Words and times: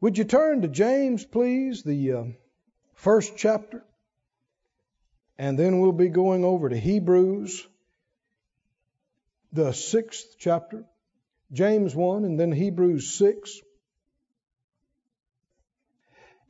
Would 0.00 0.18
you 0.18 0.24
turn 0.24 0.62
to 0.62 0.68
James, 0.68 1.24
please, 1.24 1.82
the 1.82 2.12
uh, 2.12 2.24
first 2.94 3.36
chapter? 3.36 3.84
And 5.38 5.58
then 5.58 5.80
we'll 5.80 5.92
be 5.92 6.08
going 6.08 6.44
over 6.44 6.68
to 6.68 6.78
Hebrews, 6.78 7.66
the 9.52 9.72
sixth 9.72 10.36
chapter. 10.38 10.84
James 11.52 11.94
1 11.94 12.24
and 12.24 12.38
then 12.38 12.52
Hebrews 12.52 13.16
6. 13.16 13.60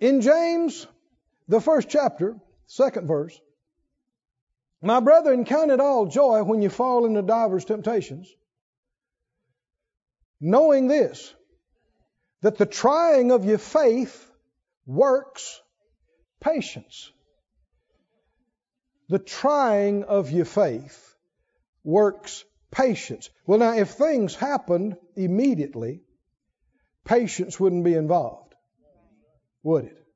In 0.00 0.22
James, 0.22 0.86
the 1.46 1.60
first 1.60 1.88
chapter, 1.88 2.36
second 2.66 3.06
verse, 3.06 3.38
my 4.80 5.00
brethren, 5.00 5.44
count 5.44 5.70
it 5.70 5.80
all 5.80 6.06
joy 6.06 6.42
when 6.42 6.60
you 6.60 6.68
fall 6.68 7.06
into 7.06 7.22
divers 7.22 7.64
temptations, 7.64 8.34
knowing 10.40 10.88
this, 10.88 11.34
that 12.44 12.58
the 12.58 12.66
trying 12.66 13.32
of 13.32 13.46
your 13.46 13.56
faith 13.56 14.30
works 14.84 15.62
patience. 16.40 17.10
The 19.08 19.18
trying 19.18 20.04
of 20.04 20.30
your 20.30 20.44
faith 20.44 21.16
works 21.84 22.44
patience. 22.70 23.30
Well, 23.46 23.60
now, 23.60 23.72
if 23.72 23.92
things 23.92 24.34
happened 24.34 24.98
immediately, 25.16 26.02
patience 27.06 27.58
wouldn't 27.58 27.82
be 27.82 27.94
involved, 27.94 28.54
would 29.62 29.86
it? 29.86 30.06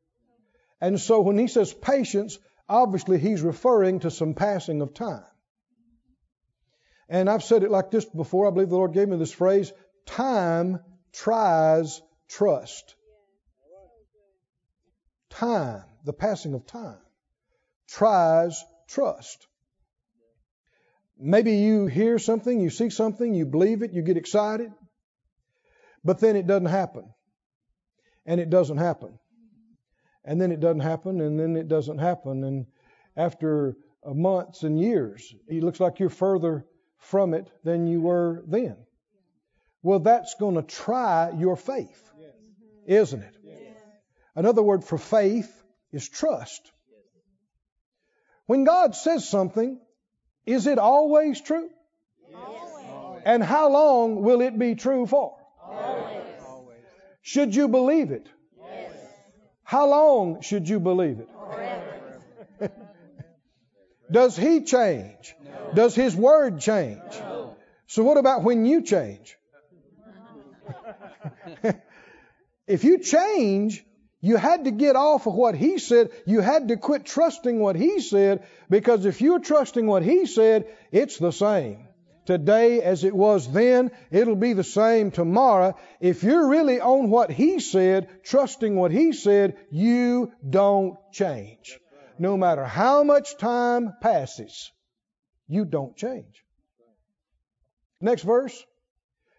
And 0.83 1.01
so 1.01 1.23
when 1.23 1.39
he 1.39 1.49
says 1.49 1.73
patience, 1.73 2.39
obviously 2.69 3.19
he's 3.19 3.41
referring 3.41 4.01
to 4.01 4.11
some 4.11 4.35
passing 4.35 4.83
of 4.83 4.93
time. 4.93 5.25
And 7.09 7.31
I've 7.31 7.43
said 7.43 7.63
it 7.63 7.71
like 7.71 7.91
this 7.91 8.05
before. 8.05 8.47
I 8.47 8.51
believe 8.51 8.69
the 8.69 8.77
Lord 8.77 8.93
gave 8.93 9.09
me 9.09 9.17
this 9.17 9.33
phrase 9.33 9.73
time 10.05 10.81
tries 11.11 12.03
trust. 12.29 12.95
Time, 15.31 15.85
the 16.05 16.13
passing 16.13 16.55
of 16.55 16.67
time, 16.67 16.99
tries 17.89 18.65
trust. 18.89 19.47
Maybe 21.19 21.57
you 21.57 21.87
hear 21.87 22.19
something, 22.19 22.61
you 22.61 22.71
see 22.71 22.91
something, 22.91 23.35
you 23.35 23.45
believe 23.45 23.83
it, 23.83 23.93
you 23.93 24.03
get 24.03 24.17
excited, 24.17 24.73
but 26.05 26.21
then 26.21 26.37
it 26.37 26.47
doesn't 26.47 26.67
happen. 26.67 27.13
And 28.25 28.41
it 28.41 28.51
doesn't 28.51 28.77
happen. 28.79 29.19
And 30.25 30.41
then 30.41 30.53
it 30.53 30.61
doesn't 30.61 30.81
happen, 30.81 31.21
and 31.21 31.41
then 31.41 31.57
it 31.57 31.69
doesn't 31.69 31.99
happen. 31.99 32.45
And 32.45 32.67
after 33.17 33.77
uh, 34.05 34.13
months 34.15 34.63
and 34.63 34.79
years, 34.79 35.35
it 35.49 35.63
looks 35.63 35.81
like 35.81 35.99
you're 35.99 36.11
further 36.11 36.67
from 36.99 37.35
it 37.35 37.51
than 37.65 37.87
you 37.87 38.01
were 38.01 38.45
then. 38.47 38.77
Well, 39.83 40.01
that's 40.01 40.35
going 40.35 40.57
to 40.57 40.63
try 40.63 41.31
your 41.31 41.57
faith, 41.57 42.08
isn't 42.89 43.23
it? 43.23 43.35
Another 44.35 44.63
word 44.63 44.85
for 44.85 44.99
faith 44.99 45.51
is 45.93 46.09
trust. 46.09 46.71
When 48.47 48.65
God 48.65 48.95
says 48.95 49.29
something, 49.29 49.79
is 50.47 50.67
it 50.67 50.79
always 50.79 51.41
true? 51.41 51.69
Always. 52.35 53.23
And 53.25 53.43
how 53.43 53.69
long 53.71 54.23
will 54.23 54.41
it 54.41 54.59
be 54.59 54.75
true 54.75 55.07
for? 55.07 55.37
Always. 55.63 56.23
Should 57.21 57.55
you 57.55 57.69
believe 57.69 58.11
it? 58.11 58.27
Yes. 58.59 58.93
How 59.65 59.89
long 59.89 60.41
should 60.41 60.69
you 60.69 60.81
believe 60.81 61.21
it? 61.21 61.29
Does 64.11 64.37
He 64.37 64.63
change? 64.63 65.35
No. 65.45 65.73
Does 65.75 65.95
His 65.95 66.17
Word 66.17 66.61
change? 66.61 67.03
No. 67.21 67.57
So, 67.87 68.03
what 68.03 68.17
about 68.17 68.43
when 68.43 68.65
you 68.65 68.81
change? 68.83 69.37
if 72.69 72.85
you 72.85 72.99
change, 72.99 73.85
you 74.21 74.37
had 74.37 74.65
to 74.65 74.71
get 74.71 74.97
off 74.97 75.27
of 75.27 75.35
what 75.35 75.55
he 75.55 75.79
said. 75.79 76.11
You 76.27 76.41
had 76.41 76.69
to 76.69 76.77
quit 76.77 77.07
trusting 77.07 77.61
what 77.61 77.77
he 77.77 78.01
said 78.01 78.47
because 78.69 79.07
if 79.07 79.21
you're 79.21 79.41
trusting 79.41 79.87
what 79.87 80.03
he 80.03 80.27
said, 80.27 80.67
it's 80.91 81.19
the 81.19 81.31
same. 81.31 81.87
Today 82.27 82.83
as 82.83 83.05
it 83.05 83.15
was 83.15 83.51
then, 83.51 83.91
it'll 84.11 84.37
be 84.37 84.53
the 84.53 84.65
same 84.65 85.11
tomorrow. 85.11 85.77
If 85.99 86.23
you're 86.23 86.49
really 86.49 86.81
on 86.81 87.11
what 87.11 87.31
he 87.31 87.59
said, 87.59 88.23
trusting 88.23 88.77
what 88.77 88.91
he 88.91 89.13
said, 89.13 89.57
you 89.71 90.33
don't 90.49 90.99
change. 91.13 91.79
No 92.19 92.37
matter 92.37 92.65
how 92.65 93.05
much 93.05 93.39
time 93.39 93.95
passes, 94.03 94.71
you 95.47 95.65
don't 95.65 95.97
change. 95.97 96.45
Next 98.01 98.23
verse. 98.23 98.63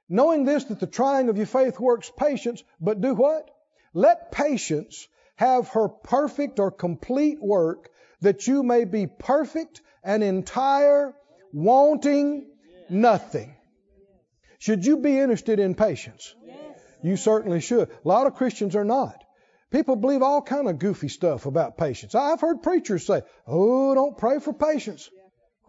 Knowing 0.09 0.43
this, 0.43 0.65
that 0.65 0.79
the 0.79 0.87
trying 0.87 1.29
of 1.29 1.37
your 1.37 1.45
faith 1.45 1.79
works 1.79 2.11
patience, 2.17 2.63
but 2.81 2.99
do 2.99 3.13
what? 3.13 3.49
Let 3.93 4.31
patience 4.31 5.07
have 5.35 5.69
her 5.69 5.87
perfect 5.87 6.59
or 6.59 6.71
complete 6.71 7.41
work, 7.41 7.89
that 8.21 8.47
you 8.47 8.63
may 8.63 8.85
be 8.85 9.07
perfect 9.07 9.81
and 10.03 10.23
entire, 10.23 11.13
wanting 11.53 12.49
nothing. 12.89 13.55
Should 14.57 14.85
you 14.85 14.97
be 14.97 15.17
interested 15.17 15.59
in 15.59 15.75
patience? 15.75 16.35
You 17.01 17.15
certainly 17.15 17.61
should. 17.61 17.89
A 17.89 18.07
lot 18.07 18.27
of 18.27 18.35
Christians 18.35 18.75
are 18.75 18.83
not. 18.83 19.23
People 19.71 19.95
believe 19.95 20.21
all 20.21 20.41
kind 20.41 20.67
of 20.67 20.79
goofy 20.79 21.07
stuff 21.07 21.45
about 21.45 21.77
patience. 21.77 22.15
I've 22.15 22.41
heard 22.41 22.63
preachers 22.63 23.05
say, 23.05 23.21
"Oh, 23.47 23.93
don't 23.93 24.17
pray 24.17 24.39
for 24.39 24.51
patience." 24.51 25.09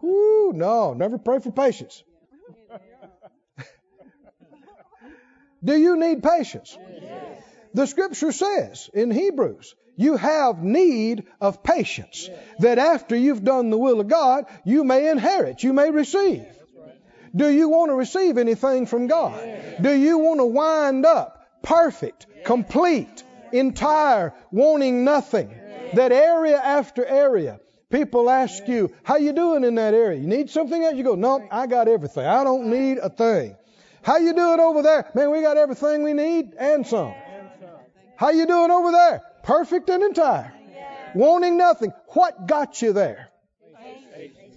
Whoo, 0.01 0.51
no, 0.53 0.93
never 0.93 1.19
pray 1.19 1.39
for 1.39 1.51
patience. 1.51 2.03
Do 5.63 5.77
you 5.77 5.97
need 5.97 6.23
patience? 6.23 6.77
Yes. 7.01 7.43
The 7.73 7.85
scripture 7.85 8.31
says 8.31 8.89
in 8.93 9.11
Hebrews, 9.11 9.75
you 9.95 10.17
have 10.17 10.63
need 10.63 11.25
of 11.39 11.63
patience, 11.63 12.29
that 12.59 12.79
after 12.79 13.15
you've 13.15 13.43
done 13.43 13.69
the 13.69 13.77
will 13.77 13.99
of 13.99 14.07
God, 14.07 14.45
you 14.65 14.83
may 14.83 15.09
inherit, 15.09 15.63
you 15.63 15.73
may 15.73 15.91
receive. 15.91 16.45
Do 17.35 17.49
you 17.49 17.69
want 17.69 17.91
to 17.91 17.95
receive 17.95 18.37
anything 18.37 18.87
from 18.87 19.07
God? 19.07 19.39
Do 19.79 19.93
you 19.93 20.17
want 20.17 20.39
to 20.39 20.45
wind 20.45 21.05
up 21.05 21.47
perfect, 21.61 22.25
complete, 22.45 23.23
entire, 23.51 24.33
wanting 24.51 25.03
nothing? 25.03 25.53
That 25.93 26.11
area 26.11 26.57
after 26.57 27.05
area. 27.05 27.59
People 27.89 28.29
ask 28.29 28.67
you, 28.67 28.93
how 29.03 29.17
you 29.17 29.33
doing 29.33 29.65
in 29.65 29.75
that 29.75 29.93
area? 29.93 30.19
You 30.19 30.27
need 30.27 30.49
something 30.49 30.81
else? 30.81 30.95
You 30.95 31.03
go, 31.03 31.15
no, 31.15 31.45
I 31.51 31.67
got 31.67 31.89
everything. 31.89 32.25
I 32.25 32.43
don't 32.43 32.67
need 32.67 32.97
a 32.97 33.09
thing. 33.09 33.55
How 34.03 34.17
you 34.17 34.33
doing 34.33 34.59
over 34.59 34.81
there? 34.81 35.09
Man, 35.13 35.31
we 35.31 35.41
got 35.41 35.57
everything 35.57 36.03
we 36.03 36.13
need 36.13 36.53
and 36.57 36.85
some. 36.85 37.13
How 38.15 38.29
you 38.29 38.45
doing 38.45 38.71
over 38.71 38.91
there? 38.91 39.21
Perfect 39.43 39.89
and 39.89 40.03
entire. 40.03 40.53
Wanting 41.13 41.57
nothing. 41.57 41.91
What 42.09 42.47
got 42.47 42.81
you 42.81 42.93
there? 42.93 43.29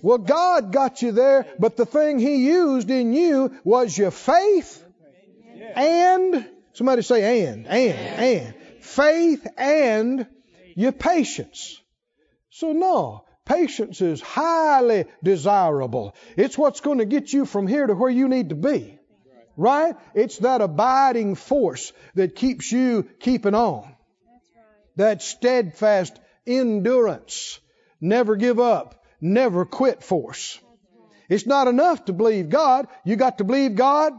Well, 0.03 0.19
God 0.19 0.71
got 0.71 1.00
you 1.00 1.12
there, 1.12 1.47
but 1.59 1.77
the 1.77 1.87
thing 1.87 2.19
He 2.19 2.47
used 2.47 2.91
in 2.91 3.15
you 3.15 3.59
was 3.65 3.97
your 3.97 4.10
faith 4.10 4.84
and, 5.75 6.47
somebody 6.75 7.03
say 7.03 7.47
and, 7.47 7.66
and, 7.66 7.99
and. 7.99 8.55
Faith 8.81 9.47
and 9.56 10.26
your 10.75 10.93
patience. 10.93 11.81
So, 12.50 12.72
no, 12.72 13.25
patience 13.44 14.00
is 14.00 14.21
highly 14.21 15.06
desirable. 15.22 16.15
It's 16.37 16.59
what's 16.59 16.81
going 16.81 16.99
to 16.99 17.06
get 17.06 17.32
you 17.32 17.47
from 17.47 17.66
here 17.66 17.87
to 17.87 17.94
where 17.94 18.11
you 18.11 18.28
need 18.28 18.50
to 18.50 18.55
be. 18.55 18.99
Right? 19.56 19.94
It's 20.15 20.38
that 20.38 20.60
abiding 20.60 21.37
force 21.37 21.92
that 22.15 22.34
keeps 22.34 22.70
you 22.72 23.09
keeping 23.20 23.54
on. 23.54 23.94
That 24.97 25.22
steadfast 25.22 26.19
endurance, 26.47 27.60
never 28.00 28.37
give 28.37 28.60
up, 28.60 29.04
never 29.20 29.64
quit 29.64 30.03
force. 30.03 30.60
It's 31.28 31.47
not 31.47 31.69
enough 31.69 32.04
to 32.06 32.12
believe 32.12 32.48
God. 32.48 32.87
You 33.04 33.16
got 33.16 33.38
to 33.38 33.44
believe 33.44 33.75
God 33.75 34.12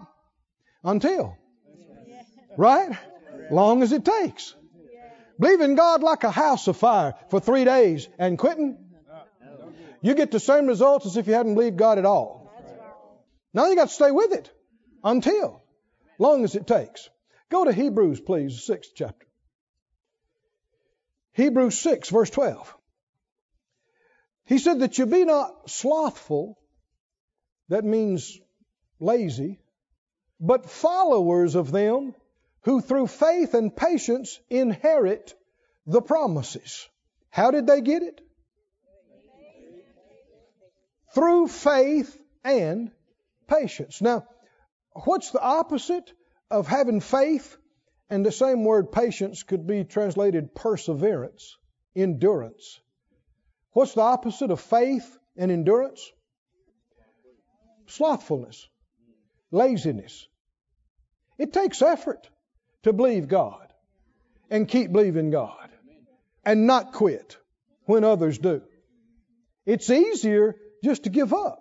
until. 0.84 1.38
Right? 2.58 2.98
Long 3.52 3.84
as 3.84 3.92
it 3.92 4.06
takes. 4.06 4.56
Believing 5.40 5.76
God 5.76 6.02
like 6.02 6.24
a 6.24 6.32
house 6.32 6.68
of 6.68 6.78
fire 6.78 7.14
for 7.30 7.40
three 7.40 7.66
days 7.66 8.08
and 8.18 8.38
quitting, 8.38 8.78
you 10.02 10.14
get 10.16 10.32
the 10.32 10.40
same 10.40 10.66
results 10.66 11.06
as 11.06 11.18
if 11.18 11.28
you 11.28 11.34
hadn't 11.34 11.56
believed 11.56 11.78
God 11.78 11.98
at 11.98 12.06
all. 12.06 12.50
Now 13.54 13.68
you 13.68 13.76
got 13.76 13.90
to 13.90 13.94
stay 13.94 14.12
with 14.12 14.32
it 14.32 14.55
until, 15.06 15.62
long 16.20 16.44
as 16.44 16.56
it 16.56 16.68
takes. 16.68 17.10
Go 17.50 17.64
to 17.64 17.72
Hebrews, 17.72 18.20
please, 18.20 18.64
sixth 18.64 18.92
chapter. 18.96 19.26
Hebrews 21.34 21.78
6, 21.80 22.10
verse 22.10 22.30
12. 22.32 22.76
He 24.46 24.58
said 24.58 24.80
that 24.80 24.98
you 24.98 25.06
be 25.06 25.24
not 25.26 25.70
slothful, 25.70 26.58
that 27.70 27.84
means 27.84 28.40
lazy, 29.00 29.60
but 30.40 30.70
followers 30.70 31.56
of 31.56 31.72
them 31.72 32.16
who 32.62 32.82
through 32.82 33.08
faith 33.08 33.54
and 33.54 33.76
patience 33.76 34.40
inherit 34.50 35.34
the 35.86 36.02
promises. 36.02 36.88
How 37.30 37.52
did 37.52 37.68
they 37.68 37.82
get 37.82 38.02
it? 38.02 38.22
Through 41.14 41.48
faith 41.48 42.20
and 42.44 42.92
patience. 43.48 44.02
Now, 44.02 44.28
what's 45.04 45.32
the 45.32 45.42
opposite 45.42 46.12
of 46.50 46.68
having 46.68 47.02
faith 47.02 47.58
And 48.10 48.26
the 48.26 48.32
same 48.32 48.64
word 48.64 48.92
patience 48.92 49.44
could 49.44 49.66
be 49.66 49.84
translated 49.84 50.54
perseverance, 50.54 51.58
endurance. 51.96 52.80
What's 53.72 53.94
the 53.94 54.02
opposite 54.02 54.52
of 54.52 54.62
faith 54.62 55.18
and 55.36 55.52
endurance? 55.52 56.12
Slothfulness, 57.88 58.68
laziness. 59.52 60.28
It 61.38 61.52
takes 61.52 61.82
effort 61.82 62.30
to 62.84 62.94
believe 62.94 63.28
God 63.28 63.74
and 64.50 64.68
keep 64.68 64.92
believing 64.92 65.32
God 65.32 65.70
and 66.46 66.68
not 66.68 66.94
quit 66.94 67.38
when 67.86 68.04
others 68.04 68.38
do. 68.38 68.62
It's 69.66 69.90
easier 69.90 70.56
just 70.84 71.04
to 71.04 71.10
give 71.10 71.34
up. 71.34 71.60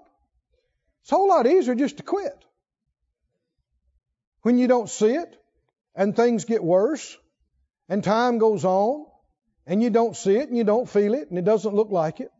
It's 1.02 1.12
a 1.12 1.16
whole 1.16 1.28
lot 1.28 1.46
easier 1.46 1.75
just 1.75 1.96
to 1.96 2.02
quit. 2.02 2.44
When 4.44 4.58
you 4.58 4.69
don't 4.69 4.91
see 4.91 5.14
it 5.14 5.35
and 5.96 6.14
things 6.14 6.44
get 6.44 6.62
worse 6.62 7.17
and 7.88 8.05
time 8.05 8.37
goes 8.37 8.62
on 8.62 9.06
and 9.67 9.82
you 9.82 9.88
don't 9.88 10.14
see 10.14 10.37
it 10.37 10.50
and 10.50 10.58
you 10.58 10.64
don't 10.64 10.87
feel 10.87 11.14
it 11.14 11.31
and 11.31 11.38
it 11.38 11.46
doesn't 11.46 11.75
look 11.75 11.91
like 11.91 12.20
it, 12.20 12.31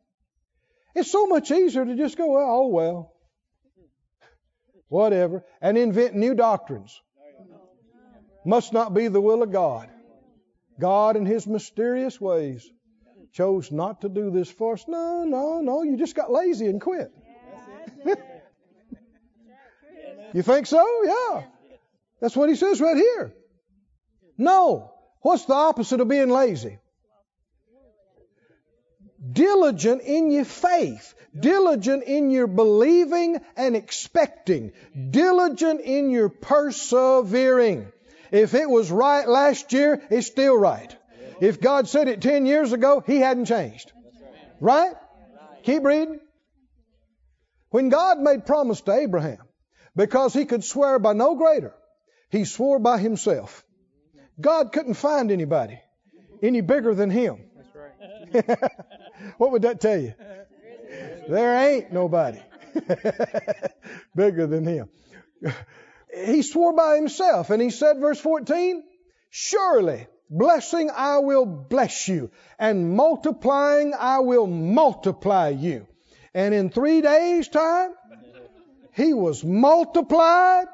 it's 0.95 1.11
so 1.11 1.27
much 1.27 1.51
easier 1.51 1.83
to 1.83 1.97
just 1.97 2.19
go, 2.19 2.37
oh, 2.37 2.67
well, 2.67 3.15
whatever, 4.89 5.47
and 5.63 5.79
invent 5.79 6.15
new 6.15 6.35
doctrines. 6.35 7.01
Must 8.45 8.75
not 8.75 8.93
be 8.93 9.09
the 9.09 9.23
will 9.23 9.43
of 9.43 9.51
God. 9.51 9.89
God, 10.79 11.17
in 11.17 11.25
His 11.25 11.47
mysterious 11.47 12.21
ways, 12.21 12.71
chose 13.33 13.73
not 13.73 14.03
to 14.03 14.11
do 14.11 14.31
this 14.31 14.51
for 14.51 14.75
us. 14.75 14.85
No, 14.87 15.25
no, 15.25 15.63
no, 15.63 15.83
you 15.83 15.97
just 15.97 16.15
got 16.15 16.31
lazy 16.31 16.67
and 16.67 16.83
quit. 16.83 17.11
you 20.35 20.43
think 20.43 20.67
so? 20.67 20.87
Yeah. 21.05 21.45
That's 22.21 22.37
what 22.37 22.49
He 22.49 22.57
says 22.57 22.81
right 22.81 22.97
here. 22.97 23.35
No. 24.39 24.93
What's 25.21 25.47
the 25.47 25.55
opposite 25.55 26.01
of 26.01 26.09
being 26.09 26.29
lazy? 26.29 26.79
diligent 29.33 30.03
in 30.03 30.31
your 30.31 30.45
faith, 30.45 31.15
diligent 31.39 32.05
in 32.05 32.31
your 32.31 32.47
believing 32.47 33.41
and 33.57 33.77
expecting, 33.77 34.73
diligent 35.11 35.81
in 35.81 36.11
your 36.11 36.29
persevering. 36.29 37.91
If 38.31 38.55
it 38.55 38.69
was 38.69 38.91
right 38.91 39.29
last 39.29 39.73
year, 39.73 40.03
it's 40.11 40.27
still 40.27 40.57
right. 40.57 40.95
If 41.41 41.61
God 41.61 41.89
said 41.89 42.09
it 42.09 42.21
10 42.21 42.47
years 42.47 42.73
ago, 42.73 43.03
He 43.07 43.19
hadn't 43.19 43.47
changed. 43.47 43.93
Right? 44.61 44.95
Keep 45.63 45.85
reading. 45.85 46.21
When 47.71 47.89
God 47.89 48.21
made 48.21 48.47
promise 48.47 48.81
to 48.83 48.93
Abraham, 48.93 49.39
because 49.97 50.33
he 50.33 50.45
could 50.45 50.63
swear 50.63 50.99
by 50.99 51.13
no 51.13 51.35
greater, 51.35 51.75
he 52.35 52.45
swore 52.45 52.81
by 52.81 52.99
himself. 52.99 53.65
God 54.41 54.73
couldn't 54.73 54.95
find 54.95 55.31
anybody 55.31 55.81
any 56.43 56.63
bigger 56.63 56.93
than 56.93 57.09
him. 57.09 57.45
what 59.39 59.53
would 59.53 59.63
that 59.63 59.81
tell 59.81 60.01
you? 60.01 60.15
There 61.29 61.55
ain't 61.57 61.93
nobody 61.93 62.41
bigger 64.17 64.49
than 64.49 64.67
him. 64.67 64.89
He 66.13 66.43
swore 66.43 66.73
by 66.73 66.97
himself 66.97 67.51
and 67.51 67.63
he 67.63 67.71
said, 67.71 68.01
verse 68.01 68.19
14, 68.19 68.83
Surely 69.31 70.09
blessing 70.29 70.91
I 70.93 71.19
will 71.19 71.47
bless 71.47 72.09
you, 72.09 72.33
and 72.59 72.97
multiplying 72.97 73.95
I 73.97 74.19
will 74.19 74.49
multiply 74.49 75.51
you. 75.51 75.87
And 76.35 76.53
in 76.53 76.71
three 76.71 77.01
days' 77.01 77.47
time, 77.47 77.95
he 78.93 79.15
was 79.15 79.45
multiplied. 79.45 80.67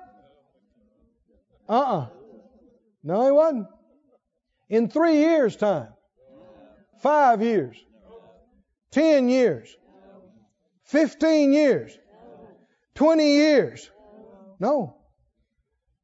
Uh 1.70 1.72
uh-uh. 1.72 2.00
uh 2.00 2.06
No, 3.04 3.24
he 3.24 3.30
wasn't. 3.30 3.66
In 4.68 4.90
three 4.90 5.18
years' 5.18 5.56
time, 5.56 5.88
Five 7.00 7.42
years. 7.42 7.76
Ten 8.90 9.28
years. 9.28 9.74
Fifteen 10.84 11.52
years. 11.52 11.96
Twenty 12.94 13.36
years. 13.36 13.90
No. 14.58 14.96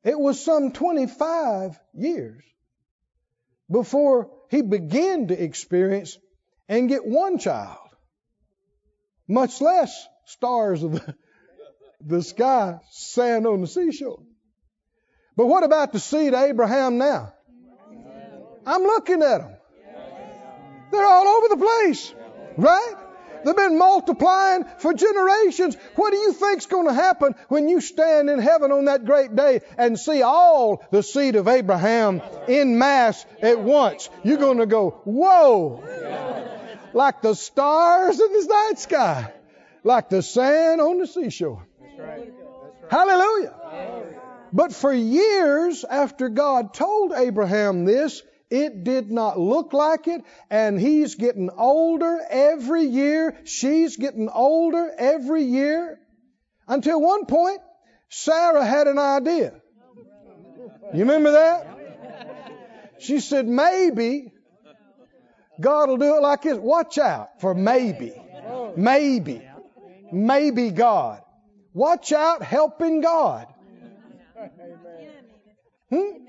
It 0.02 0.18
was 0.18 0.42
some 0.42 0.70
25 0.72 1.78
years 1.92 2.42
before 3.70 4.30
he 4.50 4.62
began 4.62 5.26
to 5.28 5.42
experience 5.42 6.16
and 6.68 6.88
get 6.88 7.04
one 7.04 7.38
child, 7.38 7.88
much 9.28 9.60
less 9.60 10.06
stars 10.26 10.84
of 10.84 10.92
the, 10.92 11.14
the 12.00 12.22
sky, 12.22 12.78
sand 12.90 13.46
on 13.48 13.62
the 13.62 13.66
seashore. 13.66 14.22
But 15.36 15.46
what 15.46 15.64
about 15.64 15.92
the 15.92 16.00
seed 16.00 16.34
of 16.34 16.42
Abraham 16.42 16.98
now? 16.98 17.32
I'm 18.66 18.82
looking 18.82 19.22
at 19.22 19.38
them. 19.38 19.56
They're 20.90 21.06
all 21.06 21.28
over 21.28 21.48
the 21.48 21.56
place. 21.56 22.14
Right? 22.56 22.94
They've 23.44 23.54
been 23.54 23.78
multiplying 23.78 24.64
for 24.78 24.92
generations. 24.92 25.76
What 25.94 26.10
do 26.10 26.16
you 26.16 26.32
think's 26.32 26.66
going 26.66 26.88
to 26.88 26.94
happen 26.94 27.36
when 27.48 27.68
you 27.68 27.80
stand 27.80 28.28
in 28.28 28.40
heaven 28.40 28.72
on 28.72 28.86
that 28.86 29.04
great 29.04 29.36
day 29.36 29.60
and 29.78 29.98
see 29.98 30.22
all 30.22 30.84
the 30.90 31.02
seed 31.02 31.36
of 31.36 31.46
Abraham 31.46 32.22
in 32.48 32.78
mass 32.78 33.24
at 33.40 33.60
once? 33.60 34.08
You're 34.24 34.38
going 34.38 34.58
to 34.58 34.66
go, 34.66 35.00
whoa! 35.04 35.84
Like 36.92 37.22
the 37.22 37.34
stars 37.34 38.18
in 38.18 38.32
the 38.32 38.46
night 38.48 38.78
sky, 38.78 39.32
like 39.84 40.08
the 40.08 40.22
sand 40.22 40.80
on 40.80 40.98
the 40.98 41.06
seashore. 41.06 41.64
Hallelujah. 42.90 43.54
But 44.56 44.72
for 44.72 44.90
years 44.90 45.84
after 45.84 46.30
God 46.30 46.72
told 46.72 47.12
Abraham 47.12 47.84
this, 47.84 48.22
it 48.48 48.84
did 48.84 49.10
not 49.10 49.38
look 49.38 49.74
like 49.74 50.08
it, 50.08 50.22
and 50.48 50.80
he's 50.80 51.14
getting 51.16 51.50
older 51.50 52.18
every 52.30 52.84
year. 52.84 53.36
She's 53.44 53.98
getting 53.98 54.30
older 54.30 54.90
every 54.96 55.42
year. 55.42 56.00
Until 56.66 57.02
one 57.02 57.26
point, 57.26 57.60
Sarah 58.08 58.64
had 58.64 58.86
an 58.86 58.98
idea. 58.98 59.60
You 60.94 61.00
remember 61.00 61.32
that? 61.32 61.78
She 62.98 63.20
said, 63.20 63.46
maybe 63.46 64.32
God 65.60 65.90
will 65.90 65.98
do 65.98 66.16
it 66.16 66.22
like 66.22 66.42
this. 66.42 66.56
Watch 66.56 66.96
out 66.96 67.42
for 67.42 67.54
maybe. 67.54 68.14
Maybe. 68.74 69.46
Maybe 70.10 70.70
God. 70.70 71.20
Watch 71.74 72.10
out 72.12 72.42
helping 72.42 73.02
God. 73.02 73.48
Hmm? 75.90 76.26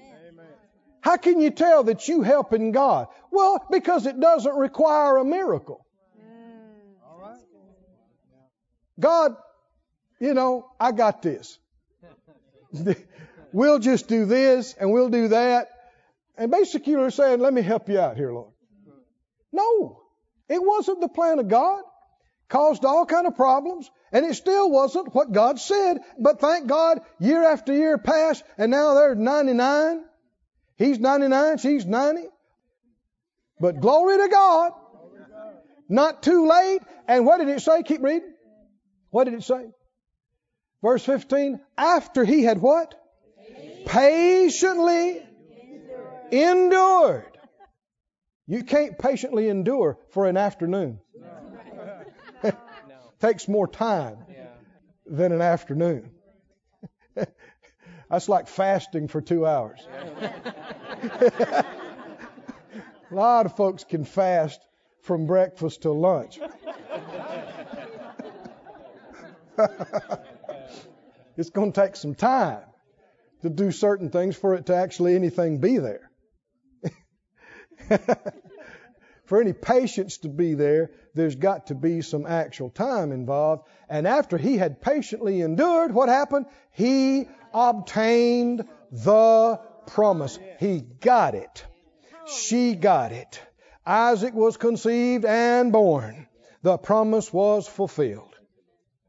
How 1.01 1.17
can 1.17 1.39
you 1.39 1.51
tell 1.51 1.83
that 1.85 2.07
you 2.07 2.21
helping 2.21 2.71
God? 2.71 3.07
Well, 3.31 3.65
because 3.71 4.05
it 4.05 4.19
doesn't 4.19 4.55
require 4.55 5.17
a 5.17 5.25
miracle. 5.25 5.85
God, 8.99 9.35
you 10.19 10.33
know, 10.33 10.69
I 10.79 10.91
got 10.91 11.21
this. 11.21 11.59
we'll 13.53 13.79
just 13.79 14.07
do 14.07 14.25
this 14.25 14.73
and 14.73 14.91
we'll 14.91 15.09
do 15.09 15.29
that. 15.29 15.69
And 16.37 16.51
basically 16.51 16.93
you're 16.93 17.11
saying, 17.11 17.39
let 17.39 17.53
me 17.53 17.61
help 17.61 17.89
you 17.89 17.99
out 17.99 18.17
here, 18.17 18.31
Lord. 18.31 18.51
No, 19.51 20.01
it 20.49 20.61
wasn't 20.61 21.01
the 21.01 21.07
plan 21.07 21.39
of 21.39 21.47
God. 21.47 21.83
Caused 22.49 22.85
all 22.85 23.05
kind 23.05 23.27
of 23.27 23.35
problems. 23.35 23.89
And 24.11 24.25
it 24.25 24.35
still 24.35 24.69
wasn't 24.71 25.13
what 25.13 25.31
God 25.31 25.59
said. 25.59 25.99
But 26.17 26.39
thank 26.39 26.67
God, 26.67 27.01
year 27.19 27.43
after 27.43 27.73
year 27.73 27.97
passed, 27.97 28.43
and 28.57 28.71
now 28.71 28.93
they're 28.93 29.15
99. 29.15 30.03
He's 30.77 30.99
99, 30.99 31.57
she's 31.57 31.85
90. 31.85 32.27
But 33.59 33.79
glory 33.79 34.17
to 34.17 34.29
God. 34.29 34.71
Not 35.89 36.23
too 36.23 36.47
late. 36.47 36.79
And 37.07 37.25
what 37.25 37.39
did 37.39 37.49
it 37.49 37.61
say? 37.61 37.83
Keep 37.83 38.03
reading. 38.03 38.33
What 39.09 39.25
did 39.25 39.33
it 39.33 39.43
say? 39.43 39.65
Verse 40.81 41.03
15. 41.03 41.59
After 41.77 42.23
he 42.23 42.43
had 42.43 42.61
what? 42.61 42.93
Patiently 43.85 45.21
endured. 46.31 47.37
You 48.45 48.63
can't 48.63 48.97
patiently 48.97 49.49
endure 49.49 49.97
for 50.11 50.25
an 50.27 50.37
afternoon. 50.37 50.99
Takes 53.19 53.47
more 53.47 53.67
time 53.67 54.17
than 55.05 55.31
an 55.31 55.41
afternoon. 55.41 56.11
That's 58.09 58.29
like 58.29 58.47
fasting 58.47 59.07
for 59.07 59.21
two 59.21 59.45
hours. 59.45 59.85
a 61.01 61.65
lot 63.11 63.45
of 63.45 63.55
folks 63.55 63.83
can 63.83 64.05
fast 64.05 64.59
from 65.01 65.25
breakfast 65.25 65.81
till 65.81 65.99
lunch. 65.99 66.39
it's 71.37 71.49
going 71.49 71.71
to 71.71 71.81
take 71.81 71.95
some 71.95 72.13
time 72.13 72.63
to 73.41 73.49
do 73.49 73.71
certain 73.71 74.09
things 74.09 74.35
for 74.35 74.53
it 74.55 74.67
to 74.67 74.75
actually 74.75 75.15
anything 75.15 75.59
be 75.59 75.79
there. 75.79 76.11
For 79.27 79.41
any 79.41 79.51
patience 79.51 80.19
to 80.19 80.29
be 80.29 80.53
there, 80.53 80.91
there's 81.13 81.35
got 81.35 81.67
to 81.67 81.75
be 81.75 82.01
some 82.01 82.25
actual 82.25 82.69
time 82.69 83.11
involved. 83.11 83.67
And 83.89 84.07
after 84.07 84.37
he 84.37 84.57
had 84.57 84.81
patiently 84.81 85.41
endured, 85.41 85.93
what 85.93 86.07
happened? 86.07 86.45
He 86.71 87.27
obtained 87.53 88.65
the 88.91 89.59
promise. 89.87 90.39
He 90.59 90.79
got 90.79 91.35
it. 91.35 91.65
She 92.25 92.73
got 92.73 93.11
it. 93.11 93.41
Isaac 93.85 94.33
was 94.33 94.55
conceived 94.55 95.25
and 95.25 95.73
born. 95.73 96.27
The 96.61 96.77
promise 96.77 97.31
was 97.31 97.67
fulfilled. 97.67 98.35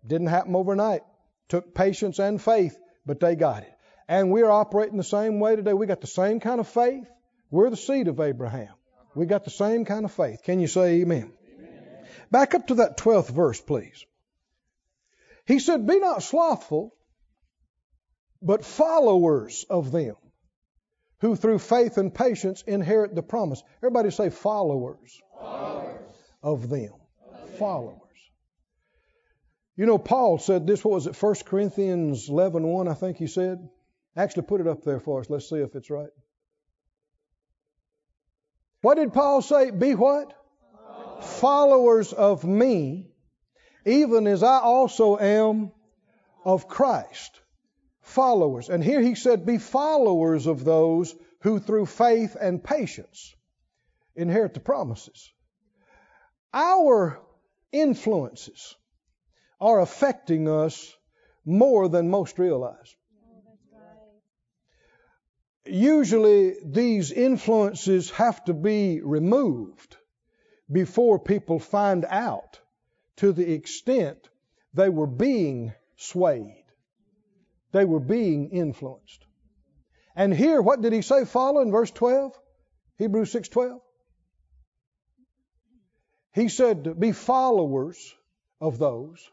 Didn't 0.05 0.29
happen 0.29 0.55
overnight. 0.57 1.03
Took 1.49 1.75
patience 1.75 2.19
and 2.19 2.43
faith, 2.43 2.77
but 3.07 3.21
they 3.21 3.37
got 3.37 3.63
it. 3.63 3.73
And 4.09 4.33
we're 4.33 4.51
operating 4.51 4.97
the 4.97 5.05
same 5.05 5.39
way 5.39 5.55
today. 5.55 5.75
We 5.75 5.87
got 5.87 6.01
the 6.01 6.09
same 6.09 6.41
kind 6.41 6.59
of 6.59 6.69
faith. 6.69 7.07
We're 7.51 7.71
the 7.71 7.77
seed 7.77 8.09
of 8.09 8.19
Abraham. 8.19 8.75
We 9.19 9.27
got 9.27 9.45
the 9.45 9.51
same 9.51 9.85
kind 9.85 10.05
of 10.05 10.13
faith. 10.13 10.45
Can 10.45 10.61
you 10.61 10.69
say 10.69 11.01
amen? 11.01 11.33
amen? 11.59 12.07
Back 12.31 12.55
up 12.55 12.69
to 12.69 12.77
that 12.77 12.97
12th 12.97 13.31
verse, 13.31 13.61
please. 13.61 14.07
He 15.45 15.59
said, 15.59 15.89
Be 15.89 15.99
not 15.99 16.23
slothful, 16.23 16.95
but 18.41 18.65
followers 18.65 19.65
of 19.69 19.91
them 19.91 20.15
who 21.21 21.35
through 21.35 21.59
faith 21.59 21.99
and 21.99 22.15
patience 22.15 22.63
inherit 22.63 23.13
the 23.17 23.23
promise. 23.23 23.61
Everybody 23.79 24.13
say 24.13 24.31
followers, 24.31 25.21
followers. 25.41 26.01
of 26.41 26.69
them. 26.69 26.93
Followers. 27.59 27.99
You 29.75 29.87
know, 29.87 29.99
Paul 29.99 30.39
said 30.39 30.65
this, 30.65 30.85
what 30.85 30.95
was 30.95 31.09
it, 31.09 31.21
1 31.21 31.35
Corinthians 31.45 32.29
11 32.29 32.63
1, 32.63 32.87
I 32.87 32.95
think 32.95 33.17
he 33.17 33.27
said? 33.27 33.69
Actually, 34.17 34.45
put 34.45 34.61
it 34.61 34.69
up 34.69 34.85
there 34.85 35.01
for 35.01 35.19
us. 35.19 35.29
Let's 35.29 35.49
see 35.51 35.57
if 35.57 35.75
it's 35.75 35.91
right. 35.91 36.11
What 38.81 38.97
did 38.97 39.13
Paul 39.13 39.43
say? 39.43 39.71
Be 39.71 39.95
what? 39.95 40.35
Followers 41.21 42.13
of 42.13 42.45
me, 42.45 43.11
even 43.85 44.27
as 44.27 44.43
I 44.43 44.59
also 44.61 45.19
am 45.19 45.73
of 46.45 46.69
Christ 46.69 47.41
followers. 48.09 48.69
And 48.69 48.83
here 48.83 49.01
he 49.01 49.15
said, 49.15 49.47
Be 49.47 49.59
followers 49.59 50.47
of 50.47 50.65
those 50.65 51.15
who 51.41 51.61
through 51.61 51.87
faith 51.87 52.37
and 52.41 52.63
patience 52.63 53.35
inherit 54.17 54.55
the 54.55 54.61
promises. 54.61 55.31
Our 56.53 57.21
influences 57.71 58.75
are 59.61 59.81
affecting 59.81 60.49
us 60.49 60.97
more 61.45 61.89
than 61.89 62.09
most 62.09 62.39
realize. 62.39 62.97
Usually, 65.69 66.57
these 66.65 67.13
influences 67.13 68.11
have 68.13 68.45
to 68.45 68.55
be 68.55 69.01
removed 69.03 69.97
before 70.71 71.19
people 71.19 71.59
find 71.59 72.05
out 72.05 72.61
to 73.17 73.33
the 73.33 73.53
extent 73.53 74.29
they 74.75 74.89
were 74.89 75.07
being 75.07 75.73
swayed. 75.97 76.65
They 77.73 77.85
were 77.85 78.01
being 78.01 78.51
influenced. 78.51 79.27
And 80.17 80.33
here, 80.33 80.61
what 80.63 80.81
did 80.81 80.93
he 80.93 81.03
say 81.03 81.25
follow 81.25 81.61
in 81.61 81.71
verse 81.71 81.91
12? 81.91 82.39
Hebrews 82.99 83.33
6:12. 83.33 83.81
He 86.33 86.49
said, 86.49 86.99
Be 86.99 87.13
followers 87.13 88.15
of 88.61 88.79
those 88.79 89.31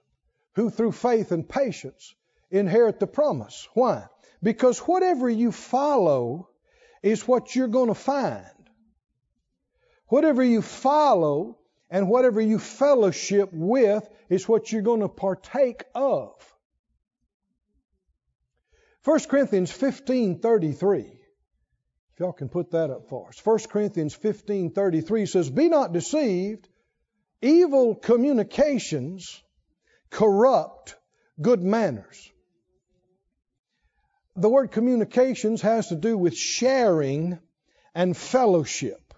who 0.54 0.70
through 0.70 0.92
faith 0.92 1.32
and 1.32 1.48
patience 1.48 2.16
inherit 2.50 3.00
the 3.00 3.08
promise. 3.08 3.68
Why? 3.74 4.08
Because 4.46 4.78
whatever 4.82 5.28
you 5.28 5.52
follow 5.52 6.50
is 7.02 7.28
what 7.28 7.56
you're 7.56 7.68
going 7.68 7.88
to 7.88 7.96
find. 7.96 8.46
Whatever 10.08 10.44
you 10.44 10.62
follow 10.62 11.58
and 11.90 12.08
whatever 12.08 12.40
you 12.40 12.60
fellowship 12.60 13.50
with 13.52 14.08
is 14.30 14.48
what 14.48 14.72
you're 14.72 14.84
going 14.84 15.00
to 15.00 15.10
partake 15.10 15.84
of. 15.96 16.32
1 19.04 19.20
Corinthians 19.28 19.72
15:33. 19.72 21.18
If 22.14 22.20
y'all 22.20 22.32
can 22.32 22.50
put 22.50 22.70
that 22.70 22.92
up 22.92 23.10
for 23.10 23.30
us. 23.30 23.44
1 23.44 23.68
Corinthians 23.72 24.16
15:33 24.16 25.26
says, 25.26 25.50
"Be 25.50 25.70
not 25.70 25.92
deceived, 25.92 26.70
evil 27.42 27.96
communications 27.96 29.42
corrupt 30.12 30.96
good 31.42 31.64
manners." 31.64 32.32
The 34.36 34.50
word 34.50 34.72
communications 34.72 35.62
has 35.62 35.88
to 35.88 35.96
do 35.96 36.18
with 36.18 36.36
sharing 36.36 37.40
and 37.94 38.16
fellowship. 38.16 39.14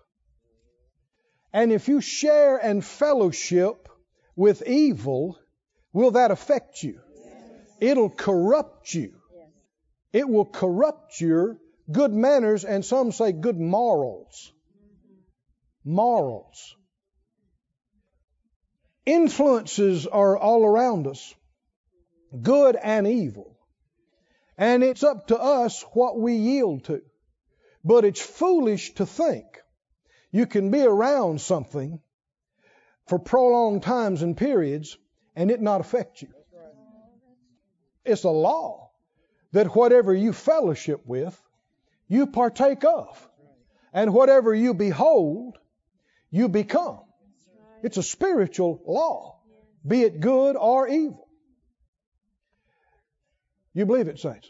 And 1.51 1.71
if 1.71 1.87
you 1.87 2.01
share 2.01 2.57
and 2.57 2.85
fellowship 2.85 3.89
with 4.35 4.61
evil, 4.67 5.39
will 5.91 6.11
that 6.11 6.29
affect 6.29 6.83
you? 6.83 6.99
It'll 7.79 8.11
corrupt 8.11 8.93
you. 8.93 9.13
It 10.13 10.29
will 10.29 10.45
corrupt 10.45 11.19
your 11.19 11.57
good 11.91 12.13
manners 12.13 12.63
and 12.63 12.85
some 12.85 13.11
say 13.11 13.31
good 13.31 13.59
morals. 13.59 14.51
Morals. 15.83 16.75
Influences 19.05 20.05
are 20.05 20.37
all 20.37 20.65
around 20.65 21.07
us, 21.07 21.33
good 22.41 22.75
and 22.75 23.07
evil. 23.07 23.56
And 24.57 24.83
it's 24.83 25.03
up 25.03 25.27
to 25.27 25.39
us 25.39 25.83
what 25.93 26.19
we 26.19 26.33
yield 26.33 26.85
to. 26.85 27.01
But 27.83 28.05
it's 28.05 28.21
foolish 28.21 28.93
to 28.95 29.05
think 29.05 29.45
you 30.31 30.45
can 30.45 30.71
be 30.71 30.81
around 30.81 31.39
something 31.41 31.99
for 33.07 33.19
prolonged 33.19 33.83
times 33.83 34.21
and 34.21 34.35
periods 34.35 34.97
and 35.35 35.51
it 35.51 35.61
not 35.61 35.81
affect 35.81 36.21
you. 36.21 36.29
It's 38.03 38.23
a 38.23 38.29
law 38.29 38.91
that 39.51 39.75
whatever 39.75 40.13
you 40.13 40.33
fellowship 40.33 41.01
with, 41.05 41.39
you 42.07 42.27
partake 42.27 42.83
of. 42.83 43.29
And 43.93 44.13
whatever 44.13 44.53
you 44.53 44.73
behold, 44.73 45.57
you 46.29 46.49
become. 46.49 46.99
It's 47.83 47.97
a 47.97 48.03
spiritual 48.03 48.81
law, 48.85 49.39
be 49.85 50.03
it 50.03 50.19
good 50.19 50.55
or 50.55 50.87
evil. 50.87 51.26
You 53.77 53.85
believe 53.85 54.07
it, 54.07 54.17
saints? 54.17 54.49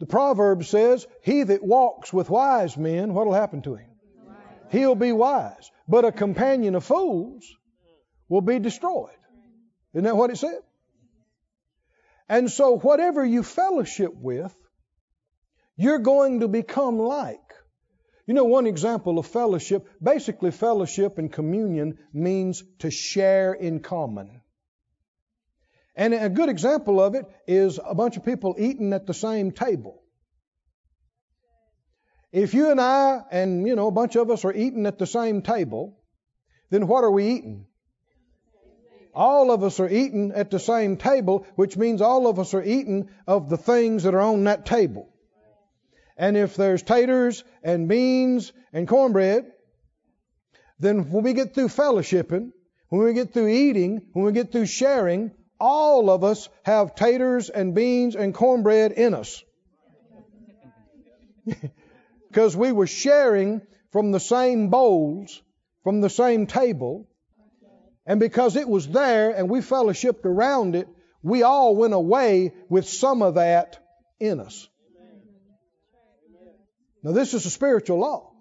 The 0.00 0.06
proverb 0.06 0.64
says, 0.64 1.06
He 1.22 1.44
that 1.44 1.62
walks 1.62 2.12
with 2.12 2.28
wise 2.28 2.76
men, 2.76 3.14
what'll 3.14 3.32
happen 3.32 3.62
to 3.62 3.76
him? 3.76 3.88
He'll 4.68 4.96
be 4.96 5.12
wise. 5.12 5.70
But 5.86 6.04
a 6.04 6.10
companion 6.10 6.74
of 6.74 6.82
fools 6.82 7.44
will 8.28 8.40
be 8.40 8.58
destroyed. 8.58 9.14
Isn't 9.94 10.02
that 10.06 10.16
what 10.16 10.30
it 10.30 10.38
said? 10.38 10.58
And 12.28 12.50
so, 12.50 12.80
whatever 12.80 13.24
you 13.24 13.44
fellowship 13.44 14.12
with, 14.12 14.52
you're 15.76 16.00
going 16.00 16.40
to 16.40 16.48
become 16.48 16.98
like. 16.98 17.38
You 18.26 18.34
know, 18.34 18.44
one 18.46 18.66
example 18.66 19.20
of 19.20 19.26
fellowship, 19.28 19.86
basically, 20.02 20.50
fellowship 20.50 21.16
and 21.16 21.32
communion 21.32 21.96
means 22.12 22.64
to 22.80 22.90
share 22.90 23.52
in 23.52 23.78
common. 23.78 24.41
And 25.94 26.14
a 26.14 26.28
good 26.28 26.48
example 26.48 27.00
of 27.00 27.14
it 27.14 27.26
is 27.46 27.78
a 27.84 27.94
bunch 27.94 28.16
of 28.16 28.24
people 28.24 28.56
eating 28.58 28.92
at 28.92 29.06
the 29.06 29.14
same 29.14 29.52
table. 29.52 30.02
If 32.32 32.54
you 32.54 32.70
and 32.70 32.80
I 32.80 33.22
and, 33.30 33.66
you 33.66 33.76
know, 33.76 33.88
a 33.88 33.92
bunch 33.92 34.16
of 34.16 34.30
us 34.30 34.44
are 34.44 34.54
eating 34.54 34.86
at 34.86 34.98
the 34.98 35.06
same 35.06 35.42
table, 35.42 35.98
then 36.70 36.86
what 36.86 37.04
are 37.04 37.10
we 37.10 37.28
eating? 37.28 37.66
all 39.14 39.50
of 39.50 39.62
us 39.62 39.78
are 39.80 39.88
eating 39.88 40.32
at 40.34 40.50
the 40.50 40.58
same 40.58 40.96
table, 40.96 41.46
which 41.54 41.76
means 41.76 42.00
all 42.00 42.26
of 42.26 42.38
us 42.38 42.54
are 42.54 42.62
eating 42.62 43.10
of 43.26 43.48
the 43.48 43.56
things 43.56 44.04
that 44.04 44.14
are 44.14 44.20
on 44.20 44.44
that 44.44 44.66
table. 44.66 45.08
And 46.16 46.36
if 46.36 46.56
there's 46.56 46.82
taters 46.82 47.44
and 47.62 47.88
beans 47.88 48.52
and 48.72 48.88
cornbread, 48.88 49.50
then 50.78 51.10
when 51.10 51.24
we 51.24 51.32
get 51.32 51.54
through 51.54 51.68
fellowshipping, 51.68 52.52
when 52.88 53.02
we 53.02 53.12
get 53.14 53.32
through 53.32 53.48
eating, 53.48 54.02
when 54.12 54.24
we 54.24 54.32
get 54.32 54.52
through 54.52 54.66
sharing, 54.66 55.32
all 55.62 56.10
of 56.10 56.24
us 56.24 56.48
have 56.64 56.96
taters 56.96 57.48
and 57.48 57.72
beans 57.72 58.16
and 58.16 58.34
cornbread 58.34 58.90
in 58.92 59.14
us. 59.14 59.42
Because 62.28 62.56
we 62.56 62.72
were 62.72 62.86
sharing 62.86 63.60
from 63.90 64.10
the 64.10 64.18
same 64.18 64.70
bowls, 64.70 65.42
from 65.84 66.00
the 66.00 66.08
same 66.08 66.46
table, 66.46 67.06
and 68.06 68.18
because 68.18 68.56
it 68.56 68.66
was 68.66 68.88
there 68.88 69.32
and 69.32 69.50
we 69.50 69.58
fellowshipped 69.58 70.24
around 70.24 70.74
it, 70.74 70.88
we 71.22 71.42
all 71.42 71.76
went 71.76 71.92
away 71.92 72.54
with 72.70 72.88
some 72.88 73.20
of 73.20 73.34
that 73.34 73.78
in 74.18 74.40
us. 74.40 74.66
Now, 77.02 77.12
this 77.12 77.34
is 77.34 77.44
a 77.44 77.50
spiritual 77.50 77.98
law. 77.98 78.32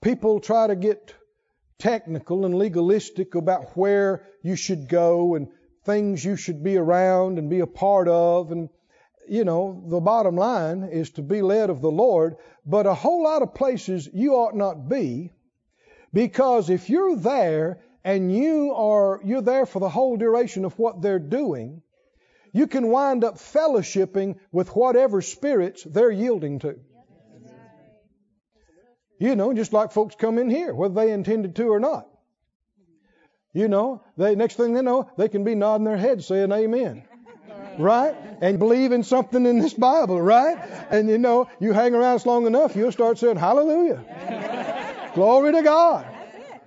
People 0.00 0.40
try 0.40 0.66
to 0.66 0.74
get 0.74 1.14
technical 1.78 2.46
and 2.46 2.54
legalistic 2.54 3.34
about 3.34 3.76
where 3.76 4.26
you 4.42 4.56
should 4.56 4.88
go 4.88 5.34
and 5.34 5.48
things 5.84 6.24
you 6.24 6.36
should 6.36 6.62
be 6.62 6.76
around 6.76 7.38
and 7.38 7.50
be 7.50 7.60
a 7.60 7.66
part 7.66 8.08
of. 8.08 8.50
And, 8.50 8.68
you 9.28 9.44
know, 9.44 9.84
the 9.88 10.00
bottom 10.00 10.36
line 10.36 10.84
is 10.84 11.10
to 11.12 11.22
be 11.22 11.42
led 11.42 11.70
of 11.70 11.80
the 11.80 11.90
Lord. 11.90 12.36
But 12.64 12.86
a 12.86 12.94
whole 12.94 13.22
lot 13.22 13.42
of 13.42 13.54
places 13.54 14.08
you 14.12 14.34
ought 14.34 14.56
not 14.56 14.88
be 14.88 15.32
because 16.12 16.70
if 16.70 16.90
you're 16.90 17.16
there 17.16 17.80
and 18.04 18.34
you 18.34 18.72
are 18.72 19.20
you're 19.24 19.42
there 19.42 19.66
for 19.66 19.80
the 19.80 19.88
whole 19.88 20.16
duration 20.16 20.64
of 20.64 20.78
what 20.78 21.02
they're 21.02 21.18
doing, 21.18 21.82
you 22.52 22.66
can 22.66 22.88
wind 22.88 23.22
up 23.22 23.36
fellowshipping 23.36 24.38
with 24.50 24.74
whatever 24.74 25.20
spirits 25.20 25.84
they're 25.84 26.10
yielding 26.10 26.60
to. 26.60 26.78
You 29.18 29.34
know, 29.34 29.52
just 29.54 29.72
like 29.72 29.92
folks 29.92 30.14
come 30.14 30.38
in 30.38 30.50
here, 30.50 30.74
whether 30.74 30.94
they 30.94 31.12
intended 31.12 31.56
to 31.56 31.64
or 31.68 31.80
not. 31.80 32.06
You 33.52 33.68
know, 33.68 34.02
they 34.18 34.34
next 34.34 34.56
thing 34.56 34.74
they 34.74 34.82
know, 34.82 35.10
they 35.16 35.28
can 35.28 35.42
be 35.42 35.54
nodding 35.54 35.86
their 35.86 35.96
head 35.96 36.22
saying 36.22 36.52
amen. 36.52 37.04
Right? 37.78 38.14
And 38.42 38.58
believe 38.58 38.92
in 38.92 39.02
something 39.02 39.46
in 39.46 39.58
this 39.58 39.72
Bible, 39.72 40.20
right? 40.20 40.58
And 40.90 41.08
you 41.08 41.16
know, 41.16 41.48
you 41.58 41.72
hang 41.72 41.94
around 41.94 42.16
us 42.16 42.26
long 42.26 42.46
enough, 42.46 42.76
you'll 42.76 42.92
start 42.92 43.18
saying 43.18 43.36
hallelujah. 43.36 45.12
Glory 45.14 45.52
to 45.52 45.62
God. 45.62 46.06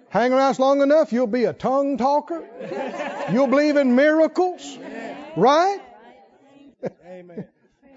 Hang 0.10 0.34
around 0.34 0.50
us 0.50 0.60
long 0.60 0.82
enough, 0.82 1.14
you'll 1.14 1.28
be 1.28 1.44
a 1.44 1.54
tongue 1.54 2.00
talker. 2.00 2.44
You'll 3.32 3.48
believe 3.48 3.78
in 3.78 3.96
miracles. 3.96 4.78
Right? 5.38 5.80
Amen. 7.06 7.48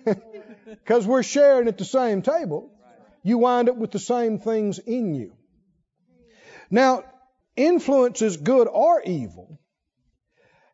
Because 0.66 1.06
we're 1.06 1.22
sharing 1.22 1.68
at 1.68 1.78
the 1.78 1.84
same 1.84 2.22
table 2.22 2.71
you 3.22 3.38
wind 3.38 3.68
up 3.68 3.76
with 3.76 3.90
the 3.90 3.98
same 3.98 4.38
things 4.38 4.78
in 4.78 5.14
you. 5.14 5.36
Now, 6.70 7.04
influences, 7.56 8.36
good 8.36 8.68
or 8.68 9.02
evil, 9.02 9.60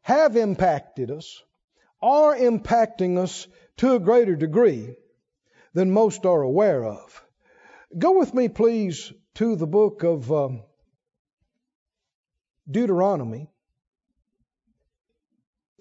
have 0.02 0.36
impacted 0.36 1.10
us, 1.10 1.42
are 2.00 2.34
impacting 2.36 3.18
us 3.18 3.46
to 3.78 3.94
a 3.94 4.00
greater 4.00 4.36
degree 4.36 4.96
than 5.74 5.90
most 5.90 6.24
are 6.24 6.42
aware 6.42 6.84
of. 6.84 7.24
Go 7.96 8.18
with 8.18 8.32
me, 8.32 8.48
please, 8.48 9.12
to 9.34 9.56
the 9.56 9.66
book 9.66 10.02
of 10.02 10.32
um, 10.32 10.62
Deuteronomy, 12.70 13.50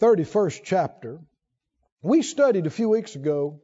31st 0.01 0.62
chapter. 0.63 1.19
We 2.01 2.21
studied 2.21 2.67
a 2.67 2.71
few 2.71 2.89
weeks 2.89 3.15
ago 3.15 3.62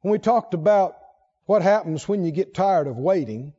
when 0.00 0.12
we 0.12 0.18
talked 0.18 0.54
about 0.54 0.96
what 1.46 1.62
happens 1.62 2.06
when 2.08 2.24
you 2.24 2.32
get 2.32 2.54
tired 2.54 2.88
of 2.88 2.98
waiting. 2.98 3.54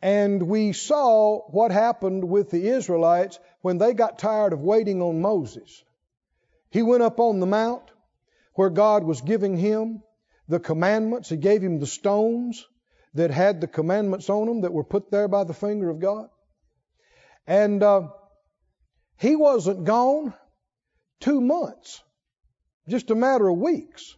And 0.00 0.44
we 0.44 0.72
saw 0.72 1.40
what 1.48 1.72
happened 1.72 2.28
with 2.28 2.50
the 2.50 2.68
Israelites 2.68 3.38
when 3.62 3.78
they 3.78 3.94
got 3.94 4.18
tired 4.18 4.52
of 4.52 4.60
waiting 4.60 5.02
on 5.02 5.20
Moses. 5.20 5.84
He 6.70 6.82
went 6.82 7.02
up 7.02 7.18
on 7.18 7.40
the 7.40 7.46
mount 7.46 7.90
where 8.54 8.70
God 8.70 9.02
was 9.02 9.20
giving 9.20 9.56
him 9.56 10.02
the 10.46 10.60
commandments. 10.60 11.28
He 11.28 11.36
gave 11.36 11.62
him 11.62 11.80
the 11.80 11.86
stones 11.86 12.64
that 13.14 13.32
had 13.32 13.60
the 13.60 13.66
commandments 13.66 14.30
on 14.30 14.46
them 14.46 14.60
that 14.60 14.72
were 14.72 14.84
put 14.84 15.10
there 15.10 15.26
by 15.26 15.44
the 15.44 15.54
finger 15.54 15.90
of 15.90 15.98
God. 15.98 16.28
And 17.46 17.82
uh, 17.82 18.08
he 19.16 19.34
wasn't 19.34 19.84
gone 19.84 20.32
two 21.18 21.40
months, 21.40 22.02
just 22.86 23.10
a 23.10 23.16
matter 23.16 23.48
of 23.48 23.58
weeks, 23.58 24.14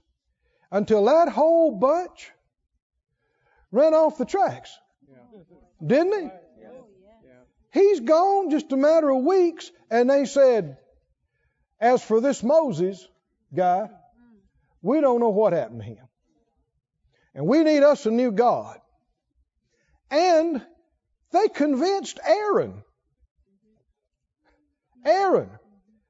until 0.70 1.06
that 1.06 1.30
whole 1.30 1.78
bunch 1.78 2.32
ran 3.72 3.94
off 3.94 4.18
the 4.18 4.24
tracks. 4.24 4.76
Didn't 5.84 6.12
he? 6.12 6.30
He's 7.72 8.00
gone 8.00 8.50
just 8.50 8.72
a 8.72 8.76
matter 8.76 9.10
of 9.10 9.24
weeks, 9.24 9.70
and 9.90 10.10
they 10.10 10.24
said, 10.24 10.76
As 11.80 12.02
for 12.02 12.20
this 12.20 12.42
Moses 12.42 13.06
guy, 13.54 13.88
we 14.82 15.00
don't 15.00 15.20
know 15.20 15.28
what 15.28 15.52
happened 15.52 15.80
to 15.80 15.86
him. 15.86 16.08
And 17.34 17.46
we 17.46 17.62
need 17.62 17.82
us 17.82 18.06
a 18.06 18.10
new 18.10 18.32
God. 18.32 18.78
And 20.10 20.64
they 21.30 21.48
convinced 21.48 22.18
Aaron. 22.26 22.82
Aaron, 25.06 25.50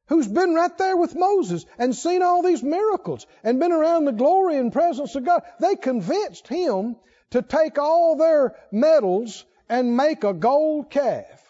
who's 0.07 0.27
been 0.27 0.55
right 0.55 0.77
there 0.79 0.97
with 0.97 1.15
Moses 1.15 1.67
and 1.79 1.95
seen 1.95 2.23
all 2.23 2.43
these 2.43 2.63
miracles 2.63 3.27
and 3.45 3.61
been 3.61 3.73
around 3.73 4.07
the 4.07 4.13
glory 4.13 4.57
and 4.57 4.73
presence 4.73 5.15
of 5.15 5.25
God, 5.25 5.43
they 5.61 5.77
convinced 5.77 6.49
him 6.49 6.97
to 7.31 7.43
take 7.43 7.79
all 7.79 8.17
their 8.17 8.55
metals 8.73 9.45
and 9.69 9.97
make 9.97 10.25
a 10.25 10.35
gold 10.35 10.91
calf. 10.91 11.41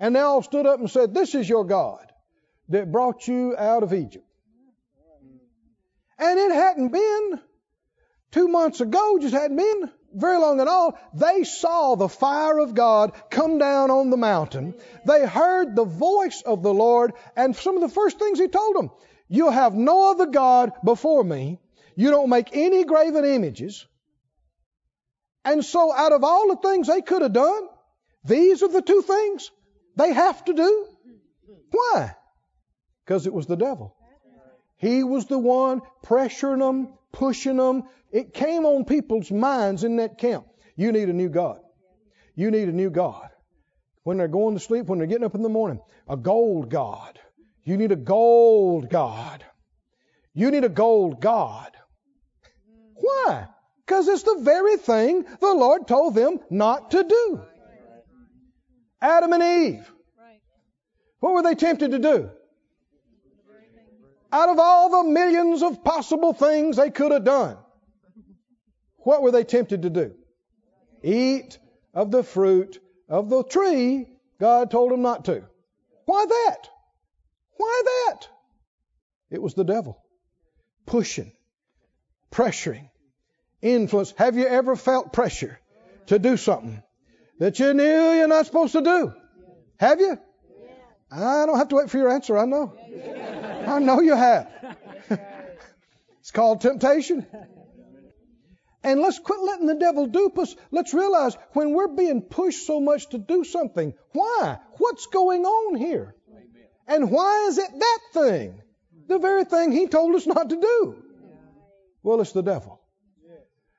And 0.00 0.16
they 0.16 0.20
all 0.20 0.42
stood 0.42 0.66
up 0.66 0.80
and 0.80 0.90
said, 0.90 1.14
This 1.14 1.34
is 1.34 1.48
your 1.48 1.64
God 1.64 2.12
that 2.68 2.90
brought 2.90 3.26
you 3.28 3.56
out 3.56 3.82
of 3.82 3.92
Egypt. 3.92 4.26
And 6.18 6.38
it 6.38 6.52
hadn't 6.52 6.88
been 6.88 7.40
two 8.32 8.48
months 8.48 8.80
ago, 8.80 9.18
just 9.20 9.34
hadn't 9.34 9.56
been 9.56 9.90
very 10.12 10.38
long 10.38 10.60
at 10.60 10.68
all. 10.68 10.98
They 11.12 11.44
saw 11.44 11.94
the 11.94 12.08
fire 12.08 12.58
of 12.58 12.74
God 12.74 13.12
come 13.30 13.58
down 13.58 13.90
on 13.90 14.10
the 14.10 14.16
mountain. 14.16 14.74
They 15.06 15.26
heard 15.26 15.74
the 15.74 15.84
voice 15.84 16.42
of 16.42 16.62
the 16.62 16.74
Lord, 16.74 17.12
and 17.36 17.54
some 17.54 17.76
of 17.76 17.80
the 17.80 17.88
first 17.88 18.18
things 18.18 18.38
He 18.38 18.48
told 18.48 18.76
them, 18.76 18.90
You'll 19.28 19.50
have 19.50 19.74
no 19.74 20.10
other 20.10 20.26
God 20.26 20.72
before 20.84 21.24
me. 21.24 21.58
You 21.96 22.10
don't 22.10 22.28
make 22.28 22.50
any 22.52 22.84
graven 22.84 23.24
images. 23.24 23.86
And 25.44 25.64
so, 25.64 25.92
out 25.92 26.12
of 26.12 26.24
all 26.24 26.48
the 26.48 26.56
things 26.56 26.86
they 26.86 27.02
could 27.02 27.22
have 27.22 27.32
done, 27.32 27.68
these 28.24 28.62
are 28.62 28.68
the 28.68 28.82
two 28.82 29.02
things 29.02 29.50
they 29.96 30.12
have 30.12 30.44
to 30.46 30.54
do. 30.54 30.86
Why? 31.70 32.14
Because 33.04 33.26
it 33.26 33.32
was 33.32 33.46
the 33.46 33.56
devil. 33.56 33.96
He 34.76 35.04
was 35.04 35.26
the 35.26 35.38
one 35.38 35.82
pressuring 36.04 36.60
them, 36.60 36.94
pushing 37.12 37.56
them. 37.56 37.84
It 38.10 38.32
came 38.32 38.64
on 38.64 38.84
people's 38.84 39.30
minds 39.30 39.84
in 39.84 39.96
that 39.96 40.18
camp. 40.18 40.46
You 40.76 40.92
need 40.92 41.08
a 41.08 41.12
new 41.12 41.28
God. 41.28 41.60
You 42.34 42.50
need 42.50 42.68
a 42.68 42.72
new 42.72 42.90
God. 42.90 43.28
When 44.02 44.18
they're 44.18 44.28
going 44.28 44.54
to 44.54 44.60
sleep, 44.60 44.86
when 44.86 44.98
they're 44.98 45.08
getting 45.08 45.24
up 45.24 45.34
in 45.34 45.42
the 45.42 45.48
morning, 45.48 45.80
a 46.08 46.16
gold 46.16 46.70
God. 46.70 47.18
You 47.62 47.76
need 47.76 47.92
a 47.92 47.96
gold 47.96 48.90
God. 48.90 49.44
You 50.34 50.50
need 50.50 50.64
a 50.64 50.68
gold 50.68 51.20
God. 51.20 51.70
Why? 52.94 53.48
Because 53.86 54.08
it's 54.08 54.22
the 54.22 54.38
very 54.40 54.76
thing 54.76 55.24
the 55.40 55.54
Lord 55.54 55.86
told 55.86 56.14
them 56.14 56.40
not 56.50 56.92
to 56.92 57.04
do. 57.04 57.42
Adam 59.00 59.32
and 59.34 59.42
Eve. 59.42 59.92
What 61.20 61.34
were 61.34 61.42
they 61.42 61.54
tempted 61.54 61.90
to 61.90 61.98
do? 61.98 62.30
Out 64.32 64.48
of 64.48 64.58
all 64.58 64.90
the 64.90 65.10
millions 65.10 65.62
of 65.62 65.84
possible 65.84 66.32
things 66.32 66.76
they 66.76 66.90
could 66.90 67.12
have 67.12 67.24
done, 67.24 67.56
what 68.98 69.22
were 69.22 69.30
they 69.30 69.44
tempted 69.44 69.82
to 69.82 69.90
do? 69.90 70.14
Eat 71.02 71.58
of 71.92 72.10
the 72.10 72.22
fruit 72.22 72.80
of 73.08 73.28
the 73.28 73.44
tree 73.44 74.08
God 74.40 74.70
told 74.70 74.90
them 74.90 75.02
not 75.02 75.26
to. 75.26 75.44
Why 76.06 76.24
that? 76.26 76.68
Why 77.56 77.82
that? 77.84 78.28
It 79.30 79.40
was 79.40 79.54
the 79.54 79.64
devil 79.64 80.02
pushing, 80.86 81.32
pressuring, 82.30 82.90
influence. 83.64 84.12
Have 84.18 84.36
you 84.36 84.46
ever 84.46 84.76
felt 84.76 85.12
pressure 85.12 85.58
to 86.06 86.18
do 86.18 86.36
something 86.36 86.82
that 87.38 87.58
you 87.58 87.74
knew 87.74 88.12
you're 88.12 88.28
not 88.28 88.46
supposed 88.46 88.72
to 88.72 88.82
do? 88.82 89.12
Have 89.78 90.00
you? 90.00 90.18
I 91.10 91.46
don't 91.46 91.58
have 91.58 91.68
to 91.68 91.76
wait 91.76 91.90
for 91.90 91.98
your 91.98 92.10
answer. 92.10 92.36
I 92.36 92.44
know. 92.44 92.74
I 93.66 93.78
know 93.78 94.00
you 94.00 94.14
have. 94.14 94.50
it's 96.20 96.30
called 96.30 96.60
temptation. 96.60 97.26
And 98.82 99.00
let's 99.00 99.18
quit 99.18 99.40
letting 99.40 99.66
the 99.66 99.76
devil 99.76 100.06
dupe 100.06 100.38
us. 100.38 100.54
Let's 100.70 100.92
realize 100.92 101.36
when 101.52 101.72
we're 101.72 101.88
being 101.88 102.20
pushed 102.20 102.66
so 102.66 102.80
much 102.80 103.08
to 103.10 103.18
do 103.18 103.42
something, 103.44 103.94
why? 104.12 104.58
What's 104.76 105.06
going 105.06 105.44
on 105.44 105.76
here? 105.76 106.14
And 106.86 107.10
why 107.10 107.46
is 107.48 107.56
it 107.56 107.70
that 107.72 107.98
thing? 108.12 108.60
The 109.06 109.18
very 109.18 109.44
thing 109.44 109.72
he 109.72 109.86
told 109.86 110.14
us 110.14 110.26
not 110.26 110.50
to 110.50 110.60
do. 110.60 111.02
Well, 112.02 112.20
it's 112.20 112.32
the 112.32 112.42
devil. 112.42 112.83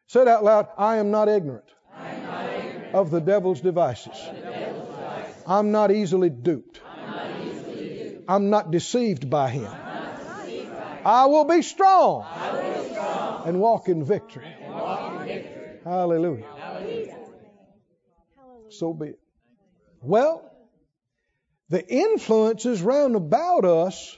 Said 0.07 0.27
out 0.27 0.43
loud, 0.43 0.67
I 0.77 0.97
am 0.97 1.11
not 1.11 1.27
ignorant, 1.29 1.65
am 1.95 2.23
not 2.23 2.45
ignorant 2.45 2.95
of 2.95 3.11
the 3.11 3.19
devil's 3.19 3.61
devices. 3.61 4.13
the 4.13 4.41
devil's 4.41 4.87
devices. 4.87 5.43
I'm 5.47 5.71
not 5.71 5.91
easily 5.91 6.29
duped. 6.29 6.81
I'm 6.85 7.11
not 7.11 7.41
duped. 7.41 8.25
I'm 8.27 8.49
not 8.49 8.71
deceived 8.71 9.29
by 9.29 9.49
him. 9.49 9.71
deceived 10.43 10.71
by 10.71 11.01
I 11.03 11.25
will 11.25 11.45
be 11.45 11.61
strong 11.61 12.25
will 12.53 12.83
be 12.83 12.89
strong 12.89 13.47
and 13.47 13.59
walk 13.59 13.89
in 13.89 14.03
victory. 14.03 14.45
and 14.61 14.73
walk 14.73 15.21
in 15.21 15.27
victory. 15.27 15.79
Hallelujah. 15.83 16.45
Hallelujah. 16.57 17.17
So 18.69 18.93
be 18.93 19.07
it. 19.09 19.19
Well, 20.01 20.51
the 21.69 21.85
influences 21.87 22.81
round 22.81 23.15
about 23.15 23.65
us 23.65 24.17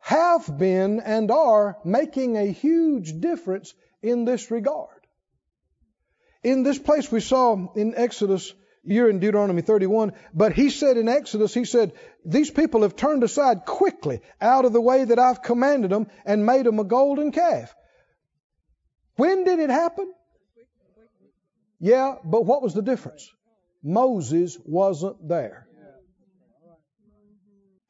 have 0.00 0.58
been 0.58 1.00
and 1.00 1.30
are 1.30 1.78
making 1.84 2.36
a 2.36 2.44
huge 2.44 3.20
difference 3.20 3.72
in 4.02 4.24
this 4.24 4.50
regard. 4.50 4.88
In 6.42 6.62
this 6.64 6.78
place 6.78 7.10
we 7.10 7.20
saw 7.20 7.72
in 7.74 7.94
Exodus, 7.96 8.52
you're 8.84 9.08
in 9.08 9.20
Deuteronomy 9.20 9.62
31, 9.62 10.12
but 10.34 10.52
he 10.52 10.70
said 10.70 10.96
in 10.96 11.08
Exodus, 11.08 11.54
he 11.54 11.64
said, 11.64 11.92
these 12.24 12.50
people 12.50 12.82
have 12.82 12.96
turned 12.96 13.22
aside 13.22 13.64
quickly 13.64 14.20
out 14.40 14.64
of 14.64 14.72
the 14.72 14.80
way 14.80 15.04
that 15.04 15.18
I've 15.18 15.42
commanded 15.42 15.90
them 15.90 16.08
and 16.24 16.44
made 16.44 16.66
them 16.66 16.80
a 16.80 16.84
golden 16.84 17.30
calf. 17.30 17.72
When 19.16 19.44
did 19.44 19.60
it 19.60 19.70
happen? 19.70 20.12
Yeah, 21.78 22.16
but 22.24 22.44
what 22.44 22.62
was 22.62 22.74
the 22.74 22.82
difference? 22.82 23.30
Moses 23.82 24.58
wasn't 24.64 25.28
there. 25.28 25.66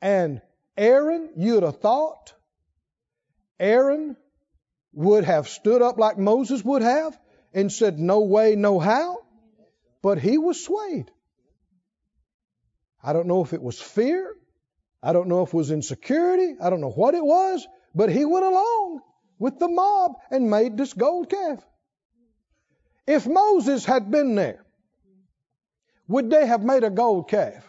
And 0.00 0.42
Aaron, 0.76 1.30
you'd 1.36 1.62
have 1.62 1.80
thought, 1.80 2.34
Aaron 3.60 4.16
would 4.92 5.24
have 5.24 5.48
stood 5.48 5.82
up 5.82 5.98
like 5.98 6.18
Moses 6.18 6.64
would 6.64 6.82
have 6.82 7.18
and 7.54 7.72
said, 7.72 7.98
No 7.98 8.20
way, 8.20 8.56
no 8.56 8.78
how. 8.78 9.18
But 10.02 10.18
he 10.18 10.38
was 10.38 10.62
swayed. 10.62 11.10
I 13.02 13.12
don't 13.12 13.26
know 13.26 13.42
if 13.42 13.52
it 13.52 13.62
was 13.62 13.80
fear. 13.80 14.34
I 15.02 15.12
don't 15.12 15.28
know 15.28 15.42
if 15.42 15.48
it 15.48 15.54
was 15.54 15.70
insecurity. 15.70 16.54
I 16.60 16.70
don't 16.70 16.80
know 16.80 16.90
what 16.90 17.14
it 17.14 17.24
was. 17.24 17.66
But 17.94 18.10
he 18.10 18.24
went 18.24 18.44
along 18.44 19.00
with 19.38 19.58
the 19.58 19.68
mob 19.68 20.12
and 20.30 20.50
made 20.50 20.76
this 20.76 20.92
gold 20.92 21.28
calf. 21.28 21.64
If 23.06 23.26
Moses 23.26 23.84
had 23.84 24.10
been 24.10 24.34
there, 24.36 24.64
would 26.06 26.30
they 26.30 26.46
have 26.46 26.62
made 26.62 26.84
a 26.84 26.90
gold 26.90 27.28
calf? 27.28 27.64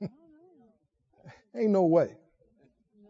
Ain't 1.54 1.70
no 1.70 1.84
way. 1.84 2.16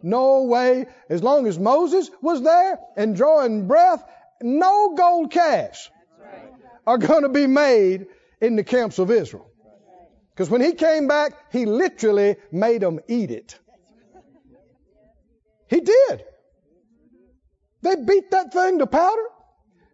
No 0.03 0.45
way. 0.45 0.87
As 1.09 1.23
long 1.23 1.47
as 1.47 1.59
Moses 1.59 2.11
was 2.23 2.43
there 2.43 2.79
and 2.97 3.17
drawing 3.17 3.67
breath, 3.67 4.05
no 4.41 4.95
gold 4.95 5.31
calves 5.31 5.91
are 6.87 6.99
going 6.99 7.23
to 7.23 7.29
be 7.29 7.47
made 7.47 8.07
in 8.41 8.57
the 8.57 8.65
camps 8.65 8.99
of 8.99 9.11
Israel. 9.11 9.51
Because 10.31 10.51
when 10.51 10.61
he 10.61 10.73
came 10.73 11.09
back, 11.09 11.33
he 11.51 11.67
literally 11.67 12.37
made 12.53 12.81
them 12.81 13.01
eat 13.09 13.31
it. 13.31 13.59
He 15.69 15.81
did. 15.81 16.25
They 17.83 17.97
beat 17.97 18.31
that 18.31 18.53
thing 18.53 18.79
to 18.79 18.87
powder, 18.87 19.23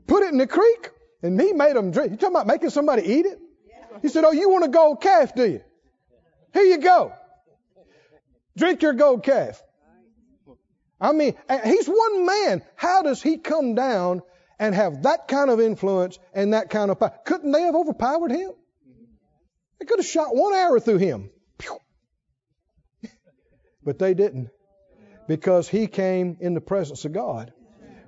put 0.07 0.23
it 0.23 0.33
in 0.33 0.39
the 0.39 0.47
creek, 0.47 0.91
and 1.23 1.41
he 1.41 1.53
made 1.53 1.77
them 1.77 1.91
drink. 1.91 2.13
You 2.13 2.17
talking 2.17 2.37
about 2.37 2.47
making 2.47 2.71
somebody 2.71 3.03
eat 3.03 3.27
it? 3.27 3.39
He 4.03 4.09
said, 4.09 4.25
Oh, 4.25 4.33
you 4.33 4.51
want 4.51 4.65
a 4.65 4.69
gold 4.69 5.01
calf, 5.01 5.35
do 5.35 5.47
you? 5.47 5.63
Here 6.53 6.63
you 6.63 6.79
go. 6.79 7.13
Drink 8.57 8.83
your 8.83 8.93
gold 8.93 9.25
calf. 9.25 9.63
I 11.01 11.13
mean, 11.13 11.35
he's 11.65 11.87
one 11.87 12.27
man. 12.27 12.63
How 12.77 13.03
does 13.03 13.23
he 13.23 13.39
come 13.39 13.75
down 13.75 14.23
and 14.59 14.75
have 14.75 15.03
that 15.03 15.29
kind 15.29 15.51
of 15.51 15.61
influence 15.61 16.19
and 16.33 16.55
that 16.55 16.71
kind 16.71 16.91
of 16.91 16.99
power? 16.99 17.13
Couldn't 17.25 17.53
they 17.53 17.63
have 17.63 17.75
overpowered 17.75 18.31
him? 18.31 18.53
They 19.79 19.87
could 19.87 19.99
have 19.99 20.07
shot 20.07 20.35
one 20.35 20.55
arrow 20.55 20.81
through 20.81 20.99
him. 20.99 21.31
But 23.83 23.99
they 23.99 24.15
didn't 24.15 24.49
because 25.29 25.69
he 25.69 25.87
came 25.87 26.39
in 26.41 26.55
the 26.55 26.61
presence 26.61 27.05
of 27.05 27.13
God 27.13 27.53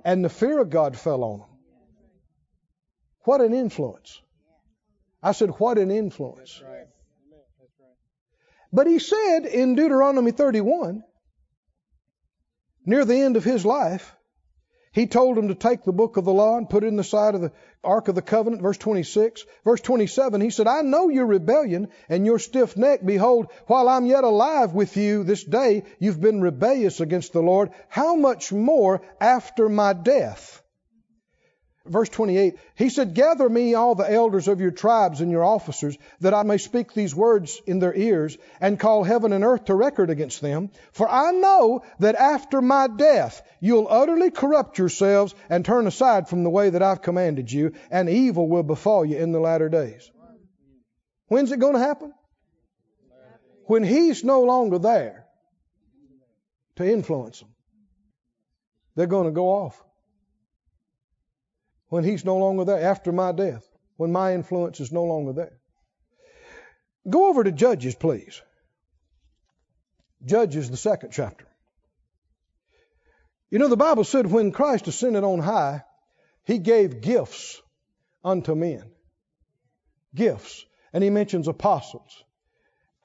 and 0.03 0.25
the 0.25 0.29
fear 0.29 0.59
of 0.59 0.69
God 0.69 0.97
fell 0.97 1.23
on 1.23 1.39
him. 1.41 1.47
What 3.25 3.41
an 3.41 3.53
influence. 3.53 4.21
I 5.21 5.33
said, 5.33 5.49
what 5.59 5.77
an 5.77 5.91
influence. 5.91 6.63
But 8.71 8.87
he 8.87 8.99
said 8.99 9.45
in 9.45 9.75
Deuteronomy 9.75 10.31
31, 10.31 11.03
near 12.87 13.05
the 13.05 13.21
end 13.21 13.37
of 13.37 13.43
his 13.43 13.63
life, 13.65 14.15
he 14.91 15.05
told 15.05 15.37
him 15.37 15.49
to 15.49 15.55
take 15.55 15.83
the 15.83 15.91
book 15.91 16.17
of 16.17 16.25
the 16.25 16.33
law 16.33 16.57
and 16.57 16.67
put 16.67 16.83
it 16.83 16.87
in 16.87 16.95
the 16.95 17.03
side 17.03 17.35
of 17.35 17.41
the 17.41 17.51
ark 17.83 18.07
of 18.07 18.15
the 18.15 18.21
covenant, 18.23 18.63
verse 18.63 18.79
26. 18.79 19.45
Verse 19.63 19.81
27, 19.81 20.41
he 20.41 20.49
said, 20.49 20.65
I 20.65 20.81
know 20.81 21.09
your 21.09 21.27
rebellion 21.27 21.89
and 22.09 22.25
your 22.25 22.39
stiff 22.39 22.75
neck. 22.75 23.01
Behold, 23.05 23.47
while 23.67 23.89
I'm 23.89 24.07
yet 24.07 24.23
alive 24.23 24.73
with 24.73 24.97
you 24.97 25.23
this 25.23 25.43
day, 25.43 25.83
you've 25.99 26.19
been 26.19 26.41
rebellious 26.41 26.99
against 26.99 27.31
the 27.33 27.41
Lord. 27.41 27.69
How 27.89 28.15
much 28.15 28.51
more 28.51 29.03
after 29.21 29.69
my 29.69 29.93
death? 29.93 30.63
Verse 31.89 32.09
28, 32.09 32.55
he 32.75 32.89
said, 32.89 33.13
Gather 33.13 33.47
me 33.47 33.73
all 33.73 33.95
the 33.95 34.11
elders 34.11 34.47
of 34.47 34.61
your 34.61 34.71
tribes 34.71 35.21
and 35.21 35.31
your 35.31 35.43
officers, 35.43 35.97
that 36.21 36.33
I 36.33 36.43
may 36.43 36.57
speak 36.57 36.93
these 36.93 37.15
words 37.15 37.61
in 37.65 37.79
their 37.79 37.93
ears, 37.93 38.37
and 38.61 38.79
call 38.79 39.03
heaven 39.03 39.33
and 39.33 39.43
earth 39.43 39.65
to 39.65 39.75
record 39.75 40.09
against 40.09 40.41
them. 40.41 40.69
For 40.91 41.09
I 41.09 41.31
know 41.31 41.83
that 41.99 42.15
after 42.15 42.61
my 42.61 42.87
death 42.87 43.41
you'll 43.59 43.87
utterly 43.89 44.31
corrupt 44.31 44.77
yourselves 44.77 45.33
and 45.49 45.65
turn 45.65 45.87
aside 45.87 46.29
from 46.29 46.43
the 46.43 46.49
way 46.49 46.69
that 46.69 46.83
I've 46.83 47.01
commanded 47.01 47.51
you, 47.51 47.73
and 47.89 48.09
evil 48.09 48.47
will 48.47 48.63
befall 48.63 49.05
you 49.05 49.17
in 49.17 49.31
the 49.31 49.39
latter 49.39 49.69
days. 49.69 50.09
When's 51.27 51.51
it 51.51 51.59
going 51.59 51.73
to 51.73 51.79
happen? 51.79 52.13
When 53.65 53.83
he's 53.83 54.23
no 54.23 54.43
longer 54.43 54.79
there 54.79 55.25
to 56.77 56.89
influence 56.89 57.39
them. 57.39 57.49
They're 58.95 59.07
going 59.07 59.25
to 59.25 59.31
go 59.31 59.49
off 59.49 59.83
when 61.89 62.03
he's 62.03 62.25
no 62.25 62.37
longer 62.37 62.65
there, 62.65 62.81
after 62.81 63.11
my 63.11 63.31
death, 63.31 63.65
when 63.95 64.11
my 64.11 64.33
influence 64.33 64.79
is 64.79 64.91
no 64.91 65.03
longer 65.03 65.33
there. 65.33 65.59
Go 67.09 67.29
over 67.29 67.43
to 67.43 67.51
Judges, 67.51 67.95
please. 67.95 68.41
Judges, 70.25 70.69
the 70.69 70.77
second 70.77 71.11
chapter. 71.11 71.45
You 73.49 73.59
know, 73.59 73.69
the 73.69 73.77
Bible 73.77 74.03
said 74.03 74.29
when 74.29 74.51
Christ 74.51 74.87
ascended 74.87 75.23
on 75.23 75.39
high, 75.39 75.83
he 76.43 76.57
gave 76.57 77.01
gifts 77.01 77.61
unto 78.23 78.55
men. 78.55 78.91
Gifts. 80.13 80.65
And 80.91 81.03
he 81.03 81.09
mentions 81.09 81.47
apostles 81.47 82.23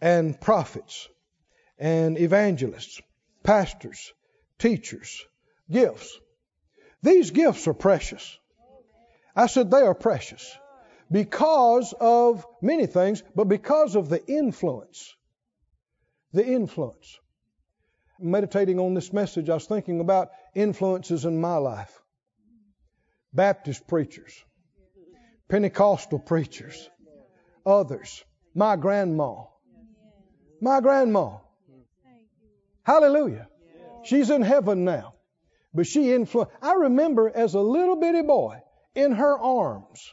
and 0.01 0.41
prophets 0.41 1.09
and 1.79 2.19
evangelists, 2.19 3.01
pastors, 3.43 4.13
teachers, 4.59 5.25
gifts. 5.71 6.19
These 7.03 7.33
gifts 7.33 7.67
are 7.69 7.75
precious. 7.75 8.39
I 9.35 9.47
said 9.47 9.71
they 9.71 9.81
are 9.83 9.95
precious 9.95 10.57
because 11.11 11.95
of 12.01 12.47
many 12.61 12.87
things, 12.87 13.23
but 13.35 13.45
because 13.45 13.97
of 13.97 14.09
the 14.09 14.25
influence. 14.27 15.15
The 16.33 16.47
influence. 16.47 17.19
Meditating 18.21 18.79
on 18.79 18.95
this 18.95 19.13
message, 19.13 19.49
I 19.49 19.55
was 19.55 19.67
thinking 19.67 20.01
about 20.01 20.31
influences 20.55 21.25
in 21.25 21.41
my 21.41 21.57
life 21.57 21.99
Baptist 23.33 23.87
preachers, 23.87 24.45
Pentecostal 25.49 26.19
preachers, 26.19 26.89
others, 27.65 28.25
my 28.55 28.77
grandma. 28.77 29.45
My 30.61 30.81
grandma. 30.81 31.39
Hallelujah. 32.85 33.49
She's 34.05 34.31
in 34.31 34.43
heaven 34.43 34.85
now. 34.85 35.15
But 35.75 35.87
she 35.87 36.13
influenced. 36.13 36.55
I 36.61 36.75
remember 36.75 37.31
as 37.35 37.55
a 37.55 37.61
little 37.61 37.97
bitty 37.97 38.23
boy, 38.23 38.61
in 38.95 39.13
her 39.13 39.39
arms 39.39 40.13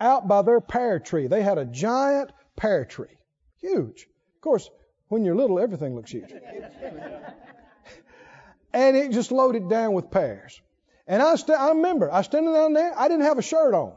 out 0.00 0.26
by 0.26 0.42
their 0.42 0.60
pear 0.60 0.98
tree. 0.98 1.26
They 1.26 1.42
had 1.42 1.58
a 1.58 1.64
giant 1.64 2.32
pear 2.56 2.84
tree. 2.84 3.18
Huge. 3.60 4.08
Of 4.36 4.40
course, 4.40 4.70
when 5.08 5.24
you're 5.24 5.36
little, 5.36 5.58
everything 5.58 5.94
looks 5.94 6.10
huge. 6.10 6.32
and 8.72 8.96
it 8.96 9.12
just 9.12 9.32
loaded 9.32 9.68
down 9.68 9.92
with 9.92 10.10
pears. 10.10 10.60
And 11.06 11.22
I, 11.22 11.34
st- 11.34 11.58
I 11.58 11.70
remember, 11.70 12.10
I 12.10 12.18
was 12.18 12.26
standing 12.26 12.54
down 12.54 12.72
there, 12.72 12.92
I 12.96 13.08
didn't 13.08 13.24
have 13.24 13.38
a 13.38 13.42
shirt 13.42 13.74
on. 13.74 13.92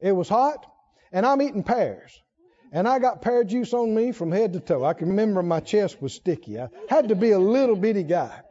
It 0.00 0.12
was 0.12 0.28
hot, 0.28 0.64
and 1.12 1.26
I'm 1.26 1.42
eating 1.42 1.64
pears. 1.64 2.22
And 2.70 2.86
I 2.86 2.98
got 2.98 3.22
pear 3.22 3.44
juice 3.44 3.72
on 3.72 3.94
me 3.94 4.12
from 4.12 4.30
head 4.30 4.52
to 4.52 4.60
toe. 4.60 4.84
I 4.84 4.92
can 4.92 5.08
remember 5.08 5.42
my 5.42 5.60
chest 5.60 6.00
was 6.00 6.12
sticky. 6.12 6.60
I 6.60 6.68
had 6.88 7.08
to 7.08 7.14
be 7.14 7.30
a 7.30 7.38
little 7.38 7.76
bitty 7.76 8.02
guy. 8.02 8.42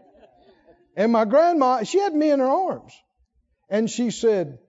And 0.96 1.12
my 1.12 1.26
grandma, 1.26 1.84
she 1.84 2.00
had 2.00 2.16
me 2.16 2.32
in 2.32 2.40
her 2.40 2.48
arms. 2.48 2.94
And 3.70 3.90
she 3.90 4.12
said, 4.12 4.60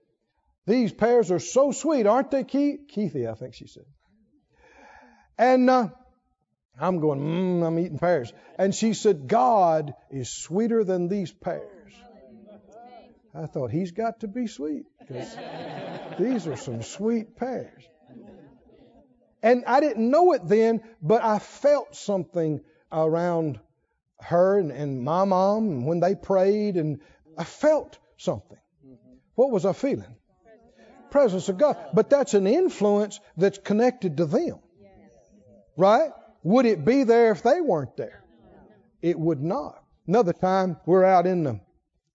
These 0.65 0.91
pears 0.93 1.31
are 1.31 1.39
so 1.39 1.71
sweet, 1.71 2.05
aren't 2.05 2.31
they, 2.31 2.43
Keith? 2.43 2.81
Keithy, 2.93 3.29
I 3.29 3.33
think 3.35 3.53
she 3.53 3.67
said. 3.67 3.85
And 5.37 5.69
uh, 5.69 5.89
I'm 6.79 6.99
going, 6.99 7.19
mmm, 7.19 7.65
I'm 7.65 7.79
eating 7.79 7.97
pears. 7.97 8.33
And 8.57 8.75
she 8.75 8.93
said, 8.93 9.27
God 9.27 9.93
is 10.11 10.29
sweeter 10.29 10.83
than 10.83 11.07
these 11.07 11.31
pears. 11.31 11.93
I 13.33 13.45
thought, 13.45 13.71
He's 13.71 13.91
got 13.91 14.21
to 14.21 14.27
be 14.27 14.47
sweet 14.47 14.85
because 14.99 15.35
these 16.17 16.47
are 16.47 16.57
some 16.57 16.81
sweet 16.81 17.35
pears. 17.35 17.83
And 19.41 19.63
I 19.65 19.79
didn't 19.79 20.09
know 20.09 20.33
it 20.33 20.41
then, 20.45 20.81
but 21.01 21.23
I 21.23 21.39
felt 21.39 21.95
something 21.95 22.59
around 22.91 23.59
her 24.19 24.59
and, 24.59 24.71
and 24.71 25.01
my 25.01 25.23
mom 25.23 25.85
when 25.85 26.01
they 26.01 26.15
prayed, 26.15 26.75
and 26.75 26.99
I 27.37 27.45
felt 27.45 27.97
something. 28.17 28.58
What 29.39 29.51
was 29.51 29.65
I 29.65 29.71
feeling? 29.71 30.17
Presence 31.11 31.47
of 31.47 31.57
God. 31.57 31.77
But 31.93 32.09
that's 32.09 32.33
an 32.33 32.45
influence 32.45 33.21
that's 33.37 33.57
connected 33.57 34.17
to 34.17 34.25
them. 34.25 34.59
Right? 35.77 36.11
Would 36.43 36.65
it 36.65 36.83
be 36.83 37.05
there 37.05 37.31
if 37.31 37.41
they 37.41 37.61
weren't 37.61 37.95
there? 37.95 38.21
It 39.01 39.17
would 39.17 39.41
not. 39.41 39.81
Another 40.05 40.33
time, 40.33 40.75
we're 40.85 41.05
out 41.05 41.25
in 41.25 41.45
the, 41.45 41.61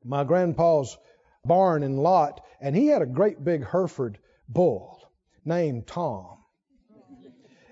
my 0.05 0.25
grandpa's 0.25 0.99
barn 1.47 1.83
and 1.83 1.99
Lot, 1.99 2.43
and 2.61 2.77
he 2.77 2.89
had 2.89 3.01
a 3.01 3.07
great 3.07 3.43
big 3.43 3.67
Hereford 3.67 4.19
bull 4.47 5.01
named 5.47 5.87
Tom. 5.87 6.44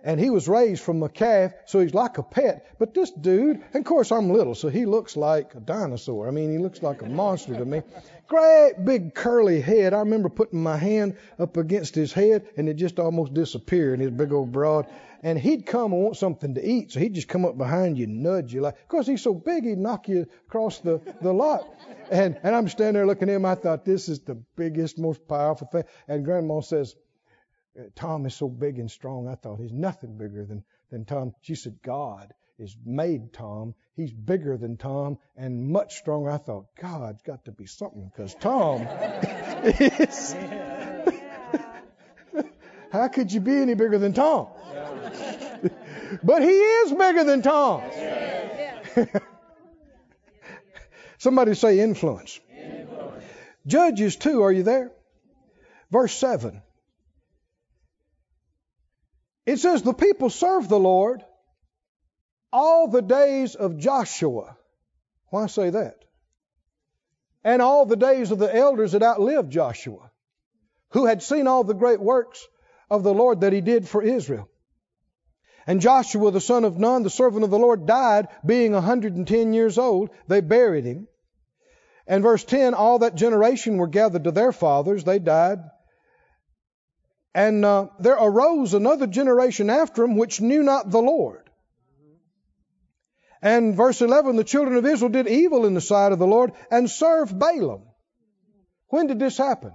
And 0.05 0.19
he 0.19 0.31
was 0.31 0.49
raised 0.49 0.83
from 0.83 1.03
a 1.03 1.09
calf, 1.09 1.53
so 1.67 1.79
he's 1.79 1.95
like 1.95 2.19
a 2.19 2.23
pet. 2.25 2.75
But 2.79 2.93
this 2.93 3.11
dude, 3.13 3.63
and 3.73 3.77
of 3.77 3.85
course 3.85 4.11
I'm 4.11 4.31
little, 4.31 4.55
so 4.55 4.69
he 4.69 4.85
looks 4.85 5.17
like 5.17 5.55
a 5.55 5.61
dinosaur. 5.61 6.27
I 6.27 6.33
mean, 6.33 6.51
he 6.51 6.59
looks 6.59 6.83
like 6.83 7.03
a 7.03 7.07
monster 7.07 7.57
to 7.57 7.65
me. 7.65 7.83
Great 8.27 8.73
big 8.85 9.15
curly 9.15 9.61
head. 9.61 9.95
I 9.95 9.99
remember 10.01 10.29
putting 10.29 10.63
my 10.63 10.77
hand 10.77 11.17
up 11.39 11.57
against 11.57 11.95
his 11.95 12.13
head, 12.13 12.49
and 12.57 12.69
it 12.69 12.75
just 12.75 12.99
almost 12.99 13.35
disappeared, 13.35 14.01
in 14.01 14.01
his 14.01 14.11
big 14.11 14.33
old 14.33 14.51
broad. 14.51 14.87
And 15.25 15.39
he'd 15.39 15.67
come 15.67 15.93
and 15.93 16.03
want 16.03 16.17
something 16.17 16.55
to 16.57 16.69
eat, 16.69 16.91
so 16.91 16.99
he'd 16.99 17.15
just 17.15 17.29
come 17.29 17.45
up 17.45 17.57
behind 17.57 17.97
you 17.97 18.07
and 18.07 18.25
nudge 18.25 18.53
you. 18.53 18.61
Like, 18.61 18.81
of 18.81 18.89
course, 18.89 19.07
he's 19.07 19.23
so 19.23 19.35
big, 19.35 19.65
he'd 19.65 19.79
knock 19.79 20.09
you 20.09 20.27
across 20.49 20.81
the, 20.81 21.01
the 21.21 21.33
lot. 21.33 21.69
And, 22.11 22.41
and 22.43 22.57
I'm 22.57 22.69
standing 22.69 22.95
there 22.95 23.07
looking 23.07 23.29
at 23.29 23.37
him. 23.37 23.45
I 23.45 23.55
thought, 23.55 23.85
this 23.85 24.09
is 24.09 24.19
the 24.21 24.35
biggest, 24.57 24.99
most 24.99 25.29
powerful 25.29 25.69
thing. 25.71 25.85
And 26.09 26.25
Grandma 26.25 26.61
says, 26.61 26.97
Uh, 27.79 27.85
Tom 27.95 28.27
is 28.27 28.35
so 28.35 28.49
big 28.49 28.79
and 28.79 28.91
strong. 28.91 29.29
I 29.29 29.35
thought 29.35 29.61
he's 29.61 29.73
nothing 29.73 30.19
bigger 30.19 30.45
than, 30.45 30.65
than 30.91 31.05
Tom. 31.05 31.35
She 31.41 31.55
said, 31.55 31.79
God 31.83 32.35
is 32.59 32.77
made 32.85 33.33
Tom. 33.33 33.75
He's 33.95 34.13
bigger 34.13 34.57
than 34.57 34.77
Tom 34.77 35.19
and 35.37 35.69
much 35.69 35.97
stronger. 35.97 36.31
I 36.31 36.39
thought, 36.39 36.67
God's 36.81 37.23
got 37.23 37.47
to 37.47 37.53
be 37.53 37.67
something 37.67 38.11
because 38.15 38.35
Tom 38.35 38.83
is. 39.65 40.35
How 42.93 43.09
could 43.09 43.33
you 43.33 43.41
be 43.41 43.57
any 43.57 43.75
bigger 43.75 43.99
than 43.99 44.13
Tom? 44.13 44.49
but 46.23 46.43
he 46.43 46.51
is 46.51 46.93
bigger 46.93 47.25
than 47.25 47.41
Tom. 47.41 47.83
Somebody 51.17 51.55
say 51.55 51.81
influence. 51.81 52.39
influence. 52.53 53.25
Judges 53.67 54.17
2, 54.17 54.43
are 54.43 54.53
you 54.53 54.65
there? 54.65 54.93
Verse 55.91 56.13
7. 56.13 56.61
It 59.45 59.59
says, 59.59 59.83
The 59.83 59.93
people 59.93 60.31
served 60.31 60.69
the 60.69 60.79
Lord 60.79 61.25
all 62.53 62.89
the 62.89 63.03
days 63.03 63.55
of 63.55 63.79
Joshua. 63.79 64.57
Why 65.31 65.47
say 65.47 65.71
that? 65.71 66.05
And 67.43 67.61
all 67.61 67.87
the 67.87 67.97
days 67.97 68.31
of 68.31 68.39
the 68.39 68.55
elders 68.55 68.93
that 68.93 69.03
outlived 69.03 69.51
Joshua, 69.51 70.11
who 70.91 71.07
had 71.07 71.23
seen 71.23 71.47
all 71.47 71.65
the 71.65 71.75
great 71.75 72.01
works 72.01 72.47
of 72.89 73.03
the 73.03 73.15
Lord 73.15 73.41
that 73.41 73.53
he 73.53 73.61
did 73.61 73.89
for 73.89 74.03
Israel. 74.03 74.49
And 75.67 75.81
Joshua 75.81 76.31
the 76.31 76.41
son 76.41 76.65
of 76.65 76.79
Nun, 76.79 77.03
the 77.03 77.11
servant 77.11 77.45
of 77.45 77.51
the 77.51 77.59
Lord, 77.59 77.87
died, 77.87 78.29
being 78.45 78.73
a 78.73 78.77
110 78.77 79.53
years 79.53 79.79
old. 79.79 80.11
They 80.29 80.41
buried 80.41 80.85
him. 80.85 81.09
And 82.07 82.23
verse 82.23 82.45
10 82.45 82.75
all 82.75 83.01
that 83.01 83.15
generation 83.15 83.77
were 83.77 83.87
gathered 83.89 84.25
to 84.25 84.31
their 84.31 84.53
fathers. 84.53 85.05
They 85.05 85.19
died 85.19 85.61
and 87.35 87.65
uh, 87.65 87.87
there 87.99 88.15
arose 88.15 88.75
another 88.75 89.07
generation 89.07 89.71
after 89.71 90.05
him 90.05 90.17
which 90.17 90.41
knew 90.41 90.63
not 90.63 90.91
the 90.91 91.01
Lord. 91.01 91.49
And 93.41 93.75
verse 93.75 94.01
11, 94.01 94.37
the 94.37 94.45
children 94.45 94.77
of 94.77 94.87
Israel 94.87 95.11
did 95.11 95.27
evil 95.27 95.67
in 95.67 95.75
the 95.75 95.81
sight 95.81 96.13
of 96.13 96.19
the 96.19 96.27
Lord 96.27 96.53
and 96.71 96.89
served 96.89 97.35
Baalim. 97.35 97.83
When 98.89 99.09
did 99.09 99.19
this 99.19 99.37
happen? 99.37 99.73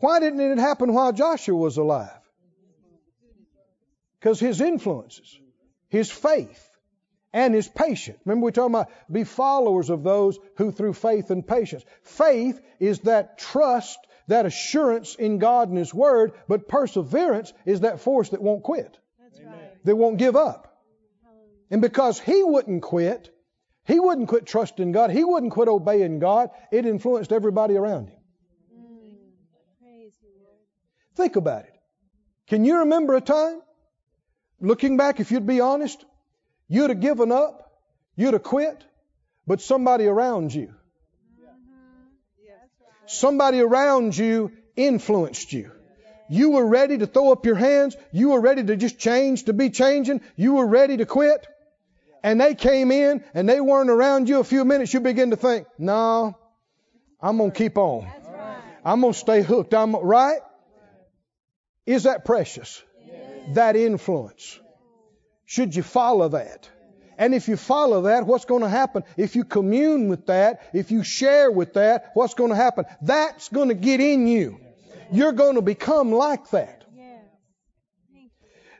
Why 0.00 0.18
didn't 0.18 0.40
it 0.40 0.58
happen 0.58 0.92
while 0.92 1.12
Joshua 1.12 1.56
was 1.56 1.76
alive? 1.76 2.10
Because 4.18 4.40
his 4.40 4.60
influences, 4.60 5.38
his 5.88 6.10
faith, 6.10 6.68
and 7.32 7.54
his 7.54 7.68
patience. 7.68 8.18
Remember, 8.24 8.46
we 8.46 8.52
talking 8.52 8.74
about 8.74 8.90
be 9.10 9.24
followers 9.24 9.90
of 9.90 10.02
those 10.02 10.38
who 10.56 10.72
through 10.72 10.94
faith 10.94 11.30
and 11.30 11.46
patience. 11.46 11.84
Faith 12.02 12.60
is 12.78 13.00
that 13.00 13.38
trust 13.38 13.98
that 14.32 14.46
assurance 14.46 15.14
in 15.14 15.38
God 15.38 15.68
and 15.68 15.76
His 15.76 15.92
Word, 15.92 16.32
but 16.48 16.66
perseverance 16.66 17.52
is 17.66 17.80
that 17.80 18.00
force 18.00 18.30
that 18.30 18.40
won't 18.40 18.62
quit, 18.62 18.98
right. 19.20 19.84
that 19.84 19.94
won't 19.94 20.16
give 20.16 20.36
up. 20.36 20.68
And 21.70 21.82
because 21.82 22.18
he 22.18 22.42
wouldn't 22.42 22.82
quit, 22.82 23.30
he 23.84 24.00
wouldn't 24.00 24.28
quit 24.28 24.46
trusting 24.46 24.92
God, 24.92 25.10
he 25.10 25.22
wouldn't 25.22 25.52
quit 25.52 25.68
obeying 25.68 26.18
God, 26.18 26.50
it 26.70 26.86
influenced 26.86 27.30
everybody 27.30 27.76
around 27.76 28.08
him. 28.08 28.18
Mm. 28.74 30.10
Think 31.14 31.36
about 31.36 31.64
it. 31.64 31.74
Can 32.46 32.64
you 32.64 32.80
remember 32.80 33.14
a 33.14 33.20
time, 33.20 33.60
looking 34.60 34.96
back, 34.96 35.20
if 35.20 35.30
you'd 35.30 35.46
be 35.46 35.60
honest, 35.60 36.02
you'd 36.68 36.90
have 36.90 37.00
given 37.00 37.32
up, 37.32 37.70
you'd 38.16 38.32
have 38.32 38.42
quit, 38.42 38.82
but 39.46 39.60
somebody 39.60 40.06
around 40.06 40.54
you 40.54 40.74
Somebody 43.12 43.60
around 43.60 44.16
you 44.16 44.52
influenced 44.74 45.52
you. 45.52 45.70
You 46.30 46.50
were 46.52 46.66
ready 46.66 46.96
to 46.96 47.06
throw 47.06 47.30
up 47.30 47.44
your 47.44 47.56
hands. 47.56 47.94
You 48.10 48.30
were 48.30 48.40
ready 48.40 48.64
to 48.64 48.76
just 48.76 48.98
change, 48.98 49.44
to 49.44 49.52
be 49.52 49.68
changing. 49.68 50.22
You 50.34 50.54
were 50.54 50.66
ready 50.66 50.96
to 50.96 51.04
quit. 51.04 51.46
And 52.22 52.40
they 52.40 52.54
came 52.54 52.90
in 52.90 53.22
and 53.34 53.46
they 53.46 53.60
weren't 53.60 53.90
around 53.90 54.28
you 54.30 54.40
a 54.40 54.44
few 54.44 54.64
minutes. 54.64 54.94
You 54.94 55.00
begin 55.00 55.30
to 55.30 55.36
think, 55.36 55.66
no, 55.78 56.38
I'm 57.20 57.36
going 57.36 57.50
to 57.50 57.56
keep 57.56 57.76
on. 57.76 58.10
I'm 58.84 59.02
going 59.02 59.12
to 59.12 59.18
stay 59.18 59.42
hooked. 59.42 59.74
I'm 59.74 59.94
right. 59.94 60.40
Is 61.84 62.04
that 62.04 62.24
precious? 62.24 62.82
That 63.54 63.76
influence. 63.76 64.58
Should 65.44 65.76
you 65.76 65.82
follow 65.82 66.30
that? 66.30 66.68
And 67.22 67.36
if 67.36 67.46
you 67.46 67.56
follow 67.56 68.02
that, 68.02 68.26
what's 68.26 68.46
going 68.46 68.62
to 68.62 68.68
happen? 68.68 69.04
If 69.16 69.36
you 69.36 69.44
commune 69.44 70.08
with 70.08 70.26
that, 70.26 70.68
if 70.74 70.90
you 70.90 71.04
share 71.04 71.52
with 71.52 71.74
that, 71.74 72.10
what's 72.14 72.34
going 72.34 72.50
to 72.50 72.56
happen? 72.56 72.84
That's 73.00 73.48
going 73.48 73.68
to 73.68 73.76
get 73.76 74.00
in 74.00 74.26
you. 74.26 74.58
You're 75.12 75.30
going 75.30 75.54
to 75.54 75.62
become 75.62 76.10
like 76.10 76.50
that. 76.50 76.84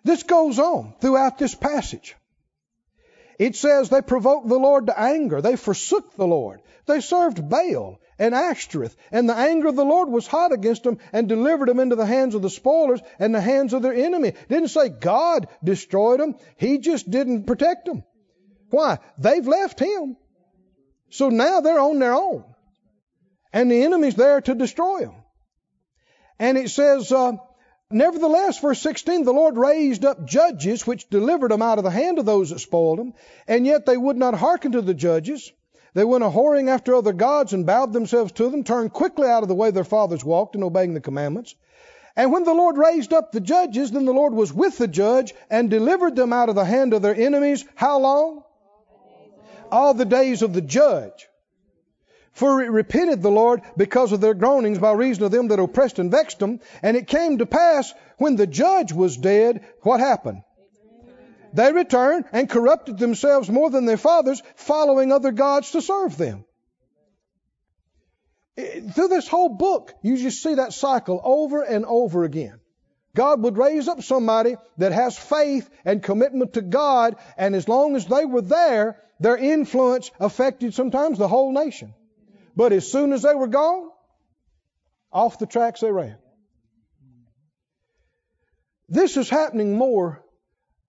This 0.03 0.25
goes 0.25 0.59
on 0.59 0.95
throughout 1.01 1.39
this 1.39 1.55
passage. 1.55 2.17
It 3.39 3.55
says 3.55 3.91
they 3.91 4.03
provoked 4.03 4.49
the 4.49 4.59
Lord 4.59 4.89
to 4.89 5.01
anger. 5.01 5.41
They 5.41 5.55
forsook 5.55 6.17
the 6.17 6.27
Lord. 6.27 6.63
They 6.87 7.01
served 7.01 7.49
Baal 7.49 8.01
and 8.19 8.35
Ashtoreth. 8.35 8.97
And 9.13 9.29
the 9.29 9.37
anger 9.37 9.69
of 9.69 9.77
the 9.77 9.85
Lord 9.85 10.09
was 10.09 10.27
hot 10.27 10.51
against 10.51 10.83
them 10.83 10.99
and 11.13 11.29
delivered 11.29 11.69
them 11.69 11.79
into 11.79 11.95
the 11.95 12.07
hands 12.07 12.35
of 12.35 12.43
the 12.43 12.51
spoilers 12.51 13.03
and 13.21 13.33
the 13.33 13.41
hands 13.41 13.73
of 13.73 13.83
their 13.83 13.95
enemy. 13.95 14.33
Didn't 14.49 14.71
say 14.71 14.89
God 14.89 15.47
destroyed 15.63 16.19
them. 16.19 16.35
He 16.57 16.79
just 16.79 17.09
didn't 17.09 17.45
protect 17.45 17.87
them. 17.87 18.03
Why? 18.73 18.99
They've 19.19 19.47
left 19.47 19.79
him. 19.79 20.17
So 21.11 21.29
now 21.29 21.61
they're 21.61 21.79
on 21.79 21.99
their 21.99 22.15
own. 22.15 22.45
And 23.53 23.71
the 23.71 23.85
enemy's 23.85 24.15
there 24.15 24.41
to 24.41 24.55
destroy 24.55 25.01
them. 25.01 25.17
And 26.39 26.57
it 26.57 26.71
says, 26.71 27.13
uh, 27.13 27.33
Nevertheless, 27.91 28.59
verse 28.59 28.81
16, 28.81 29.25
the 29.25 29.35
Lord 29.35 29.59
raised 29.59 30.07
up 30.07 30.25
judges 30.25 30.87
which 30.87 31.11
delivered 31.11 31.51
them 31.51 31.61
out 31.61 31.77
of 31.77 31.85
the 31.85 31.91
hand 31.91 32.19
of 32.19 32.25
those 32.25 32.49
that 32.49 32.61
spoiled 32.61 32.99
them, 32.99 33.13
and 33.47 33.67
yet 33.67 33.85
they 33.85 33.99
would 33.99 34.17
not 34.17 34.33
hearken 34.33 34.73
to 34.73 34.81
the 34.81 34.95
judges. 34.95 35.53
They 35.93 36.05
went 36.05 36.25
a 36.25 36.31
whoring 36.31 36.71
after 36.71 36.95
other 36.95 37.13
gods 37.13 37.53
and 37.53 37.67
bowed 37.67 37.93
themselves 37.93 38.33
to 38.33 38.49
them, 38.49 38.65
turned 38.65 38.95
quickly 38.95 39.29
out 39.29 39.43
of 39.43 39.51
the 39.51 39.55
way 39.55 39.71
their 39.71 39.85
fathers 39.85 40.25
walked 40.25 40.57
in 40.57 40.63
obeying 40.63 40.95
the 40.95 41.01
commandments. 41.03 41.55
And 42.17 42.33
when 42.33 42.45
the 42.45 42.55
Lord 42.55 42.79
raised 42.79 43.13
up 43.13 43.33
the 43.33 43.41
judges, 43.41 43.91
then 43.91 44.07
the 44.07 44.15
Lord 44.15 44.33
was 44.33 44.51
with 44.51 44.79
the 44.79 44.89
judge 44.89 45.35
and 45.51 45.69
delivered 45.69 46.17
them 46.17 46.33
out 46.33 46.49
of 46.49 46.55
the 46.55 46.65
hand 46.65 46.95
of 46.95 47.03
their 47.03 47.15
enemies. 47.15 47.67
How 47.75 47.99
long? 47.99 48.45
All 49.73 49.95
the 49.95 50.05
days 50.05 50.43
of 50.43 50.53
the 50.53 50.61
judge. 50.61 51.29
For 52.33 52.63
it 52.63 52.71
repented 52.71 53.21
the 53.21 53.31
Lord 53.31 53.63
because 53.77 54.13
of 54.13 54.21
their 54.21 54.35
groanings 54.35 54.79
by 54.79 54.93
reason 54.93 55.25
of 55.25 55.33
them 55.33 55.49
that 55.49 55.59
oppressed 55.59 55.99
and 55.99 56.11
vexed 56.11 56.39
them. 56.39 56.61
And 56.83 56.97
it 56.97 57.07
came 57.07 57.39
to 57.39 57.47
pass 57.47 57.93
when 58.17 58.37
the 58.37 58.47
judge 58.47 58.93
was 58.93 59.17
dead, 59.17 59.65
what 59.83 60.01
happened? 60.01 60.43
They 61.53 61.73
returned 61.73 62.25
and 62.33 62.49
corrupted 62.49 62.99
themselves 62.99 63.51
more 63.51 63.69
than 63.69 63.85
their 63.85 63.99
fathers, 63.99 64.43
following 64.55 65.13
other 65.13 65.33
gods 65.33 65.73
to 65.73 65.83
serve 65.83 66.17
them. 66.17 66.47
Through 68.57 69.09
this 69.09 69.29
whole 69.29 69.51
book, 69.51 69.93
you 70.03 70.17
just 70.17 70.43
see 70.43 70.55
that 70.55 70.73
cycle 70.73 71.21
over 71.23 71.63
and 71.63 71.85
over 71.85 72.25
again. 72.25 72.61
God 73.15 73.43
would 73.43 73.59
raise 73.59 73.89
up 73.89 74.03
somebody 74.03 74.57
that 74.79 74.93
has 74.93 75.19
faith 75.19 75.69
and 75.85 76.03
commitment 76.03 76.55
to 76.55 76.63
God, 76.63 77.17
and 77.37 77.55
as 77.55 77.69
long 77.69 77.97
as 77.97 78.07
they 78.07 78.25
were 78.25 78.41
there, 78.41 79.03
their 79.23 79.37
influence 79.37 80.11
affected 80.19 80.75
sometimes 80.75 81.17
the 81.17 81.29
whole 81.29 81.53
nation. 81.53 81.95
But 82.57 82.73
as 82.73 82.91
soon 82.91 83.13
as 83.13 83.23
they 83.23 83.35
were 83.35 83.47
gone, 83.47 83.89
off 85.13 85.39
the 85.39 85.47
tracks 85.47 85.81
they 85.81 85.93
ran. 85.93 86.19
This 88.89 89.17
is 89.17 89.31
happening 89.31 89.77
more, 89.77 90.25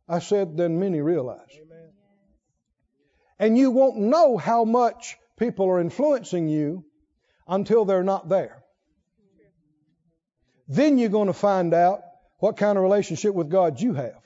I 0.10 0.19
said, 0.19 0.58
than 0.58 0.80
many 0.80 1.00
realize. 1.00 1.39
And 3.38 3.58
you 3.58 3.69
won't 3.69 3.98
know 3.98 4.38
how 4.38 4.65
much 4.65 5.17
people 5.38 5.69
are 5.69 5.80
influencing 5.80 6.48
you 6.48 6.86
until 7.48 7.86
they're 7.86 8.04
not 8.04 8.30
there. 8.30 8.63
Then 10.67 10.98
you're 10.98 11.10
going 11.10 11.28
to 11.28 11.34
find 11.34 11.74
out 11.74 12.02
what 12.39 12.58
kind 12.58 12.78
of 12.78 12.84
relationship 12.84 13.36
with 13.36 13.50
God 13.50 13.80
you 13.80 13.93
have 13.93 14.22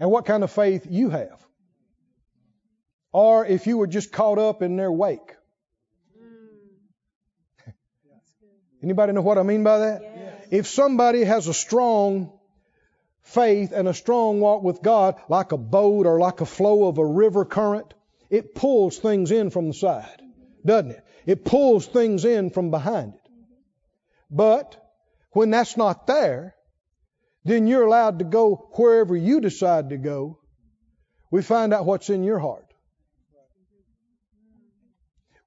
and 0.00 0.10
what 0.10 0.24
kind 0.24 0.42
of 0.42 0.50
faith 0.50 0.86
you 0.88 1.10
have 1.10 1.47
or 3.18 3.44
if 3.44 3.66
you 3.66 3.76
were 3.78 3.88
just 3.88 4.12
caught 4.12 4.38
up 4.38 4.62
in 4.62 4.76
their 4.76 4.92
wake. 4.92 5.34
Mm. 7.66 7.72
Anybody 8.80 9.12
know 9.12 9.22
what 9.22 9.38
I 9.38 9.42
mean 9.42 9.64
by 9.64 9.78
that? 9.78 10.46
If 10.52 10.68
somebody 10.68 11.24
has 11.24 11.48
a 11.48 11.52
strong 11.52 12.32
faith 13.22 13.72
and 13.72 13.88
a 13.88 13.94
strong 13.94 14.38
walk 14.38 14.62
with 14.62 14.82
God, 14.82 15.16
like 15.28 15.50
a 15.50 15.58
boat 15.58 16.06
or 16.06 16.20
like 16.20 16.40
a 16.40 16.46
flow 16.46 16.86
of 16.86 16.98
a 16.98 17.04
river 17.04 17.44
current, 17.44 17.92
it 18.30 18.54
pulls 18.54 18.98
things 18.98 19.32
in 19.32 19.50
from 19.50 19.66
the 19.66 19.74
side, 19.74 20.22
doesn't 20.64 20.92
it? 20.92 21.04
It 21.26 21.44
pulls 21.44 21.88
things 21.88 22.24
in 22.24 22.50
from 22.50 22.70
behind 22.70 23.14
it. 23.14 23.30
But 24.30 24.76
when 25.32 25.50
that's 25.50 25.76
not 25.76 26.06
there, 26.06 26.54
then 27.42 27.66
you're 27.66 27.84
allowed 27.84 28.20
to 28.20 28.24
go 28.24 28.68
wherever 28.74 29.16
you 29.16 29.40
decide 29.40 29.90
to 29.90 29.96
go. 29.96 30.38
We 31.32 31.42
find 31.42 31.74
out 31.74 31.84
what's 31.84 32.10
in 32.10 32.22
your 32.22 32.38
heart. 32.38 32.67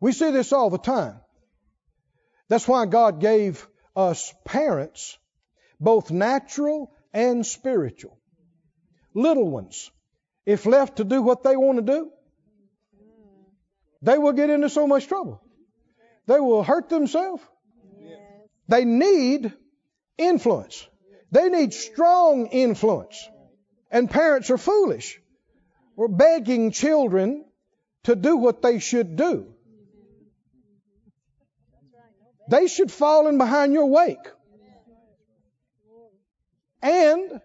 We 0.01 0.11
see 0.11 0.31
this 0.31 0.51
all 0.51 0.69
the 0.69 0.79
time. 0.79 1.15
That's 2.49 2.67
why 2.67 2.85
God 2.87 3.21
gave 3.21 3.65
us 3.95 4.33
parents, 4.43 5.17
both 5.79 6.11
natural 6.11 6.91
and 7.13 7.45
spiritual. 7.45 8.17
Little 9.13 9.49
ones, 9.49 9.91
if 10.45 10.65
left 10.65 10.97
to 10.97 11.03
do 11.03 11.21
what 11.21 11.43
they 11.43 11.55
want 11.55 11.77
to 11.77 11.83
do, 11.83 12.11
they 14.01 14.17
will 14.17 14.33
get 14.33 14.49
into 14.49 14.69
so 14.69 14.87
much 14.87 15.07
trouble. 15.07 15.41
They 16.25 16.39
will 16.39 16.63
hurt 16.63 16.89
themselves. 16.89 17.43
They 18.67 18.85
need 18.85 19.53
influence. 20.17 20.87
They 21.31 21.49
need 21.49 21.73
strong 21.73 22.47
influence. 22.47 23.29
And 23.91 24.09
parents 24.09 24.49
are 24.49 24.57
foolish. 24.57 25.19
We're 25.95 26.07
begging 26.07 26.71
children 26.71 27.45
to 28.03 28.15
do 28.15 28.37
what 28.37 28.61
they 28.61 28.79
should 28.79 29.15
do. 29.15 29.53
They 32.51 32.67
should 32.67 32.91
fall 32.91 33.27
in 33.29 33.37
behind 33.37 33.71
your 33.71 33.85
wake. 33.85 34.27
And 36.83 37.39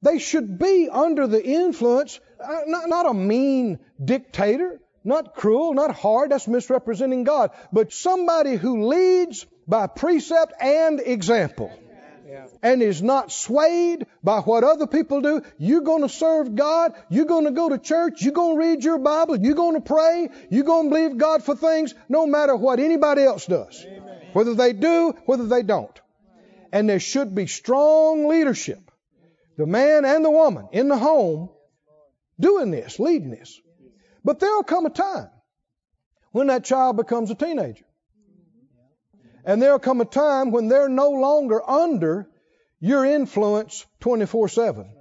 they 0.00 0.18
should 0.18 0.58
be 0.58 0.88
under 0.90 1.26
the 1.26 1.44
influence, 1.44 2.18
uh, 2.42 2.60
not, 2.66 2.88
not 2.88 3.10
a 3.10 3.12
mean 3.12 3.78
dictator, 4.02 4.80
not 5.04 5.34
cruel, 5.34 5.74
not 5.74 5.94
hard, 5.94 6.30
that's 6.30 6.48
misrepresenting 6.48 7.24
God, 7.24 7.50
but 7.72 7.92
somebody 7.92 8.56
who 8.56 8.88
leads 8.88 9.44
by 9.68 9.86
precept 9.86 10.54
and 10.60 11.00
example. 11.00 11.70
And 12.62 12.80
is 12.80 13.02
not 13.02 13.30
swayed 13.30 14.06
by 14.22 14.40
what 14.40 14.64
other 14.64 14.86
people 14.86 15.20
do. 15.20 15.42
You're 15.58 15.82
going 15.82 16.02
to 16.02 16.08
serve 16.08 16.54
God. 16.54 16.94
You're 17.10 17.26
going 17.26 17.44
to 17.44 17.50
go 17.50 17.68
to 17.68 17.76
church. 17.76 18.22
You're 18.22 18.32
going 18.32 18.56
to 18.56 18.66
read 18.66 18.84
your 18.84 18.98
Bible. 18.98 19.36
You're 19.36 19.54
going 19.54 19.74
to 19.74 19.82
pray. 19.82 20.30
You're 20.48 20.64
going 20.64 20.88
to 20.88 20.94
believe 20.94 21.18
God 21.18 21.44
for 21.44 21.54
things 21.54 21.94
no 22.08 22.26
matter 22.26 22.56
what 22.56 22.80
anybody 22.80 23.22
else 23.22 23.44
does. 23.44 23.84
Amen. 23.86 24.11
Whether 24.32 24.54
they 24.54 24.72
do, 24.72 25.14
whether 25.26 25.46
they 25.46 25.62
don't. 25.62 26.00
And 26.72 26.88
there 26.88 27.00
should 27.00 27.34
be 27.34 27.46
strong 27.46 28.28
leadership. 28.28 28.90
The 29.58 29.66
man 29.66 30.04
and 30.04 30.24
the 30.24 30.30
woman 30.30 30.68
in 30.72 30.88
the 30.88 30.96
home 30.96 31.50
doing 32.40 32.70
this, 32.70 32.98
leading 32.98 33.30
this. 33.30 33.60
But 34.24 34.40
there'll 34.40 34.62
come 34.62 34.86
a 34.86 34.90
time 34.90 35.28
when 36.30 36.46
that 36.46 36.64
child 36.64 36.96
becomes 36.96 37.30
a 37.30 37.34
teenager. 37.34 37.84
And 39.44 39.60
there'll 39.60 39.78
come 39.78 40.00
a 40.00 40.06
time 40.06 40.50
when 40.50 40.68
they're 40.68 40.88
no 40.88 41.10
longer 41.10 41.68
under 41.68 42.28
your 42.80 43.04
influence 43.04 43.84
24 44.00 44.48
7. 44.48 44.94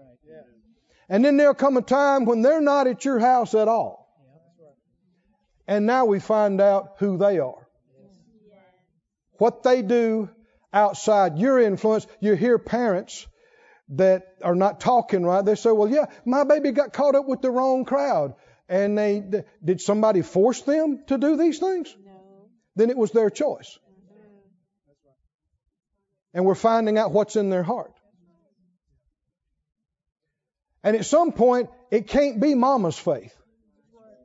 And 1.10 1.26
then 1.26 1.38
there'll 1.38 1.54
come 1.54 1.78
a 1.78 1.82
time 1.82 2.26
when 2.26 2.42
they're 2.42 2.62
not 2.62 2.88
at 2.88 3.04
your 3.04 3.20
house 3.20 3.54
at 3.54 3.68
all. 3.68 4.08
And 5.68 5.86
now 5.86 6.06
we 6.06 6.20
find 6.20 6.60
out 6.60 6.96
who 7.00 7.18
they 7.18 7.40
are. 7.40 7.61
What 9.42 9.64
they 9.64 9.82
do 9.82 10.30
outside 10.72 11.40
your 11.40 11.60
influence. 11.60 12.06
You 12.20 12.36
hear 12.36 12.60
parents 12.60 13.26
that 13.90 14.36
are 14.44 14.54
not 14.54 14.80
talking 14.80 15.26
right. 15.26 15.44
They 15.44 15.56
say, 15.56 15.72
well, 15.72 15.90
yeah, 15.90 16.06
my 16.26 16.44
baby 16.44 16.70
got 16.70 16.94
caught 16.94 17.16
up 17.16 17.28
with 17.28 17.42
the 17.42 17.50
wrong 17.50 17.84
crowd. 17.84 18.36
And 18.70 18.96
they, 18.96 19.44
did 19.66 19.82
somebody 19.82 20.22
force 20.22 20.62
them 20.62 21.06
to 21.08 21.18
do 21.18 21.38
these 21.38 21.58
things? 21.58 21.92
No. 22.06 22.12
Then 22.76 22.92
it 22.92 22.98
was 22.98 23.14
their 23.14 23.32
choice. 23.32 23.80
And 26.36 26.46
we're 26.46 26.54
finding 26.54 27.00
out 27.00 27.12
what's 27.12 27.36
in 27.36 27.50
their 27.50 27.64
heart. 27.64 27.96
And 30.84 30.96
at 30.96 31.06
some 31.06 31.32
point, 31.32 31.72
it 31.90 32.08
can't 32.08 32.40
be 32.40 32.54
mama's 32.54 33.00
faith 33.00 33.36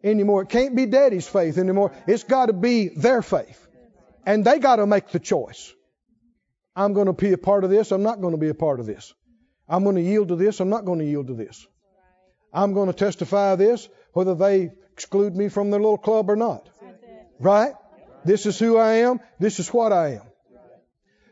anymore. 0.04 0.42
It 0.42 0.50
can't 0.50 0.76
be 0.76 0.84
daddy's 0.84 1.26
faith 1.26 1.56
anymore. 1.56 1.92
It's 2.06 2.24
got 2.24 2.46
to 2.46 2.52
be 2.52 2.88
their 2.88 3.22
faith. 3.22 3.65
And 4.26 4.44
they 4.44 4.58
got 4.58 4.76
to 4.76 4.86
make 4.86 5.08
the 5.08 5.20
choice. 5.20 5.72
I'm 6.74 6.92
going 6.92 7.06
to 7.06 7.14
be 7.14 7.32
a 7.32 7.38
part 7.38 7.64
of 7.64 7.70
this. 7.70 7.92
I'm 7.92 8.02
not 8.02 8.20
going 8.20 8.32
to 8.32 8.38
be 8.38 8.48
a 8.48 8.54
part 8.54 8.80
of 8.80 8.86
this. 8.86 9.14
I'm 9.68 9.84
going 9.84 9.96
to 9.96 10.02
yield 10.02 10.28
to 10.28 10.36
this. 10.36 10.60
I'm 10.60 10.68
not 10.68 10.84
going 10.84 10.98
to 10.98 11.04
yield 11.04 11.28
to 11.28 11.34
this. 11.34 11.66
I'm 12.52 12.74
going 12.74 12.88
to 12.88 12.92
testify 12.92 13.54
this, 13.56 13.88
whether 14.12 14.34
they 14.34 14.72
exclude 14.92 15.34
me 15.34 15.48
from 15.48 15.70
their 15.70 15.80
little 15.80 15.98
club 15.98 16.28
or 16.28 16.36
not. 16.36 16.68
Right? 17.38 17.74
This 18.24 18.46
is 18.46 18.58
who 18.58 18.76
I 18.76 18.94
am. 19.08 19.20
This 19.38 19.60
is 19.60 19.68
what 19.72 19.92
I 19.92 20.14
am. 20.14 20.26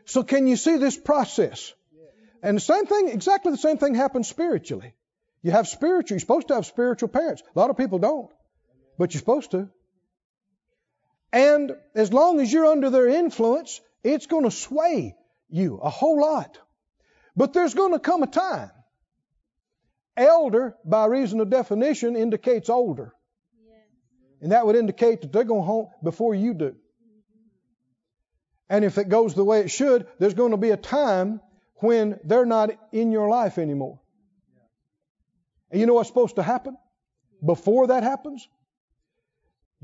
So 0.05 0.23
can 0.23 0.47
you 0.47 0.55
see 0.55 0.77
this 0.77 0.97
process? 0.97 1.73
And 2.41 2.57
the 2.57 2.61
same 2.61 2.85
thing, 2.85 3.09
exactly 3.09 3.51
the 3.51 3.57
same 3.57 3.77
thing 3.77 3.95
happens 3.95 4.27
spiritually. 4.27 4.93
You 5.41 5.51
have 5.51 5.67
spiritual, 5.67 6.15
you're 6.15 6.19
supposed 6.19 6.47
to 6.49 6.55
have 6.55 6.65
spiritual 6.65 7.09
parents. 7.09 7.41
A 7.55 7.59
lot 7.59 7.69
of 7.69 7.77
people 7.77 7.99
don't, 7.99 8.29
but 8.97 9.13
you're 9.13 9.19
supposed 9.19 9.51
to. 9.51 9.69
And 11.35 11.73
as 11.93 12.13
long 12.13 12.39
as 12.39 12.51
you're 12.51 12.65
under 12.65 12.89
their 12.89 13.09
influence, 13.09 13.81
it's 14.05 14.25
going 14.25 14.45
to 14.45 14.51
sway 14.51 15.17
you 15.49 15.77
a 15.83 15.89
whole 15.89 16.21
lot. 16.21 16.57
But 17.35 17.51
there's 17.51 17.73
going 17.73 17.91
to 17.91 17.99
come 17.99 18.23
a 18.23 18.27
time. 18.27 18.71
Elder, 20.15 20.77
by 20.85 21.07
reason 21.07 21.41
of 21.41 21.49
definition, 21.49 22.15
indicates 22.15 22.69
older. 22.69 23.13
And 24.39 24.53
that 24.53 24.65
would 24.65 24.77
indicate 24.77 25.23
that 25.23 25.33
they're 25.33 25.43
going 25.43 25.65
home 25.65 25.89
before 26.01 26.33
you 26.33 26.53
do. 26.53 26.77
And 28.69 28.85
if 28.85 28.97
it 28.97 29.09
goes 29.09 29.35
the 29.35 29.43
way 29.43 29.59
it 29.59 29.71
should, 29.71 30.07
there's 30.19 30.35
going 30.35 30.51
to 30.51 30.57
be 30.57 30.69
a 30.69 30.77
time 30.77 31.41
when 31.81 32.17
they're 32.23 32.45
not 32.45 32.69
in 32.93 33.11
your 33.11 33.27
life 33.27 33.57
anymore. 33.57 33.99
And 35.69 35.81
you 35.81 35.85
know 35.85 35.95
what's 35.95 36.07
supposed 36.07 36.37
to 36.37 36.43
happen? 36.43 36.77
Before 37.45 37.87
that 37.87 38.03
happens, 38.03 38.47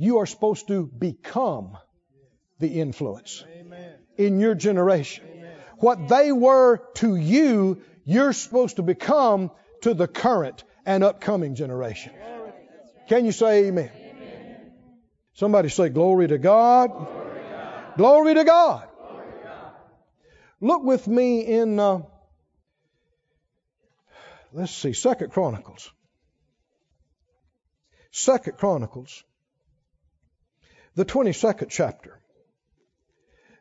you 0.01 0.17
are 0.17 0.25
supposed 0.25 0.67
to 0.67 0.87
become 0.87 1.77
the 2.57 2.79
influence 2.81 3.43
in 4.17 4.39
your 4.39 4.55
generation. 4.55 5.23
What 5.77 6.07
they 6.07 6.31
were 6.31 6.81
to 6.95 7.15
you, 7.15 7.83
you're 8.03 8.33
supposed 8.33 8.77
to 8.77 8.81
become 8.81 9.51
to 9.81 9.93
the 9.93 10.07
current 10.07 10.63
and 10.87 11.03
upcoming 11.03 11.53
generation. 11.53 12.13
Can 13.09 13.25
you 13.25 13.31
say 13.31 13.65
amen? 13.65 13.91
amen. 13.95 14.71
Somebody 15.33 15.69
say 15.69 15.89
glory 15.89 16.27
to 16.29 16.39
God. 16.39 16.89
Glory 17.95 18.33
to 18.33 18.43
God. 18.43 18.87
Glory 18.97 19.25
to 19.33 19.43
God. 19.43 19.73
Look 20.61 20.83
with 20.83 21.07
me 21.07 21.41
in 21.41 21.79
uh, 21.79 22.01
let's 24.51 24.73
see, 24.73 24.93
Second 24.93 25.31
Chronicles. 25.31 25.91
Second 28.09 28.57
Chronicles, 28.57 29.23
the 30.95 31.06
22nd 31.06 31.67
chapter. 31.69 32.19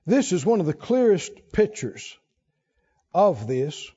This 0.06 0.32
is 0.32 0.44
one 0.44 0.60
of 0.60 0.66
the 0.66 0.74
clearest 0.74 1.32
pictures 1.52 2.18
of 3.14 3.46
this. 3.46 3.88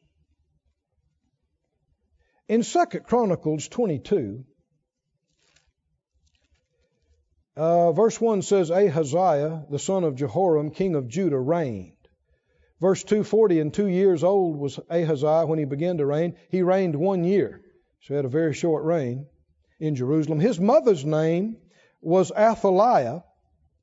In 2.48 2.64
Second 2.64 3.06
Chronicles 3.06 3.68
22, 3.68 4.44
uh, 7.56 7.92
verse 7.94 8.20
1 8.20 8.42
says, 8.42 8.70
Ahaziah, 8.70 9.66
the 9.70 9.80
son 9.80 10.04
of 10.04 10.16
Jehoram, 10.16 10.72
king 10.72 10.96
of 10.96 11.08
Judah, 11.08 11.40
reigned. 11.40 11.94
Verse 12.82 13.04
240, 13.04 13.60
and 13.60 13.74
two 13.74 13.88
years 13.88 14.24
old 14.24 14.58
was 14.58 14.80
Ahaziah 14.90 15.46
when 15.46 15.58
he 15.58 15.66
began 15.66 15.98
to 15.98 16.06
reign. 16.06 16.36
He 16.50 16.64
reigned 16.64 16.96
one 16.96 17.24
year, 17.24 17.62
so 18.02 18.10
he 18.10 18.16
had 18.16 18.26
a 18.26 18.30
very 18.30 18.54
short 18.54 18.84
reign 18.84 19.28
in 19.80 19.96
Jerusalem. 19.96 20.40
His 20.40 20.60
mother's 20.60 21.06
name 21.06 21.58
was 22.04 22.32
Athaliah, 22.32 23.24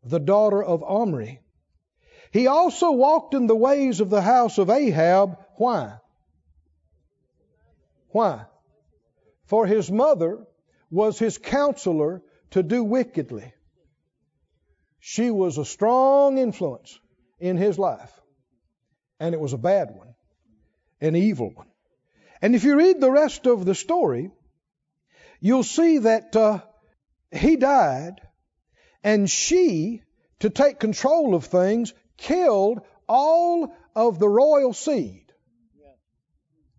the 0.04 0.20
daughter 0.20 0.62
of 0.62 0.82
Omri. 0.82 1.40
He 2.32 2.46
also 2.46 2.92
walked 2.92 3.34
in 3.34 3.46
the 3.46 3.56
ways 3.56 4.00
of 4.00 4.10
the 4.10 4.22
house 4.22 4.58
of 4.58 4.70
Ahab. 4.70 5.36
Why? 5.56 5.98
Why? 8.10 8.46
For 9.46 9.66
his 9.66 9.90
mother 9.90 10.46
was 10.90 11.18
his 11.18 11.38
counselor 11.38 12.22
to 12.50 12.62
do 12.62 12.84
wickedly. 12.84 13.52
She 15.00 15.30
was 15.30 15.58
a 15.58 15.64
strong 15.64 16.38
influence 16.38 16.98
in 17.38 17.56
his 17.56 17.78
life. 17.78 18.12
And 19.18 19.34
it 19.34 19.40
was 19.40 19.52
a 19.52 19.58
bad 19.58 19.90
one, 19.94 20.14
an 21.00 21.16
evil 21.16 21.50
one. 21.50 21.68
And 22.40 22.54
if 22.54 22.64
you 22.64 22.76
read 22.76 23.00
the 23.00 23.10
rest 23.10 23.46
of 23.46 23.64
the 23.64 23.74
story, 23.74 24.30
you'll 25.40 25.62
see 25.62 25.98
that 25.98 26.34
uh, 26.36 26.60
he 27.32 27.56
died, 27.56 28.20
and 29.02 29.30
she, 29.30 30.02
to 30.40 30.50
take 30.50 30.80
control 30.80 31.34
of 31.34 31.44
things, 31.44 31.94
killed 32.16 32.80
all 33.08 33.74
of 33.94 34.18
the 34.18 34.28
royal 34.28 34.72
seed, 34.72 35.32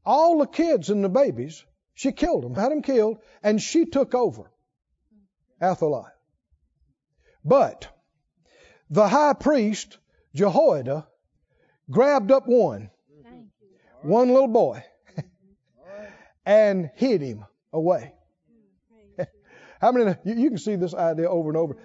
all 0.05 0.39
the 0.39 0.47
kids 0.47 0.89
and 0.89 1.03
the 1.03 1.09
babies, 1.09 1.63
she 1.93 2.11
killed 2.11 2.43
them, 2.43 2.55
had 2.55 2.71
them 2.71 2.81
killed, 2.81 3.19
and 3.43 3.61
she 3.61 3.85
took 3.85 4.15
over 4.15 4.51
Athaliah. 5.61 6.13
But 7.43 7.87
the 8.89 9.07
high 9.07 9.33
priest, 9.33 9.97
Jehoiada, 10.33 11.07
grabbed 11.89 12.31
up 12.31 12.47
one, 12.47 12.89
one 14.01 14.29
little 14.29 14.47
boy, 14.47 14.83
and 16.45 16.89
hid 16.95 17.21
him 17.21 17.45
away. 17.71 18.13
How 19.81 19.91
many, 19.91 20.15
you, 20.23 20.35
you 20.35 20.49
can 20.49 20.59
see 20.59 20.75
this 20.75 20.93
idea 20.93 21.27
over 21.27 21.49
and 21.49 21.57
over. 21.57 21.75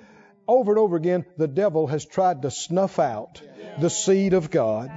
Over 0.47 0.73
and 0.73 0.79
over 0.79 0.97
again, 0.97 1.25
the 1.39 1.49
devil 1.49 1.87
has 1.87 2.05
tried 2.05 2.43
to 2.43 2.51
snuff 2.51 2.99
out 2.99 3.41
the 3.81 3.91
seed 3.91 4.35
of 4.35 4.51
God. 4.51 4.93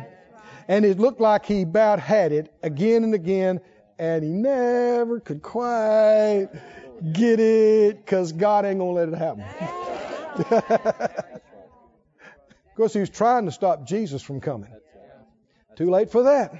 And 0.68 0.86
it 0.86 1.00
looked 1.00 1.22
like 1.22 1.46
he 1.46 1.64
about 1.64 2.00
had 2.00 2.32
it 2.34 2.54
again 2.62 3.04
and 3.04 3.16
again, 3.16 3.62
and 3.98 4.24
he 4.24 4.30
never 4.30 5.20
could 5.20 5.42
quite 5.42 6.50
get 7.12 7.40
it 7.40 7.98
because 7.98 8.34
God 8.34 8.66
ain't 8.66 8.78
going 8.80 8.96
to 8.96 9.02
let 9.02 9.10
it 9.10 9.18
happen. 9.18 9.46
of 12.70 12.76
course, 12.76 12.94
he 12.94 13.00
was 13.00 13.10
trying 13.10 13.46
to 13.46 13.52
stop 13.52 13.88
Jesus 13.88 14.22
from 14.22 14.42
coming. 14.42 14.70
Too 15.78 15.90
late 15.90 16.12
for 16.12 16.24
that. 16.24 16.54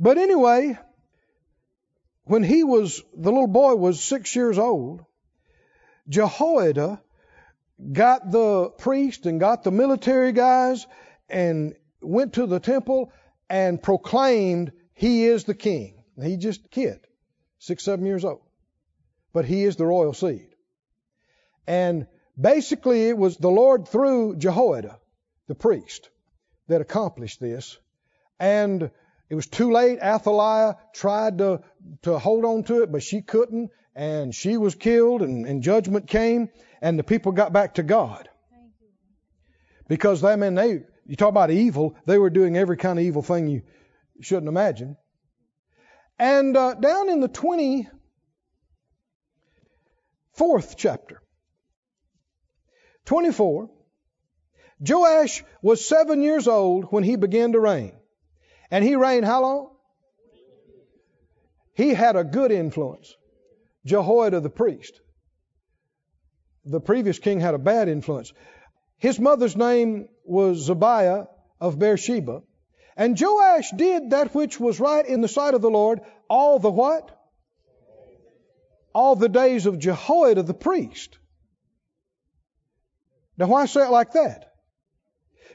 But 0.00 0.16
anyway, 0.16 0.78
when 2.24 2.42
he 2.42 2.64
was, 2.64 3.02
the 3.14 3.30
little 3.30 3.46
boy 3.46 3.74
was 3.74 4.02
six 4.02 4.34
years 4.34 4.58
old, 4.58 5.04
Jehoiada 6.08 7.00
got 7.92 8.30
the 8.30 8.70
priest 8.70 9.26
and 9.26 9.40
got 9.40 9.64
the 9.64 9.70
military 9.70 10.32
guys 10.32 10.86
and 11.28 11.74
went 12.00 12.34
to 12.34 12.46
the 12.46 12.60
temple 12.60 13.12
and 13.48 13.82
proclaimed 13.82 14.72
he 14.94 15.24
is 15.24 15.44
the 15.44 15.54
king. 15.54 16.02
He 16.22 16.36
just 16.36 16.66
a 16.66 16.68
kid, 16.68 17.00
six, 17.58 17.82
seven 17.82 18.06
years 18.06 18.24
old. 18.24 18.42
But 19.32 19.44
he 19.44 19.64
is 19.64 19.76
the 19.76 19.86
royal 19.86 20.14
seed. 20.14 20.48
And 21.66 22.06
basically 22.40 23.08
it 23.08 23.18
was 23.18 23.36
the 23.36 23.50
Lord 23.50 23.88
through 23.88 24.36
Jehoiada, 24.36 24.98
the 25.48 25.54
priest, 25.54 26.08
that 26.68 26.80
accomplished 26.80 27.40
this. 27.40 27.76
And 28.38 28.90
it 29.28 29.34
was 29.34 29.46
too 29.46 29.72
late. 29.72 29.98
Athaliah 30.00 30.76
tried 30.92 31.38
to, 31.38 31.62
to 32.02 32.18
hold 32.18 32.44
on 32.44 32.64
to 32.64 32.82
it, 32.82 32.92
but 32.92 33.02
she 33.02 33.22
couldn't. 33.22 33.70
And 33.96 34.34
she 34.34 34.56
was 34.56 34.74
killed, 34.74 35.22
and, 35.22 35.46
and 35.46 35.62
judgment 35.62 36.08
came, 36.08 36.48
and 36.82 36.98
the 36.98 37.04
people 37.04 37.30
got 37.32 37.52
back 37.52 37.74
to 37.74 37.82
God. 37.82 38.28
Because 39.88 40.24
I 40.24 40.36
mean, 40.36 40.54
they, 40.54 40.82
you 41.06 41.16
talk 41.16 41.28
about 41.28 41.50
evil, 41.50 41.94
they 42.06 42.18
were 42.18 42.30
doing 42.30 42.56
every 42.56 42.76
kind 42.76 42.98
of 42.98 43.04
evil 43.04 43.22
thing 43.22 43.48
you 43.48 43.62
shouldn't 44.20 44.48
imagine. 44.48 44.96
And 46.18 46.56
uh, 46.56 46.74
down 46.74 47.08
in 47.08 47.20
the 47.20 47.28
24th 47.28 47.94
chapter, 50.76 51.22
24, 53.04 53.70
Joash 54.80 55.44
was 55.62 55.86
seven 55.86 56.22
years 56.22 56.48
old 56.48 56.86
when 56.90 57.04
he 57.04 57.16
began 57.16 57.52
to 57.52 57.60
reign. 57.60 57.92
And 58.70 58.84
he 58.84 58.96
reigned 58.96 59.24
how 59.24 59.42
long? 59.42 59.73
He 61.74 61.92
had 61.92 62.16
a 62.16 62.24
good 62.24 62.52
influence. 62.52 63.14
Jehoiada 63.84 64.40
the 64.40 64.50
priest. 64.50 65.00
The 66.64 66.80
previous 66.80 67.18
king 67.18 67.40
had 67.40 67.54
a 67.54 67.58
bad 67.58 67.88
influence. 67.88 68.32
His 68.98 69.20
mother's 69.20 69.56
name 69.56 70.08
was 70.24 70.68
Zibiah 70.68 71.26
of 71.60 71.78
Beersheba. 71.78 72.42
And 72.96 73.20
Joash 73.20 73.70
did 73.76 74.10
that 74.10 74.34
which 74.34 74.58
was 74.58 74.80
right 74.80 75.04
in 75.04 75.20
the 75.20 75.28
sight 75.28 75.54
of 75.54 75.62
the 75.62 75.70
Lord 75.70 76.00
all 76.30 76.58
the 76.58 76.70
what? 76.70 77.10
All 78.94 79.16
the 79.16 79.28
days 79.28 79.66
of 79.66 79.78
Jehoiada 79.78 80.44
the 80.44 80.54
priest. 80.54 81.18
Now 83.36 83.46
why 83.46 83.66
say 83.66 83.84
it 83.84 83.90
like 83.90 84.12
that? 84.12 84.52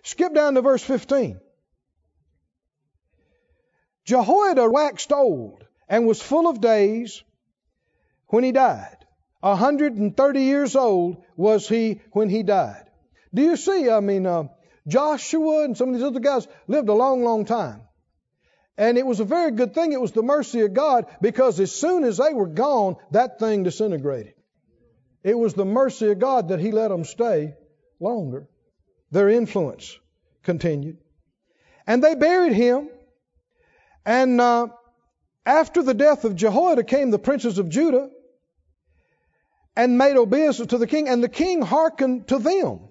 Skip 0.04 0.34
down 0.34 0.56
to 0.56 0.62
verse 0.62 0.84
15. 0.84 1.40
Jehoiada 4.04 4.70
waxed 4.70 5.14
old 5.14 5.66
and 5.90 6.08
was 6.08 6.22
full 6.22 6.48
of 6.48 6.62
days 6.62 7.24
when 8.28 8.44
he 8.44 8.52
died. 8.52 8.98
A 9.42 9.56
hundred 9.56 9.96
and 9.96 10.16
thirty 10.16 10.44
years 10.44 10.76
old 10.76 11.24
was 11.36 11.68
he 11.68 12.02
when 12.12 12.30
he 12.30 12.44
died. 12.44 12.86
Do 13.34 13.42
you 13.42 13.56
see? 13.56 13.90
I 13.90 14.00
mean, 14.00 14.26
uh, 14.26 14.44
Joshua 14.88 15.64
and 15.64 15.78
some 15.78 15.90
of 15.90 15.96
these 15.96 16.04
other 16.04 16.20
guys 16.20 16.48
lived 16.68 16.90
a 16.90 16.94
long, 16.94 17.24
long 17.24 17.46
time. 17.46 17.82
And 18.78 18.98
it 18.98 19.06
was 19.06 19.20
a 19.20 19.26
very 19.26 19.52
good 19.52 19.74
thing. 19.74 19.92
It 19.92 20.02
was 20.02 20.14
the 20.14 20.24
mercy 20.24 20.62
of 20.62 20.74
God 20.74 21.06
because 21.22 21.60
as 21.60 21.74
soon 21.74 22.04
as 22.04 22.18
they 22.18 22.34
were 22.34 22.48
gone, 22.48 22.96
that 23.12 23.40
thing 23.40 23.64
disintegrated. 23.64 24.34
It 25.24 25.38
was 25.38 25.54
the 25.54 25.66
mercy 25.66 26.10
of 26.12 26.20
God 26.20 26.50
that 26.50 26.60
He 26.60 26.72
let 26.72 26.88
them 26.88 27.04
stay 27.04 27.56
longer. 28.00 28.48
Their 29.12 29.30
influence 29.30 29.98
continued. 30.44 30.98
And 31.86 32.04
they 32.04 32.16
buried 32.16 32.54
him. 32.54 32.90
And 34.06 34.40
uh, 34.40 34.68
after 35.46 35.84
the 35.84 35.94
death 35.94 36.26
of 36.26 36.36
Jehoiada 36.36 36.84
came 36.84 37.12
the 37.12 37.20
princes 37.20 37.58
of 37.58 37.70
Judah 37.70 38.10
and 39.76 39.98
made 39.98 40.18
obeisance 40.18 40.70
to 40.70 40.78
the 40.78 40.88
king, 40.88 41.08
and 41.08 41.24
the 41.24 41.30
king 41.30 41.62
hearkened 41.62 42.28
to 42.28 42.40
them. 42.40 42.90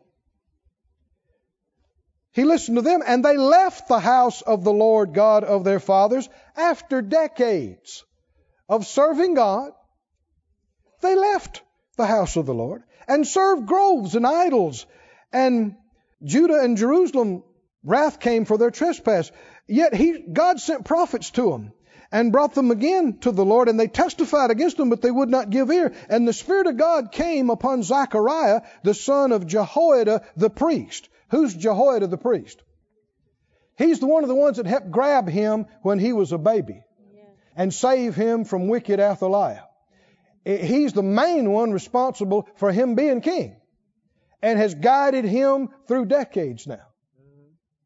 He 2.33 2.45
listened 2.45 2.77
to 2.77 2.83
them, 2.83 3.03
and 3.07 3.25
they 3.25 3.37
left 3.37 3.89
the 3.89 3.99
house 3.99 4.43
of 4.43 4.65
the 4.65 4.73
Lord 4.73 5.13
God 5.13 5.45
of 5.45 5.65
their 5.65 5.81
fathers 5.81 6.29
after 6.57 7.03
decades 7.03 8.05
of 8.69 8.87
serving 8.87 9.35
God. 9.35 9.73
They 11.01 11.15
left 11.15 11.63
the 11.97 12.07
house 12.07 12.37
of 12.37 12.47
the 12.47 12.55
Lord 12.55 12.83
and 13.07 13.27
served 13.27 13.67
groves 13.67 14.15
and 14.15 14.27
idols. 14.27 14.87
And 15.33 15.77
Judah 16.23 16.61
and 16.61 16.77
Jerusalem, 16.77 17.43
wrath 17.85 18.21
came 18.21 18.45
for 18.45 18.57
their 18.57 18.71
trespass. 18.71 19.31
Yet 19.67 19.95
he, 19.95 20.19
God 20.33 20.61
sent 20.61 20.85
prophets 20.85 21.31
to 21.33 21.51
them 21.51 21.73
and 22.11 22.33
brought 22.33 22.55
them 22.55 22.71
again 22.71 23.19
to 23.19 23.33
the 23.33 23.45
Lord, 23.45 23.69
and 23.69 23.79
they 23.79 23.89
testified 23.89 24.51
against 24.51 24.77
them, 24.77 24.89
but 24.89 25.03
they 25.03 25.11
would 25.11 25.29
not 25.29 25.51
give 25.51 25.71
ear. 25.71 25.93
And 26.09 26.27
the 26.27 26.33
Spirit 26.33 26.67
of 26.67 26.77
God 26.77 27.13
came 27.13 27.51
upon 27.51 27.83
Zechariah, 27.83 28.63
the 28.83 28.95
son 28.95 29.33
of 29.33 29.47
Jehoiada 29.47 30.23
the 30.37 30.51
priest. 30.51 31.09
Who's 31.31 31.55
Jehoiada 31.55 32.07
the 32.07 32.17
priest? 32.17 32.63
He's 33.77 34.01
the 34.01 34.07
one 34.07 34.25
of 34.25 34.29
the 34.29 34.35
ones 34.35 34.57
that 34.57 34.67
helped 34.67 34.91
grab 34.91 35.29
him 35.29 35.67
when 35.83 35.99
he 35.99 36.13
was 36.13 36.33
a 36.33 36.39
baby 36.39 36.83
and 37.55 37.73
save 37.73 38.15
him 38.15 38.45
from 38.45 38.69
wicked 38.69 39.01
Athaliah. 39.01 39.65
He's 40.45 40.95
the 40.95 41.03
main 41.03 41.51
one 41.53 41.73
responsible 41.73 42.49
for 42.57 42.73
him 42.73 42.95
being 42.95 43.21
king 43.21 43.57
and 44.41 44.59
has 44.59 44.75
guided 44.75 45.25
him 45.25 45.69
through 45.87 46.07
decades 46.07 46.67
now 46.67 46.87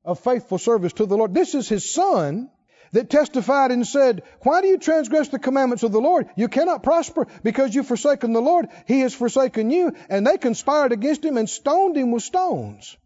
of 0.05 0.21
faithful 0.21 0.59
service 0.59 0.93
to 0.95 1.07
the 1.07 1.17
Lord. 1.17 1.35
This 1.35 1.55
is 1.55 1.69
his 1.69 1.91
son 1.91 2.51
that 2.93 3.11
testified 3.11 3.71
and 3.71 3.87
said, 3.87 4.23
Why 4.43 4.61
do 4.61 4.69
you 4.69 4.79
transgress 4.79 5.29
the 5.29 5.39
commandments 5.39 5.83
of 5.83 5.93
the 5.93 6.01
Lord? 6.01 6.29
You 6.37 6.49
cannot 6.49 6.83
prosper 6.83 7.27
because 7.43 7.75
you've 7.75 7.87
forsaken 7.87 8.33
the 8.33 8.41
Lord. 8.41 8.69
He 8.87 9.01
has 9.01 9.15
forsaken 9.15 9.71
you. 9.71 9.95
And 10.09 10.27
they 10.27 10.39
conspired 10.39 10.93
against 10.93 11.25
him 11.25 11.37
and 11.37 11.49
stoned 11.49 11.97
him 11.97 12.13
with 12.13 12.23
stones. 12.23 12.97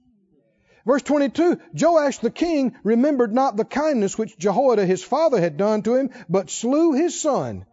Verse 0.85 1.03
22 1.03 1.61
Joash 1.81 2.19
the 2.19 2.31
king 2.31 2.75
remembered 2.85 3.33
not 3.33 3.57
the 3.57 3.65
kindness 3.65 4.19
which 4.19 4.39
Jehoiada 4.39 4.87
his 4.87 5.03
father 5.03 5.41
had 5.41 5.57
done 5.57 5.83
to 5.83 5.95
him, 5.95 6.11
but 6.29 6.51
slew 6.51 6.93
his 6.93 7.21
son. 7.21 7.65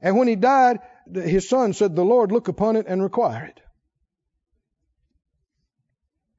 And 0.00 0.16
when 0.16 0.28
he 0.28 0.36
died, 0.36 0.80
his 1.12 1.48
son 1.48 1.72
said, 1.72 1.94
The 1.94 2.04
Lord 2.04 2.32
look 2.32 2.48
upon 2.48 2.76
it 2.76 2.86
and 2.88 3.02
require 3.02 3.44
it. 3.44 3.60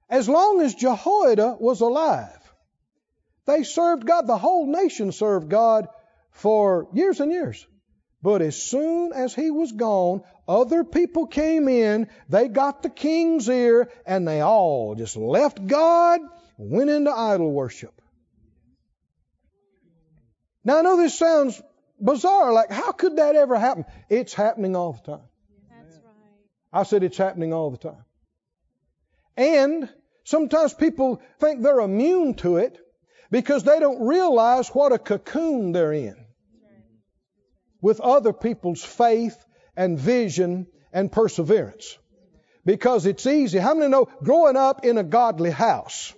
As 0.10 0.28
long 0.30 0.62
as 0.62 0.76
Jehoiada 0.76 1.58
was 1.60 1.82
alive, 1.82 2.43
they 3.46 3.64
served 3.64 4.06
God. 4.06 4.28
The 4.28 4.38
whole 4.38 4.68
nation 4.68 5.12
served 5.12 5.50
God 5.50 5.88
for 6.32 6.88
years 6.94 7.20
and 7.20 7.32
years. 7.32 7.66
But 8.22 8.41
as 8.41 8.56
soon 8.56 9.12
as 9.12 9.36
he 9.36 9.52
was 9.52 9.74
gone, 9.74 10.24
other 10.48 10.86
people 10.86 11.28
came 11.28 11.68
in, 11.68 12.08
they 12.30 12.48
got 12.48 12.82
the 12.82 12.89
king's 12.89 13.50
ear, 13.50 13.89
and 14.06 14.26
they 14.26 14.39
all 14.39 14.96
just 14.96 15.18
left 15.18 15.66
God, 15.68 16.22
went 16.58 16.89
into 16.89 17.12
idol 17.12 17.52
worship. 17.52 18.02
Now 20.64 20.80
I 20.80 20.82
know 20.84 20.96
this 20.96 21.18
sounds 21.20 21.62
bizarre, 22.00 22.54
like 22.54 22.72
how 22.72 22.94
could 22.94 23.18
that 23.18 23.36
ever 23.36 23.58
happen? 23.58 23.84
It's 24.10 24.34
happening 24.34 24.78
all 24.78 24.94
the 24.94 25.12
time. 25.12 25.26
That's 25.70 25.96
right. 25.98 26.80
I 26.80 26.84
said 26.84 27.04
it's 27.04 27.18
happening 27.18 27.54
all 27.54 27.72
the 27.72 27.78
time. 27.78 28.06
And 29.36 29.89
sometimes 30.24 30.74
people 30.74 31.22
think 31.39 31.62
they're 31.62 31.82
immune 31.82 32.36
to 32.36 32.58
it 32.58 32.80
because 33.34 33.64
they 33.64 33.80
don't 33.80 34.06
realize 34.06 34.70
what 34.70 34.92
a 34.92 35.00
cocoon 35.00 35.72
they're 35.72 35.92
in 35.92 36.16
with 37.82 38.00
other 38.00 38.32
people's 38.32 38.84
faith 38.84 39.36
and 39.76 39.98
vision 39.98 40.68
and 40.94 41.12
perseverance. 41.12 41.98
Because 42.64 43.08
it's 43.08 43.26
easy. 43.26 43.58
How 43.58 43.74
many 43.74 43.90
know 43.90 44.08
growing 44.22 44.56
up 44.56 44.86
in 44.86 45.00
a 45.00 45.04
godly 45.04 45.50
house? 45.50 46.14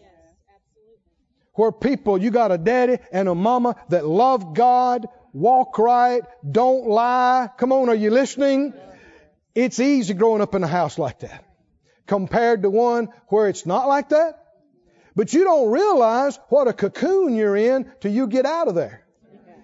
where 1.53 1.72
people, 1.72 2.18
you 2.18 2.32
got 2.32 2.51
a 2.51 2.57
daddy 2.57 2.97
and 3.13 3.30
a 3.30 3.34
mama 3.34 3.78
that 3.88 4.05
love 4.05 4.53
God, 4.53 5.07
walk 5.32 5.80
right, 5.80 6.22
don't 6.49 6.86
lie. 6.86 7.49
Come 7.57 7.72
on, 7.72 7.88
are 7.88 7.95
you 7.95 8.11
listening? 8.11 8.74
It's 9.55 9.80
easy 9.80 10.13
growing 10.13 10.41
up 10.41 10.53
in 10.53 10.66
a 10.66 10.68
house 10.68 10.99
like 10.99 11.20
that 11.20 11.45
compared 12.07 12.63
to 12.63 12.70
one 12.70 13.07
where 13.30 13.47
it's 13.47 13.66
not 13.66 13.88
like 13.88 14.09
that. 14.09 14.44
But 15.16 15.34
you 15.34 15.43
don't 15.45 15.72
realize 15.72 16.38
what 16.49 16.68
a 16.68 16.74
cocoon 16.74 17.36
you're 17.36 17.55
in 17.55 17.91
till 18.01 18.11
you 18.11 18.28
get 18.28 18.45
out 18.45 18.68
of 18.68 18.76
there. 18.76 19.05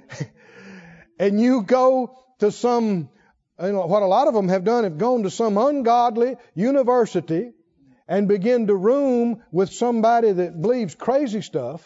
and 1.19 1.39
you 1.39 1.63
go 1.63 2.17
to 2.39 2.51
some, 2.51 3.09
you 3.61 3.71
know, 3.71 3.85
what 3.85 4.01
a 4.01 4.05
lot 4.05 4.27
of 4.27 4.33
them 4.33 4.47
have 4.47 4.63
done, 4.63 4.85
have 4.85 4.97
gone 4.97 5.23
to 5.23 5.29
some 5.29 5.57
ungodly 5.57 6.37
university 6.55 7.51
and 8.07 8.27
begin 8.27 8.67
to 8.67 8.75
room 8.75 9.41
with 9.51 9.71
somebody 9.71 10.31
that 10.31 10.61
believes 10.61 10.95
crazy 10.95 11.41
stuff 11.41 11.81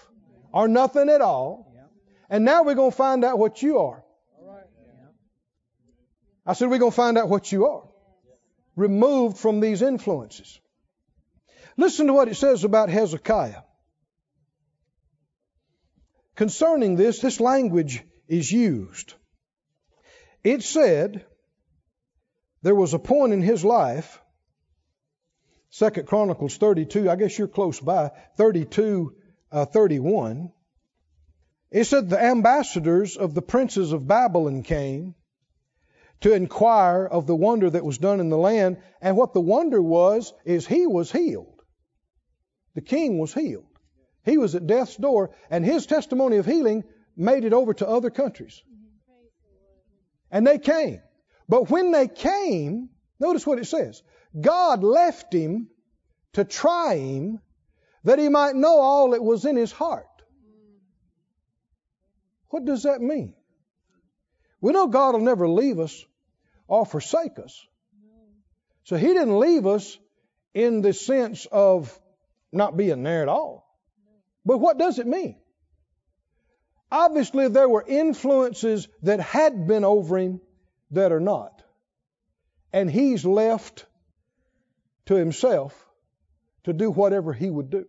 or 0.54 0.68
nothing 0.68 1.10
at 1.10 1.22
all. 1.22 1.74
And 2.30 2.46
now 2.46 2.64
we're 2.64 2.76
going 2.76 2.92
to 2.92 2.98
find 2.98 3.24
out 3.24 3.38
what 3.40 3.62
you 3.62 3.80
are. 3.80 4.04
I 6.46 6.54
said, 6.54 6.70
we're 6.70 6.78
going 6.78 6.92
to 6.92 6.96
find 6.96 7.18
out 7.18 7.28
what 7.28 7.52
you 7.52 7.66
are. 7.66 7.84
Removed 8.76 9.38
from 9.38 9.60
these 9.60 9.82
influences. 9.82 10.60
Listen 11.78 12.08
to 12.08 12.14
what 12.14 12.28
it 12.28 12.36
says 12.36 12.64
about 12.64 12.90
Hezekiah. 12.90 13.62
Concerning 16.36 16.96
this, 16.96 17.20
this 17.20 17.40
language 17.40 18.04
is 18.28 18.52
used. 18.52 19.14
It 20.44 20.64
said 20.64 21.26
there 22.62 22.76
was 22.76 22.94
a 22.94 23.00
point 23.00 23.34
in 23.34 23.42
his 23.42 23.64
life, 23.64 24.20
Second 25.70 26.08
Chronicles 26.08 26.58
32, 26.58 27.10
I 27.10 27.16
guess 27.16 27.38
you're 27.38 27.48
close 27.48 27.80
by, 27.80 28.12
32, 28.38 29.14
uh, 29.52 29.66
31. 29.66 30.52
It 31.72 31.86
said 31.86 32.10
the 32.10 32.22
ambassadors 32.22 33.18
of 33.18 33.34
the 33.34 33.42
princes 33.42 33.92
of 33.92 34.08
Babylon 34.08 34.64
came 34.64 35.16
to 36.22 36.34
inquire 36.34 37.06
of 37.06 37.28
the 37.28 37.36
wonder 37.36 37.70
that 37.70 37.84
was 37.84 37.98
done 37.98 38.20
in 38.20 38.30
the 38.30 38.38
land. 38.38 38.78
And 39.02 39.18
what 39.18 39.34
the 39.34 39.42
wonder 39.42 39.82
was, 39.82 40.34
is 40.46 40.66
he 40.66 40.88
was 40.88 41.12
healed. 41.12 41.55
The 42.76 42.82
king 42.82 43.18
was 43.18 43.34
healed. 43.34 43.66
He 44.24 44.38
was 44.38 44.56
at 44.56 44.68
death's 44.68 44.98
door, 44.98 45.32
and 45.50 45.66
his 45.66 45.86
testimony 45.86 46.38
of 46.38 46.46
healing 46.46 46.84
made 47.16 47.46
it 47.46 47.54
over 47.54 47.74
to 47.74 47.88
other 47.88 48.10
countries. 48.10 48.62
And 50.30 50.46
they 50.46 50.60
came. 50.60 51.02
But 51.48 51.70
when 51.70 51.92
they 51.92 52.08
came, 52.08 52.90
notice 53.20 53.48
what 53.48 53.60
it 53.60 53.66
says 53.66 54.02
God 54.40 54.84
left 54.84 55.34
him 55.34 55.70
to 56.34 56.44
try 56.44 56.98
him 56.98 57.40
that 58.04 58.20
he 58.20 58.30
might 58.30 58.56
know 58.56 58.80
all 58.80 59.12
that 59.12 59.24
was 59.24 59.46
in 59.46 59.56
his 59.56 59.72
heart. 59.72 60.08
What 62.50 62.66
does 62.66 62.84
that 62.84 63.02
mean? 63.02 63.34
We 64.62 64.74
know 64.74 64.88
God 64.88 65.14
will 65.14 65.22
never 65.22 65.48
leave 65.48 65.80
us 65.80 66.06
or 66.68 66.86
forsake 66.86 67.40
us. 67.40 67.66
So 68.84 68.98
he 68.98 69.08
didn't 69.08 69.40
leave 69.40 69.66
us 69.66 69.98
in 70.54 70.82
the 70.82 70.94
sense 70.94 71.48
of 71.52 72.00
not 72.56 72.78
being 72.78 73.04
there 73.04 73.22
at 73.22 73.30
all. 73.30 73.66
But 74.46 74.60
what 74.60 74.78
does 74.78 75.00
it 75.00 75.08
mean? 75.08 75.38
Obviously, 76.92 77.48
there 77.50 77.68
were 77.68 77.84
influences 77.86 78.88
that 79.04 79.20
had 79.20 79.68
been 79.68 79.84
over 79.84 80.18
him 80.18 80.40
that 80.92 81.12
are 81.12 81.20
not. 81.20 81.64
And 82.72 82.90
he's 82.90 83.26
left 83.26 83.86
to 85.08 85.16
himself 85.16 85.74
to 86.64 86.74
do 86.74 86.92
whatever 86.92 87.34
he 87.34 87.50
would 87.50 87.70
do. 87.70 87.86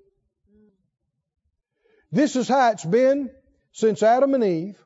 This 2.12 2.36
is 2.36 2.48
how 2.48 2.70
it's 2.70 2.84
been 2.84 3.30
since 3.72 4.02
Adam 4.02 4.34
and 4.34 4.44
Eve. 4.44 4.82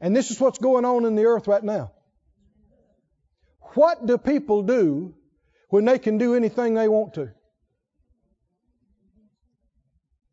And 0.00 0.16
this 0.16 0.30
is 0.30 0.40
what's 0.40 0.58
going 0.58 0.84
on 0.84 1.04
in 1.04 1.14
the 1.14 1.26
earth 1.26 1.46
right 1.46 1.62
now. 1.62 1.92
What 3.74 4.04
do 4.04 4.18
people 4.18 4.62
do 4.62 5.14
when 5.68 5.84
they 5.84 5.98
can 5.98 6.18
do 6.18 6.34
anything 6.34 6.74
they 6.74 6.88
want 6.88 7.14
to? 7.14 7.32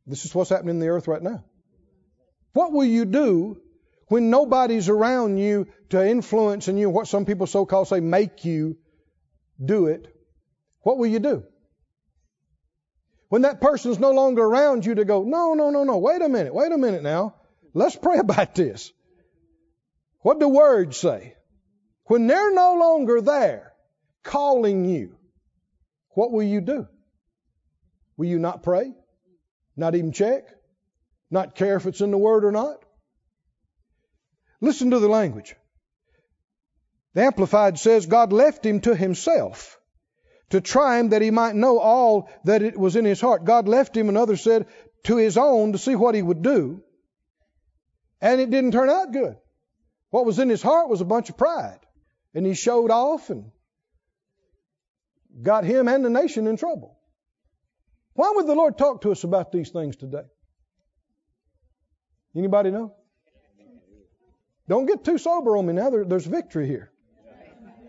This 0.09 0.25
is 0.25 0.33
what's 0.33 0.49
happening 0.49 0.75
in 0.75 0.79
the 0.79 0.87
earth 0.87 1.07
right 1.07 1.21
now. 1.21 1.43
What 2.53 2.73
will 2.73 2.85
you 2.85 3.05
do 3.05 3.61
when 4.07 4.31
nobody's 4.31 4.89
around 4.89 5.37
you 5.37 5.67
to 5.89 6.05
influence 6.05 6.67
and 6.67 6.79
you, 6.79 6.89
what 6.89 7.07
some 7.07 7.25
people 7.25 7.45
so 7.45 7.67
called 7.67 7.87
say, 7.87 7.99
make 7.99 8.43
you 8.43 8.77
do 9.63 9.85
it? 9.85 10.07
What 10.81 10.97
will 10.97 11.05
you 11.05 11.19
do? 11.19 11.43
When 13.27 13.43
that 13.43 13.61
person's 13.61 13.99
no 13.99 14.11
longer 14.11 14.41
around 14.41 14.83
you 14.83 14.95
to 14.95 15.05
go, 15.05 15.21
no, 15.21 15.53
no, 15.53 15.69
no, 15.69 15.83
no, 15.83 15.99
wait 15.99 16.23
a 16.23 16.27
minute, 16.29 16.55
wait 16.55 16.71
a 16.71 16.77
minute 16.77 17.03
now. 17.03 17.35
Let's 17.75 17.95
pray 17.95 18.17
about 18.19 18.55
this. 18.55 18.91
What 20.21 20.39
do 20.39 20.49
words 20.49 20.97
say? 20.97 21.35
When 22.05 22.25
they're 22.25 22.51
no 22.51 22.77
longer 22.79 23.21
there 23.21 23.73
calling 24.23 24.85
you, 24.85 25.15
what 26.15 26.31
will 26.31 26.43
you 26.43 26.61
do? 26.61 26.87
Will 28.17 28.25
you 28.25 28.39
not 28.39 28.63
pray? 28.63 28.91
Not 29.79 29.95
even 29.95 30.11
check? 30.11 30.43
Not 31.31 31.55
care 31.55 31.77
if 31.77 31.85
it's 31.85 32.01
in 32.01 32.11
the 32.11 32.17
Word 32.17 32.43
or 32.43 32.51
not? 32.51 32.83
Listen 34.59 34.91
to 34.91 34.99
the 34.99 35.07
language. 35.07 35.55
The 37.13 37.21
Amplified 37.23 37.79
says 37.79 38.05
God 38.05 38.33
left 38.33 38.65
him 38.65 38.81
to 38.81 38.93
himself 38.93 39.79
to 40.49 40.59
try 40.59 40.99
him 40.99 41.09
that 41.09 41.21
he 41.21 41.31
might 41.31 41.55
know 41.55 41.79
all 41.79 42.29
that 42.43 42.61
it 42.61 42.77
was 42.77 42.97
in 42.97 43.05
his 43.05 43.21
heart. 43.21 43.45
God 43.45 43.69
left 43.69 43.95
him, 43.95 44.09
another 44.09 44.35
said, 44.35 44.67
to 45.03 45.15
his 45.15 45.37
own 45.37 45.71
to 45.71 45.77
see 45.77 45.95
what 45.95 46.13
he 46.13 46.21
would 46.21 46.41
do. 46.41 46.83
And 48.19 48.41
it 48.41 48.49
didn't 48.49 48.73
turn 48.73 48.89
out 48.89 49.13
good. 49.13 49.37
What 50.09 50.25
was 50.25 50.39
in 50.39 50.49
his 50.49 50.61
heart 50.61 50.89
was 50.89 50.99
a 50.99 51.05
bunch 51.05 51.29
of 51.29 51.37
pride. 51.37 51.79
And 52.33 52.45
he 52.45 52.53
showed 52.53 52.91
off 52.91 53.29
and 53.29 53.51
got 55.41 55.63
him 55.63 55.87
and 55.87 56.03
the 56.03 56.09
nation 56.09 56.47
in 56.47 56.57
trouble. 56.57 56.98
Why 58.19 58.33
would 58.35 58.47
the 58.47 58.53
Lord 58.53 58.77
talk 58.77 58.99
to 59.03 59.13
us 59.13 59.23
about 59.23 59.53
these 59.53 59.69
things 59.69 59.95
today? 59.95 60.25
Anybody 62.35 62.69
know? 62.69 62.93
Don't 64.67 64.85
get 64.85 65.05
too 65.05 65.17
sober 65.17 65.55
on 65.55 65.65
me 65.65 65.71
now. 65.71 65.89
There, 65.89 66.03
there's 66.03 66.25
victory 66.25 66.67
here. 66.67 66.91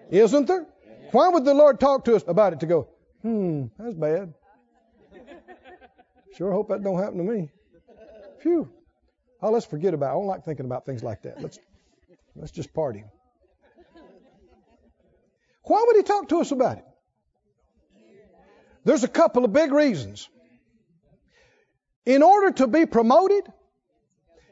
Isn't 0.08 0.46
there? 0.46 0.68
Why 1.10 1.30
would 1.30 1.44
the 1.44 1.52
Lord 1.52 1.80
talk 1.80 2.04
to 2.04 2.14
us 2.14 2.22
about 2.28 2.52
it 2.52 2.60
to 2.60 2.66
go, 2.66 2.86
hmm, 3.22 3.64
that's 3.76 3.96
bad. 3.96 4.32
Sure 6.36 6.52
hope 6.52 6.68
that 6.68 6.84
don't 6.84 7.02
happen 7.02 7.18
to 7.18 7.24
me. 7.24 7.50
Phew. 8.38 8.70
Oh, 9.42 9.50
let's 9.50 9.66
forget 9.66 9.94
about 9.94 10.06
it. 10.06 10.10
I 10.10 10.12
don't 10.12 10.28
like 10.28 10.44
thinking 10.44 10.64
about 10.64 10.86
things 10.86 11.02
like 11.02 11.22
that. 11.22 11.42
Let's 11.42 11.58
let's 12.36 12.52
just 12.52 12.72
party. 12.72 13.02
Why 15.64 15.84
would 15.88 15.96
he 15.96 16.04
talk 16.04 16.28
to 16.28 16.38
us 16.38 16.52
about 16.52 16.78
it? 16.78 16.84
There's 18.84 19.04
a 19.04 19.08
couple 19.08 19.44
of 19.44 19.52
big 19.52 19.72
reasons. 19.72 20.28
In 22.06 22.22
order 22.22 22.52
to 22.52 22.66
be 22.66 22.86
promoted, 22.86 23.44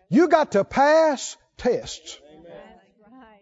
you 0.08 0.28
got 0.28 0.52
to 0.52 0.64
pass 0.64 1.36
tests. 1.56 2.18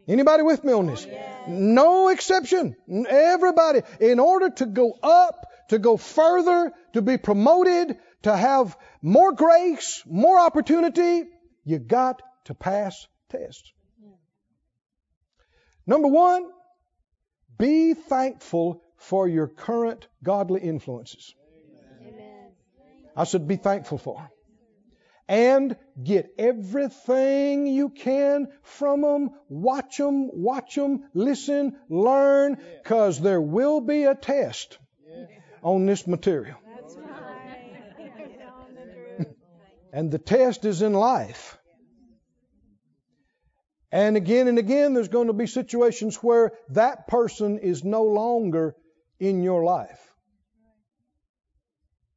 Anybody 0.09 0.45
with 0.45 0.63
me 0.63 0.73
on 0.73 0.87
this? 0.87 1.07
Oh, 1.11 1.45
no 1.49 2.09
exception. 2.09 2.77
Everybody. 3.09 3.83
In 4.01 4.21
order 4.21 4.51
to 4.51 4.67
go 4.67 4.93
up, 5.03 5.51
to 5.71 5.79
go 5.79 5.97
further, 5.97 6.73
to 6.93 7.03
be 7.03 7.19
promoted, 7.19 7.99
to 8.23 8.37
have 8.37 8.77
more 9.03 9.33
grace, 9.33 10.03
more 10.07 10.39
opportunity, 10.39 11.25
you 11.65 11.79
got 11.81 12.23
to 12.45 12.55
pass 12.55 13.09
tests. 13.31 13.73
Number 15.87 16.09
one, 16.09 16.47
be 17.59 17.95
thankful 17.95 18.83
for 18.97 19.29
your 19.29 19.47
current 19.47 20.07
godly 20.23 20.61
influences. 20.61 21.35
Amen. 22.01 22.53
I 23.17 23.25
should 23.25 23.47
be 23.47 23.57
thankful 23.57 23.99
for. 23.99 24.31
And 25.29 25.77
get 26.03 26.31
everything 26.39 27.67
you 27.67 27.89
can 27.89 28.49
from 28.63 29.03
them. 29.03 29.31
Watch 29.49 29.97
them, 29.97 30.31
watch 30.33 30.77
them, 30.77 31.05
listen, 31.15 31.77
learn, 31.89 32.59
because 32.83 33.21
there 33.21 33.41
will 33.41 33.81
be 33.81 34.05
a 34.05 34.15
test 34.15 34.79
on 35.63 35.87
this 35.87 36.07
material. 36.07 36.57
and 39.93 40.13
the 40.13 40.19
test 40.19 40.65
is 40.65 40.81
in 40.83 40.93
life. 40.93 41.59
And 43.91 44.17
again 44.17 44.49
and 44.49 44.59
again, 44.59 44.95
there's 44.95 45.09
going 45.09 45.29
to 45.29 45.33
be 45.33 45.47
situations 45.47 46.17
where 46.17 46.53
that 46.71 47.07
person 47.09 47.59
is 47.59 47.83
no 47.83 48.05
longer 48.05 48.77
in 49.19 49.43
your 49.43 49.65
life. 49.65 50.13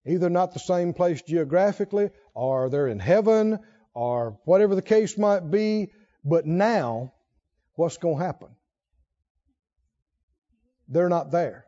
Either 0.05 0.29
not 0.29 0.53
the 0.53 0.59
same 0.59 0.93
place 0.93 1.21
geographically, 1.21 2.09
or 2.33 2.69
they're 2.69 2.87
in 2.87 2.99
heaven, 2.99 3.59
or 3.93 4.39
whatever 4.45 4.75
the 4.75 4.81
case 4.81 5.17
might 5.17 5.51
be. 5.51 5.91
But 6.23 6.45
now, 6.45 7.13
what's 7.75 7.97
going 7.97 8.17
to 8.17 8.23
happen? 8.23 8.49
They're 10.87 11.09
not 11.09 11.31
there 11.31 11.65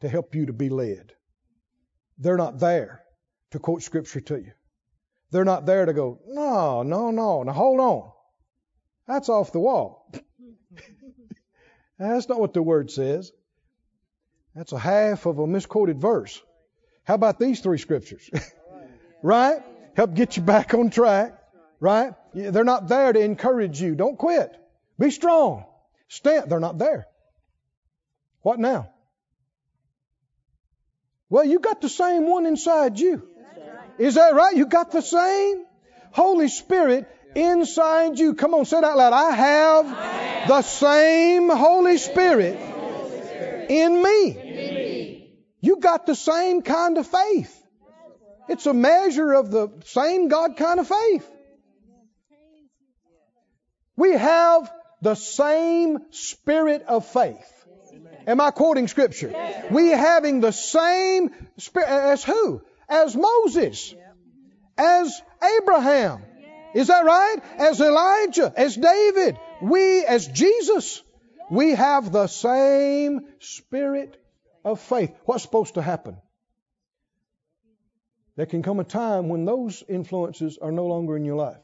to 0.00 0.08
help 0.08 0.34
you 0.34 0.46
to 0.46 0.52
be 0.52 0.68
led. 0.68 1.12
They're 2.18 2.36
not 2.36 2.58
there 2.58 3.02
to 3.52 3.58
quote 3.58 3.82
scripture 3.82 4.20
to 4.20 4.36
you. 4.36 4.52
They're 5.30 5.44
not 5.44 5.66
there 5.66 5.84
to 5.84 5.92
go, 5.92 6.20
no, 6.26 6.82
no, 6.82 7.10
no. 7.10 7.42
Now 7.42 7.52
hold 7.52 7.80
on. 7.80 8.10
That's 9.06 9.28
off 9.28 9.52
the 9.52 9.60
wall. 9.60 10.10
That's 11.98 12.28
not 12.28 12.40
what 12.40 12.54
the 12.54 12.62
word 12.62 12.90
says. 12.90 13.32
That's 14.54 14.72
a 14.72 14.78
half 14.78 15.26
of 15.26 15.38
a 15.38 15.46
misquoted 15.46 16.00
verse. 16.00 16.40
How 17.04 17.14
about 17.14 17.38
these 17.38 17.60
three 17.60 17.78
scriptures? 17.78 18.28
right? 19.22 19.62
Help 19.94 20.14
get 20.14 20.36
you 20.36 20.42
back 20.42 20.74
on 20.74 20.90
track. 20.90 21.38
Right? 21.80 22.12
They're 22.34 22.64
not 22.64 22.88
there 22.88 23.12
to 23.12 23.20
encourage 23.20 23.80
you. 23.80 23.94
Don't 23.94 24.18
quit. 24.18 24.54
Be 24.98 25.10
strong. 25.10 25.64
Stand. 26.08 26.50
They're 26.50 26.60
not 26.60 26.78
there. 26.78 27.06
What 28.42 28.58
now? 28.58 28.90
Well, 31.30 31.44
you 31.44 31.60
got 31.60 31.80
the 31.80 31.88
same 31.88 32.28
one 32.28 32.46
inside 32.46 32.98
you. 32.98 33.28
Is 33.98 34.14
that 34.14 34.34
right? 34.34 34.56
You 34.56 34.66
got 34.66 34.90
the 34.90 35.02
same 35.02 35.64
Holy 36.12 36.48
Spirit 36.48 37.08
inside 37.34 38.18
you. 38.18 38.34
Come 38.34 38.54
on, 38.54 38.64
say 38.64 38.78
it 38.78 38.84
out 38.84 38.96
loud. 38.96 39.12
I 39.12 39.30
have 39.32 40.48
the 40.48 40.62
same 40.62 41.48
Holy 41.48 41.98
Spirit 41.98 42.58
in 43.68 44.02
me. 44.02 45.30
You 45.60 45.76
got 45.76 46.06
the 46.06 46.14
same 46.14 46.62
kind 46.62 46.98
of 46.98 47.06
faith. 47.06 47.54
It's 48.48 48.66
a 48.66 48.74
measure 48.74 49.32
of 49.34 49.50
the 49.50 49.68
same 49.84 50.28
God 50.28 50.56
kind 50.56 50.80
of 50.80 50.88
faith. 50.88 51.30
We 53.96 54.12
have 54.12 54.72
the 55.02 55.14
same 55.14 55.98
spirit 56.10 56.84
of 56.88 57.06
faith. 57.06 57.52
Am 58.26 58.40
I 58.40 58.50
quoting 58.50 58.88
scripture? 58.88 59.32
We 59.70 59.88
having 59.88 60.40
the 60.40 60.52
same 60.52 61.30
spirit 61.56 61.88
as 61.88 62.22
who? 62.24 62.62
As 62.88 63.16
Moses. 63.16 63.94
As 64.76 65.20
Abraham. 65.42 66.22
Is 66.74 66.88
that 66.88 67.04
right? 67.04 67.36
As 67.56 67.80
Elijah, 67.80 68.52
as 68.56 68.76
David, 68.76 69.38
we 69.60 70.04
as 70.04 70.26
Jesus, 70.28 71.02
we 71.50 71.70
have 71.72 72.12
the 72.12 72.26
same 72.26 73.20
spirit 73.40 74.20
of 74.64 74.80
faith. 74.80 75.14
What's 75.24 75.42
supposed 75.42 75.74
to 75.74 75.82
happen? 75.82 76.18
There 78.36 78.46
can 78.46 78.62
come 78.62 78.78
a 78.78 78.84
time 78.84 79.28
when 79.28 79.44
those 79.44 79.82
influences 79.88 80.58
are 80.58 80.70
no 80.70 80.86
longer 80.86 81.16
in 81.16 81.24
your 81.24 81.36
life. 81.36 81.58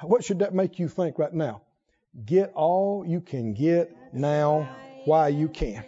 What 0.00 0.24
should 0.24 0.38
that 0.38 0.54
make 0.54 0.78
you 0.78 0.88
think 0.88 1.18
right 1.18 1.32
now? 1.32 1.62
Get 2.24 2.52
all 2.54 3.04
you 3.06 3.20
can 3.20 3.54
get 3.54 4.14
now 4.14 4.68
while 5.04 5.30
you 5.30 5.48
can. 5.48 5.84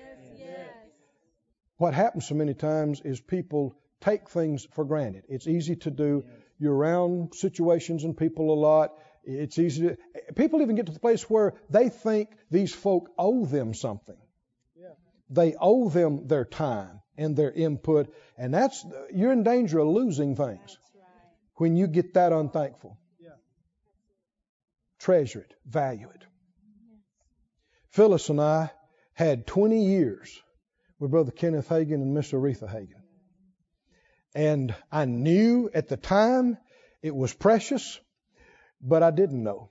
What 1.76 1.94
happens 1.94 2.28
so 2.28 2.34
many 2.34 2.54
times 2.54 3.00
is 3.00 3.20
people 3.20 3.74
take 4.00 4.28
things 4.28 4.66
for 4.72 4.84
granted. 4.84 5.24
It's 5.28 5.46
easy 5.46 5.76
to 5.76 5.90
do. 5.90 6.24
You're 6.58 6.74
around 6.74 7.34
situations 7.34 8.04
and 8.04 8.16
people 8.16 8.52
a 8.52 8.58
lot. 8.58 8.92
It's 9.24 9.58
easy 9.58 9.88
to. 9.88 9.96
People 10.34 10.62
even 10.62 10.76
get 10.76 10.86
to 10.86 10.92
the 10.92 11.00
place 11.00 11.28
where 11.28 11.54
they 11.70 11.88
think 11.88 12.30
these 12.50 12.74
folk 12.74 13.10
owe 13.18 13.44
them 13.46 13.74
something. 13.74 14.16
They 15.30 15.54
owe 15.58 15.88
them 15.88 16.26
their 16.28 16.44
time 16.44 17.00
and 17.16 17.36
their 17.36 17.50
input, 17.50 18.12
and 18.36 18.52
that's 18.52 18.84
you're 19.12 19.32
in 19.32 19.42
danger 19.42 19.78
of 19.78 19.88
losing 19.88 20.36
things 20.36 20.78
when 21.56 21.76
you 21.76 21.86
get 21.86 22.14
that 22.14 22.32
unthankful. 22.32 22.98
Treasure 24.98 25.40
it, 25.40 25.54
value 25.66 26.08
it. 26.14 26.24
Phyllis 27.90 28.28
and 28.28 28.40
I 28.40 28.70
had 29.12 29.46
20 29.46 29.84
years 29.84 30.42
with 30.98 31.10
Brother 31.10 31.30
Kenneth 31.30 31.68
Hagin 31.68 32.02
and 32.02 32.14
Miss 32.14 32.32
Oretha 32.32 32.68
Hagin. 32.68 33.02
And 34.34 34.74
I 34.90 35.04
knew 35.04 35.70
at 35.72 35.88
the 35.88 35.96
time 35.96 36.58
it 37.02 37.14
was 37.14 37.32
precious, 37.32 38.00
but 38.80 39.02
I 39.02 39.10
didn't 39.10 39.42
know. 39.42 39.70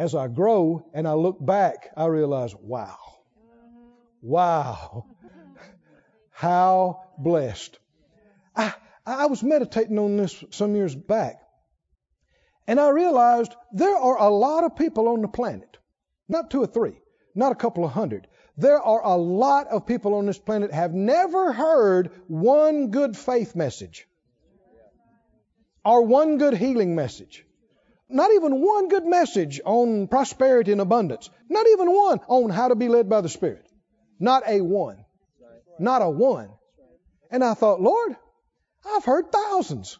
As 0.00 0.14
I 0.14 0.28
grow 0.28 0.82
and 0.94 1.06
I 1.06 1.12
look 1.12 1.44
back, 1.44 1.90
I 1.94 2.06
realize, 2.06 2.54
wow, 2.56 2.96
wow, 4.22 5.04
how 6.30 7.02
blessed. 7.18 7.78
I, 8.56 8.72
I 9.04 9.26
was 9.26 9.42
meditating 9.42 9.98
on 9.98 10.16
this 10.16 10.42
some 10.52 10.74
years 10.74 10.94
back, 10.94 11.42
and 12.66 12.80
I 12.80 12.88
realized 12.88 13.54
there 13.72 13.94
are 13.94 14.16
a 14.16 14.30
lot 14.30 14.64
of 14.64 14.74
people 14.74 15.06
on 15.06 15.20
the 15.20 15.28
planet, 15.28 15.76
not 16.30 16.50
two 16.50 16.62
or 16.62 16.66
three, 16.66 16.96
not 17.34 17.52
a 17.52 17.56
couple 17.56 17.84
of 17.84 17.90
hundred. 17.90 18.26
There 18.56 18.80
are 18.80 19.02
a 19.04 19.16
lot 19.16 19.66
of 19.66 19.86
people 19.86 20.14
on 20.14 20.24
this 20.24 20.38
planet 20.38 20.72
have 20.72 20.94
never 20.94 21.52
heard 21.52 22.10
one 22.26 22.90
good 22.90 23.18
faith 23.18 23.54
message 23.54 24.08
or 25.84 26.06
one 26.06 26.38
good 26.38 26.56
healing 26.56 26.94
message. 26.94 27.44
Not 28.10 28.32
even 28.32 28.60
one 28.60 28.88
good 28.88 29.06
message 29.06 29.60
on 29.64 30.08
prosperity 30.08 30.72
and 30.72 30.80
abundance. 30.80 31.30
Not 31.48 31.66
even 31.68 31.92
one 31.92 32.20
on 32.26 32.50
how 32.50 32.68
to 32.68 32.74
be 32.74 32.88
led 32.88 33.08
by 33.08 33.20
the 33.20 33.28
Spirit. 33.28 33.64
Not 34.18 34.42
a 34.46 34.60
one. 34.60 35.04
Not 35.78 36.02
a 36.02 36.10
one. 36.10 36.50
And 37.30 37.44
I 37.44 37.54
thought, 37.54 37.80
Lord, 37.80 38.16
I've 38.84 39.04
heard 39.04 39.30
thousands. 39.30 39.98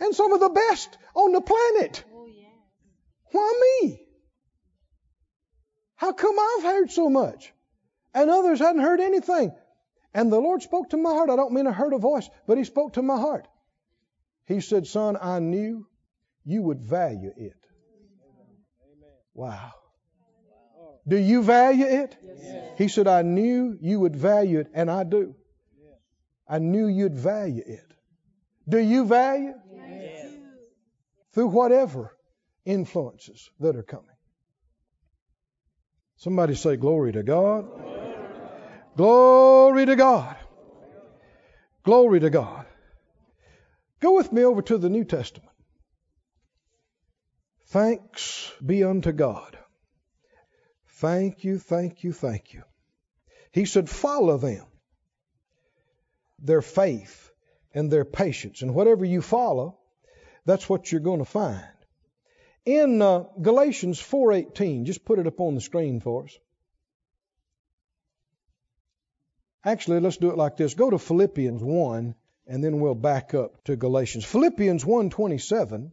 And 0.00 0.14
some 0.14 0.32
of 0.32 0.40
the 0.40 0.48
best 0.48 0.96
on 1.14 1.32
the 1.32 1.40
planet. 1.40 2.04
Why 3.32 3.80
me? 3.82 4.00
How 5.96 6.12
come 6.12 6.36
I've 6.38 6.64
heard 6.64 6.90
so 6.90 7.10
much? 7.10 7.52
And 8.14 8.30
others 8.30 8.60
hadn't 8.60 8.82
heard 8.82 9.00
anything. 9.00 9.52
And 10.12 10.32
the 10.32 10.40
Lord 10.40 10.62
spoke 10.62 10.90
to 10.90 10.96
my 10.96 11.10
heart. 11.10 11.30
I 11.30 11.36
don't 11.36 11.52
mean 11.52 11.66
I 11.66 11.72
heard 11.72 11.92
a 11.92 11.98
voice, 11.98 12.28
but 12.46 12.58
He 12.58 12.64
spoke 12.64 12.92
to 12.92 13.02
my 13.02 13.18
heart. 13.18 13.48
He 14.46 14.60
said, 14.60 14.86
Son, 14.86 15.16
I 15.20 15.40
knew 15.40 15.86
you 16.44 16.62
would 16.62 16.80
value 16.82 17.32
it. 17.36 17.56
Wow. 19.34 19.72
Do 21.06 21.16
you 21.16 21.42
value 21.42 21.84
it? 21.86 22.16
Yes. 22.24 22.78
He 22.78 22.88
said, 22.88 23.06
I 23.06 23.22
knew 23.22 23.76
you 23.80 24.00
would 24.00 24.16
value 24.16 24.60
it, 24.60 24.68
and 24.74 24.90
I 24.90 25.04
do. 25.04 25.34
I 26.48 26.58
knew 26.58 26.86
you'd 26.86 27.16
value 27.16 27.62
it. 27.66 27.84
Do 28.68 28.78
you 28.78 29.04
value? 29.04 29.54
Yes. 29.72 30.32
Through 31.32 31.48
whatever 31.48 32.16
influences 32.64 33.50
that 33.60 33.76
are 33.76 33.82
coming. 33.82 34.06
Somebody 36.16 36.54
say, 36.54 36.76
Glory 36.76 37.12
to 37.12 37.22
God. 37.22 37.66
Glory 38.96 39.86
to 39.86 39.96
God. 39.96 40.36
Glory 41.82 42.20
to 42.20 42.30
God. 42.30 42.66
Go 44.00 44.14
with 44.16 44.32
me 44.32 44.44
over 44.44 44.62
to 44.62 44.78
the 44.78 44.88
New 44.88 45.04
Testament. 45.04 45.53
Thanks 47.74 48.52
be 48.64 48.84
unto 48.84 49.10
God. 49.10 49.58
Thank 51.00 51.42
you, 51.42 51.58
thank 51.58 52.04
you, 52.04 52.12
thank 52.12 52.54
you. 52.54 52.62
He 53.50 53.64
said, 53.64 53.90
follow 53.90 54.38
them, 54.38 54.64
their 56.38 56.62
faith 56.62 57.32
and 57.74 57.90
their 57.90 58.04
patience. 58.04 58.62
And 58.62 58.76
whatever 58.76 59.04
you 59.04 59.20
follow, 59.20 59.76
that's 60.44 60.68
what 60.68 60.92
you're 60.92 61.00
going 61.00 61.18
to 61.18 61.24
find. 61.24 61.66
In 62.64 63.02
uh, 63.02 63.24
Galatians 63.42 64.00
4:18, 64.00 64.84
just 64.84 65.04
put 65.04 65.18
it 65.18 65.26
up 65.26 65.40
on 65.40 65.56
the 65.56 65.60
screen 65.60 65.98
for 65.98 66.26
us. 66.26 66.38
Actually, 69.64 69.98
let's 69.98 70.18
do 70.18 70.30
it 70.30 70.38
like 70.38 70.56
this. 70.56 70.74
Go 70.74 70.90
to 70.90 70.98
Philippians 71.00 71.60
1 71.60 72.14
and 72.46 72.62
then 72.62 72.78
we'll 72.78 72.94
back 72.94 73.34
up 73.34 73.64
to 73.64 73.74
Galatians. 73.74 74.24
Philippians 74.24 74.84
1:27. 74.84 75.90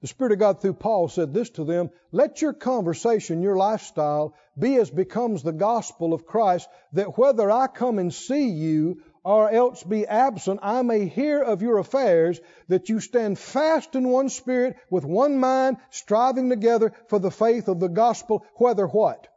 The 0.00 0.06
Spirit 0.06 0.32
of 0.32 0.38
God 0.38 0.62
through 0.62 0.74
Paul 0.74 1.08
said 1.08 1.34
this 1.34 1.50
to 1.50 1.64
them, 1.64 1.90
let 2.10 2.40
your 2.40 2.54
conversation, 2.54 3.42
your 3.42 3.56
lifestyle 3.56 4.34
be 4.58 4.76
as 4.76 4.90
becomes 4.90 5.42
the 5.42 5.52
gospel 5.52 6.14
of 6.14 6.24
Christ, 6.24 6.68
that 6.94 7.18
whether 7.18 7.50
I 7.50 7.66
come 7.66 7.98
and 7.98 8.12
see 8.12 8.48
you 8.48 9.02
or 9.22 9.50
else 9.50 9.82
be 9.82 10.06
absent, 10.06 10.60
I 10.62 10.80
may 10.80 11.04
hear 11.04 11.42
of 11.42 11.60
your 11.60 11.76
affairs, 11.76 12.40
that 12.68 12.88
you 12.88 13.00
stand 13.00 13.38
fast 13.38 13.94
in 13.94 14.08
one 14.08 14.30
spirit, 14.30 14.76
with 14.88 15.04
one 15.04 15.38
mind, 15.38 15.76
striving 15.90 16.48
together 16.48 16.94
for 17.08 17.18
the 17.18 17.30
faith 17.30 17.68
of 17.68 17.78
the 17.78 17.88
gospel, 17.88 18.46
whether 18.54 18.86
what? 18.86 19.28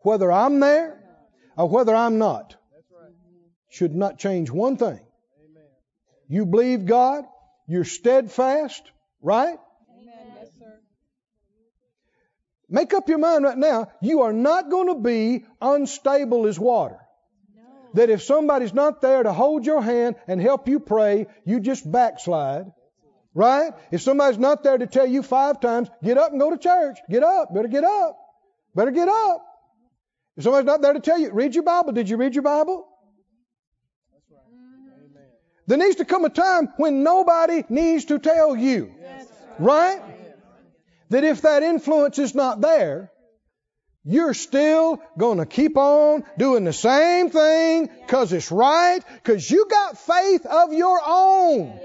Whether 0.00 0.30
I'm 0.30 0.60
there 0.60 1.02
or 1.56 1.68
whether 1.68 1.96
I'm 1.96 2.18
not. 2.18 2.54
Should 3.70 3.96
not 3.96 4.18
change 4.18 4.50
one 4.50 4.76
thing. 4.76 5.00
You 6.28 6.46
believe 6.46 6.86
God, 6.86 7.24
you're 7.66 7.84
steadfast, 7.84 8.82
right? 9.22 9.58
Amen. 10.00 10.32
Yes, 10.36 10.48
sir. 10.58 10.80
Make 12.68 12.92
up 12.94 13.08
your 13.08 13.18
mind 13.18 13.44
right 13.44 13.58
now, 13.58 13.90
you 14.00 14.22
are 14.22 14.32
not 14.32 14.70
going 14.70 14.88
to 14.88 14.94
be 14.94 15.44
unstable 15.60 16.46
as 16.46 16.58
water 16.58 16.98
that 17.94 18.10
if 18.10 18.22
somebody's 18.22 18.74
not 18.74 19.00
there 19.00 19.22
to 19.22 19.32
hold 19.32 19.66
your 19.66 19.82
hand 19.82 20.16
and 20.26 20.40
help 20.40 20.68
you 20.68 20.80
pray, 20.80 21.26
you 21.44 21.60
just 21.60 21.90
backslide. 21.90 22.66
Right? 23.34 23.72
If 23.92 24.02
somebody's 24.02 24.38
not 24.38 24.62
there 24.64 24.78
to 24.78 24.86
tell 24.86 25.06
you 25.06 25.22
five 25.22 25.60
times, 25.60 25.88
get 26.02 26.18
up 26.18 26.32
and 26.32 26.40
go 26.40 26.50
to 26.50 26.58
church. 26.58 26.98
Get 27.08 27.22
up. 27.22 27.54
Better 27.54 27.68
get 27.68 27.84
up. 27.84 28.18
Better 28.74 28.90
get 28.90 29.08
up. 29.08 29.44
If 30.36 30.44
somebody's 30.44 30.66
not 30.66 30.82
there 30.82 30.92
to 30.92 31.00
tell 31.00 31.18
you, 31.18 31.32
read 31.32 31.54
your 31.54 31.64
Bible. 31.64 31.92
Did 31.92 32.08
you 32.08 32.16
read 32.16 32.34
your 32.34 32.42
Bible? 32.42 32.87
There 35.68 35.76
needs 35.76 35.96
to 35.96 36.06
come 36.06 36.24
a 36.24 36.30
time 36.30 36.72
when 36.78 37.02
nobody 37.02 37.62
needs 37.68 38.06
to 38.06 38.18
tell 38.18 38.56
you. 38.56 38.90
Right? 39.58 40.00
That 41.10 41.24
if 41.24 41.42
that 41.42 41.62
influence 41.62 42.18
is 42.18 42.34
not 42.34 42.62
there, 42.62 43.12
you're 44.02 44.32
still 44.32 45.02
going 45.18 45.36
to 45.36 45.44
keep 45.44 45.76
on 45.76 46.24
doing 46.38 46.64
the 46.64 46.72
same 46.72 47.28
thing 47.28 47.90
because 48.00 48.32
it's 48.32 48.50
right, 48.50 49.00
because 49.22 49.50
you 49.50 49.66
got 49.70 49.98
faith 49.98 50.46
of 50.46 50.72
your 50.72 51.00
own. 51.04 51.78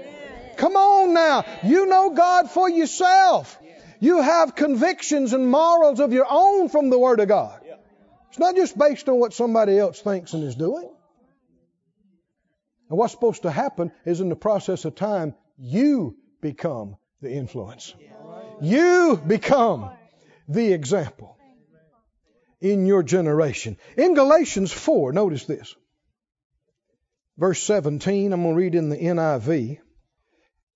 Come 0.56 0.76
on 0.76 1.12
now. 1.12 1.44
You 1.62 1.84
know 1.84 2.08
God 2.10 2.50
for 2.50 2.70
yourself. 2.70 3.58
You 4.00 4.22
have 4.22 4.54
convictions 4.54 5.34
and 5.34 5.50
morals 5.50 6.00
of 6.00 6.14
your 6.14 6.26
own 6.28 6.70
from 6.70 6.88
the 6.88 6.98
Word 6.98 7.20
of 7.20 7.28
God. 7.28 7.60
It's 8.30 8.38
not 8.38 8.56
just 8.56 8.78
based 8.78 9.10
on 9.10 9.20
what 9.20 9.34
somebody 9.34 9.78
else 9.78 10.00
thinks 10.00 10.32
and 10.32 10.42
is 10.42 10.54
doing. 10.54 10.88
And 12.94 12.98
what's 13.00 13.12
supposed 13.12 13.42
to 13.42 13.50
happen 13.50 13.90
is 14.04 14.20
in 14.20 14.28
the 14.28 14.36
process 14.36 14.84
of 14.84 14.94
time, 14.94 15.34
you 15.58 16.16
become 16.40 16.94
the 17.20 17.28
influence. 17.28 17.92
You 18.62 19.20
become 19.26 19.90
the 20.46 20.72
example 20.72 21.36
in 22.60 22.86
your 22.86 23.02
generation. 23.02 23.78
In 23.96 24.14
Galatians 24.14 24.72
4, 24.72 25.12
notice 25.12 25.44
this. 25.44 25.74
Verse 27.36 27.60
17, 27.64 28.32
I'm 28.32 28.44
going 28.44 28.54
to 28.54 28.60
read 28.60 28.76
in 28.76 28.90
the 28.90 28.96
NIV. 28.96 29.80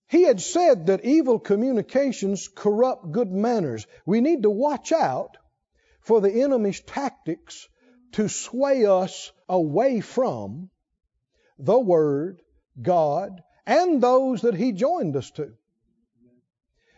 He 0.09 0.23
had 0.25 0.41
said 0.41 0.87
that 0.87 1.05
evil 1.05 1.39
communications 1.39 2.49
corrupt 2.53 3.13
good 3.13 3.31
manners. 3.31 3.87
We 4.05 4.21
need 4.23 4.43
to 4.43 4.51
watch 4.51 4.91
out 4.91 5.37
for 6.01 6.21
the 6.21 6.43
enemy's 6.43 6.81
tactics 6.81 7.69
to 8.15 8.29
sway 8.29 8.87
us 8.87 9.31
away 9.49 10.01
from 10.01 10.71
the 11.59 11.79
Word, 11.79 12.41
God, 12.81 13.43
and 13.67 14.03
those 14.03 14.43
that 14.43 14.55
He 14.55 14.73
joined 14.73 15.17
us 15.17 15.31
to. 15.33 15.53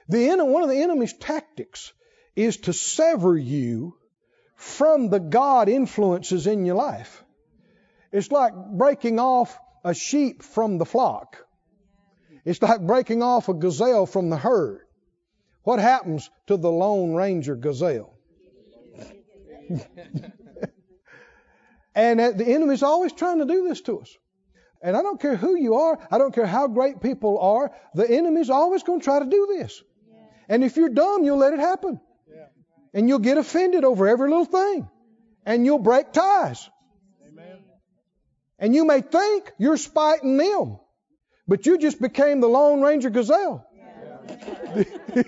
The, 0.09 0.37
one 0.45 0.63
of 0.63 0.69
the 0.69 0.83
enemy's 0.83 1.13
tactics 1.13 1.93
is 2.35 2.57
to 2.59 2.73
sever 2.73 3.37
you 3.37 3.97
from 4.57 5.09
the 5.09 5.21
God 5.21 5.69
influences 5.69 6.47
in 6.47 6.65
your 6.65 6.77
life. 6.77 7.25
It's 8.13 8.31
like 8.31 8.53
breaking 8.55 9.19
off 9.19 9.59
a 9.85 9.95
sheep 9.95 10.43
from 10.43 10.79
the 10.79 10.85
flock. 10.85 11.37
It's 12.45 12.61
like 12.61 12.81
breaking 12.87 13.23
off 13.23 13.49
a 13.49 13.55
gazelle 13.55 14.07
from 14.07 14.31
the 14.31 14.37
herd. 14.37 14.81
What 15.63 15.79
happens 15.79 16.29
to 16.47 16.57
the 16.57 16.71
Lone 16.71 17.15
Ranger 17.15 17.55
gazelle? 17.55 18.15
and 21.95 22.21
uh, 22.21 22.33
the 22.33 22.47
enemy's 22.47 22.83
always 22.83 23.13
trying 23.13 23.39
to 23.39 23.45
do 23.45 23.69
this 23.69 23.83
to 23.83 24.01
us. 24.01 24.17
And 24.83 24.97
I 24.97 25.03
don't 25.03 25.21
care 25.21 25.37
who 25.37 25.57
you 25.57 25.75
are, 25.75 25.99
I 26.11 26.19
don't 26.19 26.35
care 26.35 26.47
how 26.47 26.67
great 26.67 27.01
people 27.01 27.39
are, 27.39 27.73
the 27.95 28.11
enemy's 28.11 28.49
always 28.49 28.83
going 28.83 29.01
to 29.01 29.05
try 29.05 29.19
to 29.19 29.27
do 29.27 29.47
this. 29.59 29.83
And 30.49 30.65
if 30.65 30.77
you're 30.77 30.89
dumb, 30.89 31.25
you'll 31.25 31.39
let 31.39 31.53
it 31.53 31.61
happen. 31.61 32.01
And 32.93 33.09
you'll 33.09 33.21
get 33.21 33.39
offended 33.39 33.85
over 33.85 34.09
every 34.09 34.29
little 34.31 34.47
thing. 34.47 34.89
And 35.47 35.65
you'll 35.65 35.79
break 35.79 36.13
ties. 36.13 36.69
And 38.59 38.75
you 38.75 38.85
may 38.85 39.01
think 39.01 39.53
you're 39.59 39.77
spiting 39.77 40.37
them, 40.37 40.79
but 41.47 41.67
you 41.67 41.79
just 41.79 42.01
became 42.01 42.41
the 42.41 42.49
Lone 42.49 42.83
Ranger 42.83 43.11
gazelle. 43.11 43.67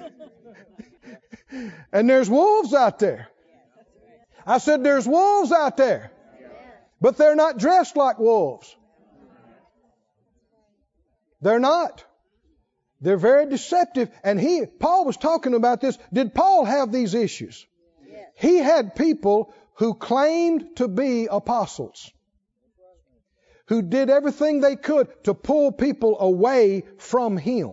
and 1.93 2.11
there's 2.11 2.29
wolves 2.29 2.75
out 2.75 2.99
there. 2.99 3.29
I 4.47 4.59
said 4.59 4.83
there's 4.83 5.07
wolves 5.07 5.53
out 5.53 5.77
there, 5.77 6.11
but 7.01 7.17
they're 7.17 7.37
not 7.37 7.59
dressed 7.59 7.97
like 7.97 8.19
wolves. 8.19 8.75
They're 11.43 11.59
not. 11.59 12.05
They're 13.01 13.17
very 13.17 13.47
deceptive. 13.47 14.11
And 14.23 14.41
he, 14.41 14.65
Paul 14.65 15.05
was 15.05 15.17
talking 15.17 15.55
about 15.55 15.81
this. 15.81 15.99
Did 16.13 16.35
Paul 16.35 16.65
have 16.65 16.93
these 16.93 17.15
issues? 17.15 17.67
Yes. 18.09 18.29
He 18.37 18.59
had 18.59 18.95
people 18.95 19.53
who 19.75 19.95
claimed 19.95 20.77
to 20.77 20.87
be 20.87 21.27
apostles, 21.27 22.13
who 23.67 23.83
did 23.83 24.09
everything 24.09 24.61
they 24.61 24.77
could 24.77 25.09
to 25.25 25.35
pull 25.35 25.73
people 25.73 26.21
away 26.21 26.85
from 26.99 27.37
him. 27.37 27.73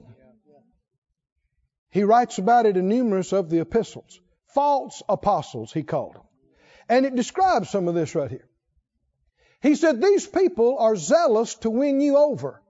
He 1.91 2.03
writes 2.03 2.37
about 2.37 2.65
it 2.65 2.77
in 2.77 2.87
numerous 2.87 3.33
of 3.33 3.49
the 3.49 3.59
epistles. 3.59 4.19
False 4.53 5.01
apostles, 5.07 5.71
he 5.71 5.83
called 5.83 6.15
them. 6.15 6.23
And 6.87 7.05
it 7.05 7.15
describes 7.15 7.69
some 7.69 7.87
of 7.87 7.93
this 7.93 8.15
right 8.15 8.29
here. 8.29 8.47
He 9.61 9.75
said, 9.75 10.01
These 10.01 10.25
people 10.25 10.77
are 10.79 10.95
zealous 10.95 11.55
to 11.55 11.69
win 11.69 12.01
you 12.01 12.17
over. 12.17 12.63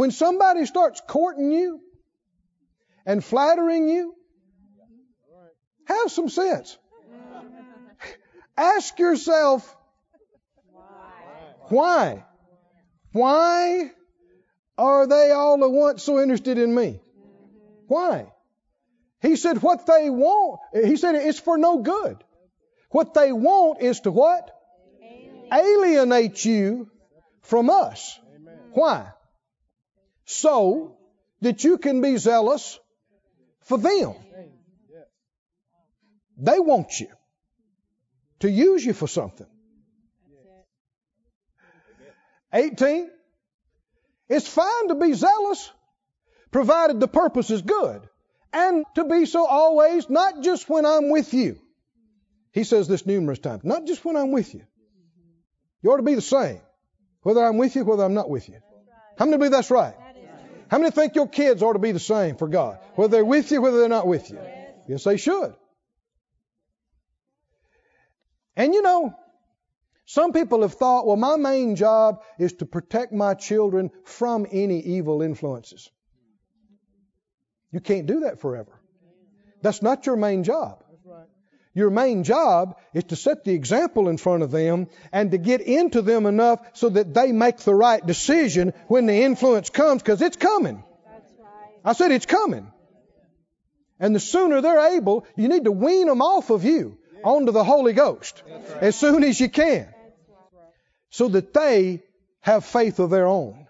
When 0.00 0.12
somebody 0.12 0.64
starts 0.64 1.02
courting 1.06 1.52
you 1.52 1.78
and 3.04 3.22
flattering 3.22 3.86
you, 3.86 4.14
have 5.84 6.10
some 6.10 6.30
sense. 6.30 6.78
Ask 8.56 8.98
yourself, 8.98 9.76
why? 11.68 12.24
Why 13.12 13.90
are 14.78 15.06
they 15.06 15.32
all 15.32 15.62
at 15.62 15.70
once 15.70 16.02
so 16.02 16.18
interested 16.18 16.56
in 16.56 16.74
me? 16.74 17.02
Why? 17.86 18.32
He 19.20 19.36
said, 19.36 19.60
what 19.60 19.84
they 19.84 20.08
want, 20.08 20.60
he 20.72 20.96
said, 20.96 21.14
it's 21.14 21.40
for 21.40 21.58
no 21.58 21.82
good. 21.82 22.16
What 22.88 23.12
they 23.12 23.32
want 23.32 23.82
is 23.82 24.00
to 24.00 24.10
what? 24.10 24.50
Alienate 25.52 26.42
you 26.42 26.90
from 27.42 27.68
us. 27.68 28.18
Why? 28.72 29.12
So 30.30 30.96
that 31.40 31.64
you 31.64 31.76
can 31.78 32.00
be 32.00 32.16
zealous 32.16 32.78
for 33.62 33.78
them. 33.78 34.14
They 36.36 36.60
want 36.60 37.00
you 37.00 37.08
to 38.38 38.50
use 38.50 38.84
you 38.84 38.92
for 38.92 39.08
something. 39.08 39.46
18. 42.52 43.10
It's 44.28 44.46
fine 44.46 44.88
to 44.88 44.94
be 44.94 45.12
zealous, 45.14 45.70
provided 46.52 47.00
the 47.00 47.08
purpose 47.08 47.50
is 47.50 47.62
good. 47.62 48.00
And 48.52 48.84
to 48.94 49.04
be 49.04 49.26
so 49.26 49.44
always, 49.46 50.08
not 50.08 50.42
just 50.42 50.68
when 50.68 50.86
I'm 50.86 51.10
with 51.10 51.34
you. 51.34 51.58
He 52.52 52.64
says 52.64 52.88
this 52.88 53.04
numerous 53.04 53.38
times. 53.40 53.64
Not 53.64 53.86
just 53.86 54.04
when 54.04 54.16
I'm 54.16 54.30
with 54.30 54.54
you. 54.54 54.62
You 55.82 55.92
ought 55.92 55.98
to 55.98 56.02
be 56.02 56.14
the 56.14 56.22
same. 56.22 56.60
Whether 57.22 57.44
I'm 57.44 57.58
with 57.58 57.76
you, 57.76 57.84
whether 57.84 58.04
I'm 58.04 58.14
not 58.14 58.30
with 58.30 58.48
you. 58.48 58.58
How 59.18 59.24
many 59.24 59.36
believe 59.36 59.52
that's 59.52 59.70
right? 59.70 59.94
How 60.70 60.78
many 60.78 60.92
think 60.92 61.16
your 61.16 61.26
kids 61.26 61.62
ought 61.64 61.72
to 61.72 61.80
be 61.80 61.90
the 61.90 61.98
same 61.98 62.36
for 62.36 62.46
God? 62.46 62.78
Whether 62.94 63.10
they're 63.10 63.24
with 63.24 63.50
you, 63.50 63.60
whether 63.60 63.78
they're 63.78 63.88
not 63.88 64.06
with 64.06 64.30
you? 64.30 64.38
Yes, 64.86 65.02
they 65.02 65.16
should. 65.16 65.52
And 68.54 68.72
you 68.72 68.80
know, 68.80 69.12
some 70.04 70.32
people 70.32 70.62
have 70.62 70.74
thought, 70.74 71.06
well, 71.06 71.16
my 71.16 71.36
main 71.36 71.74
job 71.74 72.22
is 72.38 72.52
to 72.54 72.66
protect 72.66 73.12
my 73.12 73.34
children 73.34 73.90
from 74.04 74.46
any 74.50 74.78
evil 74.80 75.22
influences. 75.22 75.90
You 77.72 77.80
can't 77.80 78.06
do 78.06 78.20
that 78.20 78.40
forever. 78.40 78.80
That's 79.62 79.82
not 79.82 80.06
your 80.06 80.16
main 80.16 80.44
job. 80.44 80.84
Your 81.72 81.90
main 81.90 82.24
job 82.24 82.76
is 82.94 83.04
to 83.04 83.16
set 83.16 83.44
the 83.44 83.52
example 83.52 84.08
in 84.08 84.16
front 84.16 84.42
of 84.42 84.50
them 84.50 84.88
and 85.12 85.30
to 85.30 85.38
get 85.38 85.60
into 85.60 86.02
them 86.02 86.26
enough 86.26 86.60
so 86.72 86.88
that 86.88 87.14
they 87.14 87.30
make 87.30 87.58
the 87.58 87.74
right 87.74 88.04
decision 88.04 88.72
when 88.88 89.06
the 89.06 89.22
influence 89.22 89.70
comes, 89.70 90.02
because 90.02 90.20
it's 90.20 90.36
coming. 90.36 90.82
I 91.84 91.92
said 91.92 92.10
it's 92.10 92.26
coming. 92.26 92.72
And 94.00 94.14
the 94.14 94.20
sooner 94.20 94.60
they're 94.60 94.96
able, 94.96 95.26
you 95.36 95.48
need 95.48 95.64
to 95.64 95.72
wean 95.72 96.06
them 96.08 96.22
off 96.22 96.50
of 96.50 96.64
you 96.64 96.98
onto 97.22 97.52
the 97.52 97.64
Holy 97.64 97.92
Ghost 97.92 98.42
as 98.80 98.96
soon 98.96 99.22
as 99.22 99.38
you 99.38 99.48
can 99.48 99.88
so 101.10 101.28
that 101.28 101.52
they 101.52 102.02
have 102.40 102.64
faith 102.64 102.98
of 102.98 103.10
their 103.10 103.26
own 103.26 103.66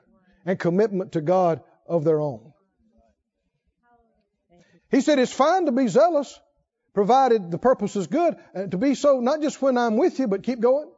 and 0.46 0.58
commitment 0.58 1.12
to 1.12 1.20
God 1.20 1.62
of 1.86 2.04
their 2.04 2.20
own. 2.20 2.52
He 4.90 5.00
said 5.00 5.18
it's 5.18 5.32
fine 5.32 5.66
to 5.66 5.72
be 5.72 5.88
zealous 5.88 6.38
provided 6.94 7.50
the 7.50 7.58
purpose 7.58 7.96
is 7.96 8.06
good, 8.06 8.36
and 8.54 8.70
to 8.70 8.78
be 8.78 8.94
so 8.94 9.20
not 9.20 9.40
just 9.40 9.60
when 9.62 9.78
I'm 9.78 9.96
with 9.96 10.18
you, 10.18 10.26
but 10.26 10.42
keep 10.42 10.60
going. 10.60 10.90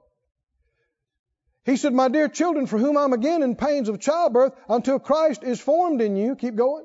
He 1.64 1.76
said, 1.76 1.92
My 1.92 2.08
dear 2.08 2.28
children, 2.28 2.66
for 2.66 2.78
whom 2.78 2.96
I'm 2.96 3.12
again 3.12 3.42
in 3.42 3.54
pains 3.54 3.88
of 3.88 4.00
childbirth 4.00 4.54
until 4.68 4.98
Christ 4.98 5.44
is 5.44 5.60
formed 5.60 6.00
in 6.00 6.16
you, 6.16 6.34
keep 6.34 6.56
going. 6.56 6.84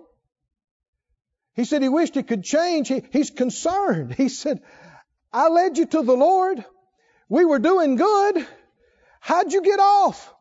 He 1.56 1.66
said 1.66 1.82
he 1.82 1.90
wished 1.90 2.14
he 2.14 2.22
could 2.22 2.44
change. 2.44 2.88
He, 2.88 3.04
he's 3.12 3.32
concerned. 3.32 4.14
He 4.14 4.30
said, 4.30 4.62
I 5.34 5.50
led 5.50 5.78
you 5.78 5.88
to 5.88 6.04
the 6.04 6.16
Lord. 6.16 6.64
We 7.30 7.46
were 7.46 7.60
doing 7.60 7.96
good. 7.96 8.48
How'd 9.20 9.52
you 9.52 9.64
get 9.64 9.80
off? 9.80 10.34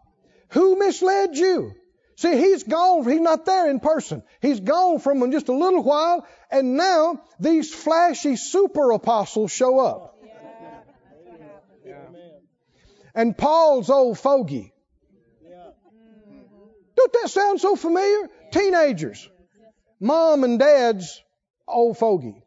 Who 0.51 0.77
misled 0.77 1.37
you? 1.37 1.73
See, 2.17 2.37
he's 2.37 2.63
gone. 2.63 3.09
He's 3.09 3.21
not 3.21 3.45
there 3.45 3.69
in 3.71 3.79
person. 3.79 4.23
He's 4.41 4.61
gone 4.61 5.01
from 5.01 5.21
them 5.21 5.33
just 5.33 5.49
a 5.49 5.53
little 5.53 5.83
while, 5.83 6.27
and 6.51 6.77
now 6.77 7.23
these 7.39 7.75
flashy 7.75 8.37
super 8.37 8.91
apostles 8.93 9.53
show 9.53 9.79
up. 9.79 10.15
And 13.15 13.37
Paul's 13.37 13.91
old 13.91 14.19
fogey. 14.19 14.73
Don't 16.97 17.13
that 17.13 17.29
sound 17.29 17.61
so 17.61 17.77
familiar? 17.77 18.31
Teenagers. 18.51 19.29
Mom 20.01 20.45
and 20.45 20.59
dad's 20.59 21.23
old 21.69 21.99
fogey. 21.99 22.43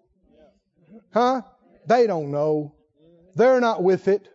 Huh? 1.14 1.44
They 1.88 2.08
don't 2.08 2.32
know. 2.32 2.74
They're 3.36 3.60
not 3.60 3.84
with 3.84 4.08
it. 4.08 4.28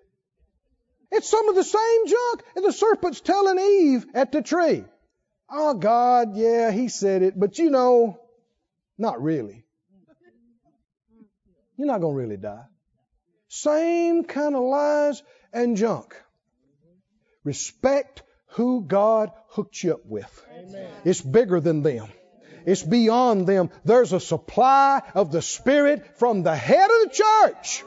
It's 1.10 1.28
some 1.28 1.48
of 1.48 1.56
the 1.56 1.64
same 1.64 2.06
junk. 2.06 2.42
And 2.56 2.64
the 2.64 2.72
serpent's 2.72 3.20
telling 3.20 3.58
Eve 3.58 4.06
at 4.14 4.32
the 4.32 4.42
tree, 4.42 4.84
Oh, 5.56 5.74
God, 5.74 6.36
yeah, 6.36 6.72
he 6.72 6.88
said 6.88 7.22
it, 7.22 7.38
but 7.38 7.58
you 7.58 7.70
know, 7.70 8.18
not 8.98 9.22
really. 9.22 9.64
You're 11.76 11.86
not 11.86 12.00
going 12.00 12.14
to 12.14 12.20
really 12.20 12.36
die. 12.36 12.64
Same 13.48 14.24
kind 14.24 14.56
of 14.56 14.62
lies 14.62 15.22
and 15.52 15.76
junk. 15.76 16.16
Respect 17.44 18.22
who 18.48 18.84
God 18.84 19.30
hooked 19.48 19.82
you 19.82 19.94
up 19.94 20.04
with. 20.04 20.46
Amen. 20.52 20.90
It's 21.04 21.20
bigger 21.20 21.60
than 21.60 21.82
them. 21.82 22.08
It's 22.66 22.82
beyond 22.82 23.46
them. 23.46 23.70
There's 23.84 24.12
a 24.12 24.20
supply 24.20 25.02
of 25.14 25.30
the 25.30 25.42
Spirit 25.42 26.18
from 26.18 26.42
the 26.42 26.56
head 26.56 26.90
of 26.90 27.08
the 27.08 27.10
church 27.12 27.84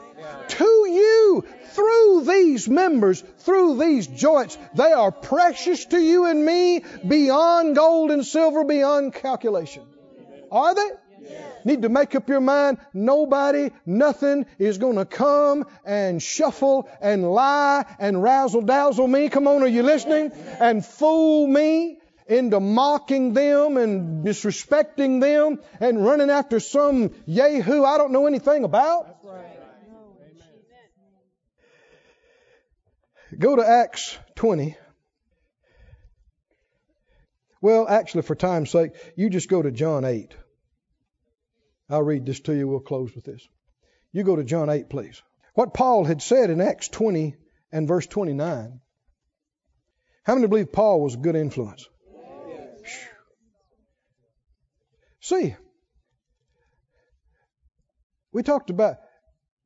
to 0.48 0.64
you 0.64 1.44
through 1.70 2.24
these 2.24 2.68
members, 2.68 3.22
through 3.38 3.78
these 3.78 4.06
joints. 4.06 4.58
They 4.74 4.92
are 4.92 5.12
precious 5.12 5.84
to 5.86 5.98
you 5.98 6.24
and 6.26 6.44
me 6.44 6.84
beyond 7.06 7.76
gold 7.76 8.10
and 8.10 8.26
silver, 8.26 8.64
beyond 8.64 9.14
calculation. 9.14 9.84
Are 10.50 10.74
they? 10.74 10.90
Need 11.64 11.82
to 11.82 11.88
make 11.88 12.14
up 12.14 12.28
your 12.28 12.40
mind. 12.40 12.78
Nobody, 12.94 13.70
nothing 13.84 14.46
is 14.58 14.78
going 14.78 14.96
to 14.96 15.04
come 15.04 15.66
and 15.84 16.22
shuffle 16.22 16.88
and 17.00 17.30
lie 17.30 17.84
and 17.98 18.22
razzle 18.22 18.62
dazzle 18.62 19.06
me. 19.06 19.28
Come 19.28 19.46
on, 19.46 19.62
are 19.62 19.66
you 19.66 19.82
listening? 19.82 20.32
And 20.60 20.84
fool 20.84 21.46
me 21.46 21.98
into 22.26 22.60
mocking 22.60 23.32
them 23.32 23.76
and 23.76 24.24
disrespecting 24.24 25.20
them 25.20 25.60
and 25.80 26.04
running 26.04 26.30
after 26.30 26.60
some 26.60 27.10
Yahoo 27.26 27.84
I 27.84 27.96
don't 27.96 28.12
know 28.12 28.26
anything 28.26 28.64
about. 28.64 29.17
Go 33.38 33.54
to 33.54 33.66
Acts 33.66 34.18
20. 34.34 34.76
Well, 37.60 37.88
actually, 37.88 38.22
for 38.22 38.34
time's 38.34 38.70
sake, 38.70 38.92
you 39.16 39.30
just 39.30 39.48
go 39.48 39.62
to 39.62 39.70
John 39.70 40.04
8. 40.04 40.36
I'll 41.88 42.02
read 42.02 42.26
this 42.26 42.40
to 42.40 42.54
you. 42.54 42.68
We'll 42.68 42.80
close 42.80 43.14
with 43.14 43.24
this. 43.24 43.46
You 44.12 44.24
go 44.24 44.36
to 44.36 44.44
John 44.44 44.68
8, 44.70 44.90
please. 44.90 45.22
What 45.54 45.74
Paul 45.74 46.04
had 46.04 46.20
said 46.20 46.50
in 46.50 46.60
Acts 46.60 46.88
20 46.88 47.34
and 47.72 47.86
verse 47.86 48.06
29. 48.06 48.80
How 50.24 50.34
many 50.34 50.46
believe 50.46 50.72
Paul 50.72 51.00
was 51.00 51.14
a 51.14 51.18
good 51.18 51.36
influence? 51.36 51.88
Yes. 52.48 52.98
See, 55.20 55.56
we 58.32 58.42
talked 58.42 58.70
about 58.70 58.96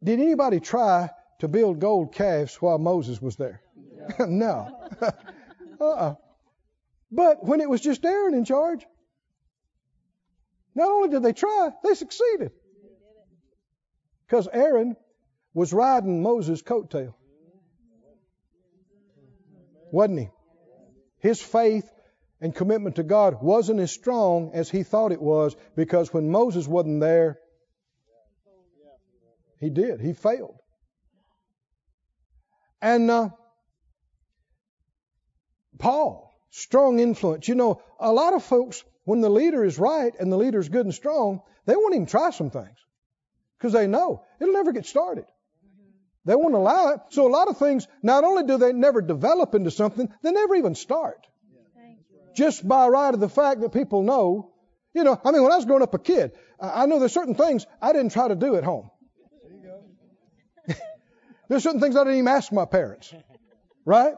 did 0.02 0.20
anybody 0.20 0.60
try 0.60 1.10
to 1.40 1.48
build 1.48 1.80
gold 1.80 2.14
calves 2.14 2.56
while 2.56 2.78
Moses 2.78 3.20
was 3.20 3.36
there? 3.36 3.61
no. 4.20 4.88
uh-uh. 5.80 6.14
But 7.10 7.44
when 7.44 7.60
it 7.60 7.68
was 7.68 7.80
just 7.80 8.04
Aaron 8.04 8.34
in 8.34 8.44
charge, 8.44 8.86
not 10.74 10.88
only 10.88 11.10
did 11.10 11.22
they 11.22 11.32
try, 11.32 11.70
they 11.84 11.94
succeeded. 11.94 12.52
Because 14.26 14.48
Aaron 14.50 14.96
was 15.52 15.72
riding 15.72 16.22
Moses' 16.22 16.62
coattail. 16.62 17.14
Wasn't 19.90 20.20
he? 20.20 20.30
His 21.18 21.40
faith 21.40 21.88
and 22.40 22.54
commitment 22.54 22.96
to 22.96 23.02
God 23.02 23.42
wasn't 23.42 23.80
as 23.80 23.92
strong 23.92 24.52
as 24.54 24.70
he 24.70 24.82
thought 24.82 25.12
it 25.12 25.20
was 25.20 25.54
because 25.76 26.12
when 26.12 26.30
Moses 26.30 26.66
wasn't 26.66 27.00
there, 27.00 27.38
he 29.60 29.68
did. 29.68 30.00
He 30.00 30.14
failed. 30.14 30.56
And 32.80 33.10
uh, 33.10 33.28
Paul, 35.78 36.32
strong 36.50 37.00
influence. 37.00 37.48
You 37.48 37.54
know, 37.54 37.82
a 37.98 38.12
lot 38.12 38.34
of 38.34 38.42
folks 38.44 38.84
when 39.04 39.20
the 39.20 39.30
leader 39.30 39.64
is 39.64 39.78
right 39.78 40.12
and 40.18 40.30
the 40.30 40.36
leader 40.36 40.60
is 40.60 40.68
good 40.68 40.86
and 40.86 40.94
strong, 40.94 41.42
they 41.66 41.76
won't 41.76 41.94
even 41.94 42.06
try 42.06 42.30
some 42.30 42.50
things 42.50 42.76
because 43.58 43.72
they 43.72 43.86
know 43.86 44.22
it'll 44.40 44.54
never 44.54 44.72
get 44.72 44.86
started. 44.86 45.24
They 46.24 46.36
won't 46.36 46.54
allow 46.54 46.90
it. 46.90 47.00
So 47.10 47.26
a 47.26 47.32
lot 47.32 47.48
of 47.48 47.58
things, 47.58 47.88
not 48.02 48.22
only 48.22 48.44
do 48.44 48.56
they 48.56 48.72
never 48.72 49.02
develop 49.02 49.54
into 49.54 49.70
something, 49.70 50.08
they 50.22 50.30
never 50.30 50.54
even 50.54 50.74
start. 50.74 51.26
Just 52.34 52.66
by 52.66 52.88
right 52.88 53.12
of 53.12 53.20
the 53.20 53.28
fact 53.28 53.60
that 53.60 53.72
people 53.72 54.02
know, 54.02 54.52
you 54.94 55.04
know, 55.04 55.20
I 55.24 55.32
mean, 55.32 55.42
when 55.42 55.52
I 55.52 55.56
was 55.56 55.64
growing 55.64 55.82
up 55.82 55.94
a 55.94 55.98
kid, 55.98 56.32
I 56.60 56.86
know 56.86 56.98
there's 56.98 57.12
certain 57.12 57.34
things 57.34 57.66
I 57.80 57.92
didn't 57.92 58.12
try 58.12 58.28
to 58.28 58.36
do 58.36 58.56
at 58.56 58.64
home. 58.64 58.90
there's 61.48 61.62
certain 61.62 61.80
things 61.80 61.96
I 61.96 62.04
didn't 62.04 62.18
even 62.18 62.28
ask 62.28 62.52
my 62.52 62.66
parents. 62.66 63.12
Right? 63.84 64.14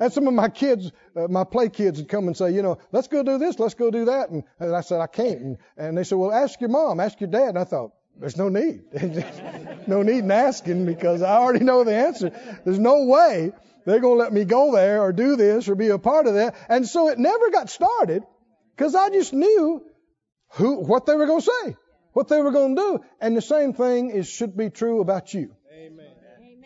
And 0.00 0.12
some 0.12 0.28
of 0.28 0.34
my 0.34 0.48
kids, 0.48 0.92
uh, 1.16 1.28
my 1.28 1.44
play 1.44 1.68
kids 1.68 1.98
would 1.98 2.08
come 2.08 2.26
and 2.26 2.36
say, 2.36 2.52
you 2.52 2.62
know, 2.62 2.78
let's 2.92 3.08
go 3.08 3.22
do 3.22 3.38
this, 3.38 3.58
let's 3.58 3.74
go 3.74 3.90
do 3.90 4.06
that. 4.06 4.30
And, 4.30 4.44
and 4.58 4.74
I 4.74 4.80
said, 4.80 5.00
I 5.00 5.06
can't. 5.06 5.40
And, 5.40 5.58
and 5.76 5.98
they 5.98 6.04
said, 6.04 6.18
well, 6.18 6.32
ask 6.32 6.60
your 6.60 6.70
mom, 6.70 7.00
ask 7.00 7.20
your 7.20 7.30
dad. 7.30 7.50
And 7.50 7.58
I 7.58 7.64
thought, 7.64 7.92
there's 8.18 8.36
no 8.36 8.48
need. 8.48 8.82
no 9.86 10.02
need 10.02 10.24
in 10.24 10.30
asking 10.30 10.86
because 10.86 11.22
I 11.22 11.36
already 11.36 11.64
know 11.64 11.84
the 11.84 11.94
answer. 11.94 12.30
There's 12.64 12.78
no 12.78 13.04
way 13.04 13.52
they're 13.84 14.00
going 14.00 14.18
to 14.18 14.22
let 14.22 14.32
me 14.32 14.44
go 14.44 14.72
there 14.72 15.02
or 15.02 15.12
do 15.12 15.36
this 15.36 15.68
or 15.68 15.74
be 15.74 15.88
a 15.88 15.98
part 15.98 16.26
of 16.26 16.34
that. 16.34 16.56
And 16.68 16.86
so 16.86 17.08
it 17.08 17.18
never 17.18 17.50
got 17.50 17.70
started 17.70 18.24
because 18.76 18.94
I 18.94 19.10
just 19.10 19.32
knew 19.32 19.82
who, 20.52 20.82
what 20.82 21.06
they 21.06 21.14
were 21.14 21.26
going 21.26 21.40
to 21.40 21.50
say, 21.64 21.76
what 22.12 22.28
they 22.28 22.40
were 22.42 22.50
going 22.50 22.74
to 22.74 22.82
do. 22.82 23.04
And 23.20 23.36
the 23.36 23.42
same 23.42 23.72
thing 23.72 24.10
is, 24.10 24.28
should 24.28 24.56
be 24.56 24.70
true 24.70 25.00
about 25.00 25.32
you. 25.32 25.54
Amen. 25.72 26.06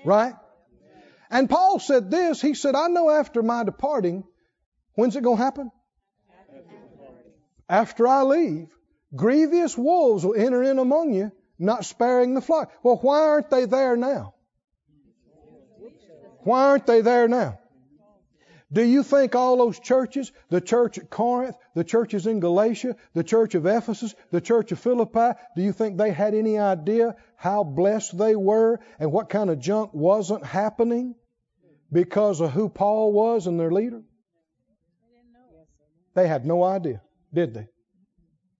Right? 0.05 0.35
And 1.33 1.49
Paul 1.49 1.79
said 1.79 2.11
this. 2.11 2.43
He 2.43 2.53
said, 2.53 2.75
I 2.75 2.89
know 2.89 3.09
after 3.09 3.43
my 3.43 3.65
departing, 3.65 4.25
when's 4.93 5.17
it 5.17 5.23
going 5.23 5.39
to 5.39 5.43
happen? 5.43 5.71
After 7.71 8.07
I 8.07 8.23
leave, 8.23 8.69
grievous 9.17 9.77
wolves 9.77 10.27
will 10.27 10.35
enter 10.35 10.63
in 10.63 10.79
among 10.79 11.15
you, 11.15 11.33
not 11.59 11.87
sparing 11.87 12.35
the 12.35 12.43
flock. 12.43 12.71
Well, 12.83 12.99
why 13.01 13.21
aren't 13.21 13.49
they 13.49 13.65
there 13.65 13.97
now? 13.97 14.35
Why 16.41 16.67
aren't 16.67 16.87
they 16.87 17.01
there 17.01 17.29
now? 17.29 17.59
Do 18.71 18.83
you 18.83 19.03
think 19.03 19.35
all 19.35 19.57
those 19.57 19.79
churches, 19.79 20.33
the 20.51 20.61
church 20.61 20.99
at 20.99 21.09
Corinth, 21.09 21.57
the 21.75 21.85
churches 21.85 22.27
in 22.27 22.41
Galatia, 22.41 22.97
the 23.15 23.25
church 23.25 23.55
of 23.55 23.65
Ephesus, 23.65 24.15
the 24.31 24.41
church 24.41 24.71
of 24.73 24.79
Philippi, 24.79 25.39
do 25.57 25.63
you 25.63 25.73
think 25.73 25.97
they 25.97 26.11
had 26.11 26.35
any 26.35 26.59
idea 26.59 27.17
how 27.37 27.65
blessed 27.65 28.19
they 28.19 28.37
were 28.37 28.81
and 28.99 29.11
what 29.11 29.31
kind 29.31 29.49
of 29.49 29.61
junk 29.61 29.95
wasn't 29.95 30.45
happening? 30.45 31.15
Because 31.93 32.41
of 32.41 32.53
who 32.53 32.69
Paul 32.69 33.13
was 33.13 33.47
and 33.47 33.61
their 33.61 33.71
leader? 33.71 34.03
They 36.15 36.27
had 36.27 36.47
no 36.47 36.63
idea, 36.63 37.01
did 37.33 37.55
they? 37.55 37.69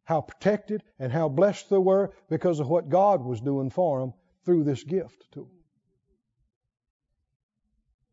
How 0.05 0.21
protected 0.21 0.83
and 0.99 1.13
how 1.13 1.29
blessed 1.29 1.71
they 1.71 1.79
were 1.79 2.13
because 2.29 2.61
of 2.61 2.69
what 2.69 2.89
God 2.89 3.25
was 3.25 3.41
doing 3.41 3.71
for 3.71 4.01
them 4.01 4.15
through 4.45 4.65
this 4.65 4.83
gift 4.83 5.25
to 5.33 5.41
them. 5.41 5.51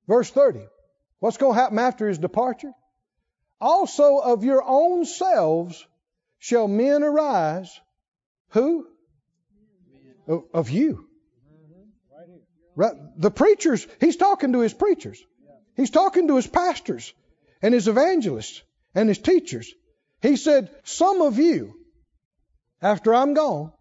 Verse 0.08 0.30
30. 0.30 0.62
What's 1.20 1.38
going 1.38 1.56
to 1.56 1.60
happen 1.60 1.80
after 1.80 2.08
his 2.08 2.18
departure? 2.18 2.72
Also 3.60 4.18
of 4.20 4.44
your 4.44 4.64
own 4.66 5.06
selves 5.06 5.86
shall 6.38 6.68
men 6.68 7.04
arise. 7.04 7.80
Who? 8.50 8.88
Of, 10.54 10.70
you. 10.70 11.09
The 13.18 13.32
preachers, 13.32 13.86
he's 14.00 14.16
talking 14.16 14.54
to 14.54 14.60
his 14.60 14.74
preachers. 14.74 15.22
He's 15.76 15.90
talking 15.90 16.28
to 16.28 16.36
his 16.36 16.48
pastors 16.48 17.14
and 17.62 17.74
his 17.74 17.88
evangelists 17.88 18.62
and 18.96 19.10
his 19.10 19.18
teachers. 19.18 19.74
He 20.22 20.36
said, 20.36 20.70
Some 20.84 21.22
of 21.22 21.40
you, 21.40 21.74
after 22.82 23.14
I'm 23.14 23.34
gone, 23.34 23.72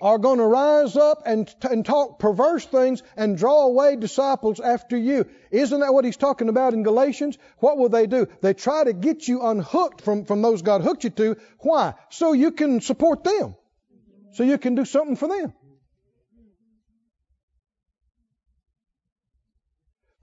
are 0.00 0.18
going 0.18 0.38
to 0.38 0.44
rise 0.44 0.96
up 0.96 1.22
and, 1.24 1.52
and 1.70 1.86
talk 1.86 2.18
perverse 2.18 2.66
things 2.66 3.02
and 3.16 3.38
draw 3.38 3.64
away 3.64 3.96
disciples 3.96 4.60
after 4.60 4.96
you. 4.96 5.26
Isn't 5.50 5.80
that 5.80 5.94
what 5.94 6.04
he's 6.04 6.16
talking 6.16 6.50
about 6.50 6.74
in 6.74 6.82
Galatians? 6.82 7.38
What 7.58 7.78
will 7.78 7.88
they 7.88 8.06
do? 8.06 8.26
They 8.42 8.52
try 8.52 8.84
to 8.84 8.92
get 8.92 9.26
you 9.26 9.42
unhooked 9.42 10.02
from, 10.02 10.26
from 10.26 10.42
those 10.42 10.62
God 10.62 10.82
hooked 10.82 11.04
you 11.04 11.10
to. 11.10 11.36
Why? 11.60 11.94
So 12.10 12.32
you 12.32 12.50
can 12.50 12.80
support 12.82 13.24
them. 13.24 13.54
So 14.32 14.42
you 14.42 14.58
can 14.58 14.74
do 14.74 14.84
something 14.84 15.16
for 15.16 15.28
them. 15.28 15.54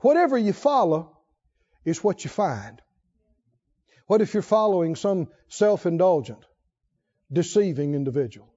Whatever 0.01 0.37
you 0.37 0.53
follow 0.53 1.17
is 1.85 2.03
what 2.03 2.23
you 2.23 2.29
find. 2.29 2.81
What 4.07 4.21
if 4.21 4.33
you're 4.33 4.43
following 4.43 4.95
some 4.95 5.29
self 5.47 5.85
indulgent, 5.85 6.43
deceiving 7.31 7.95
individual? 7.95 8.53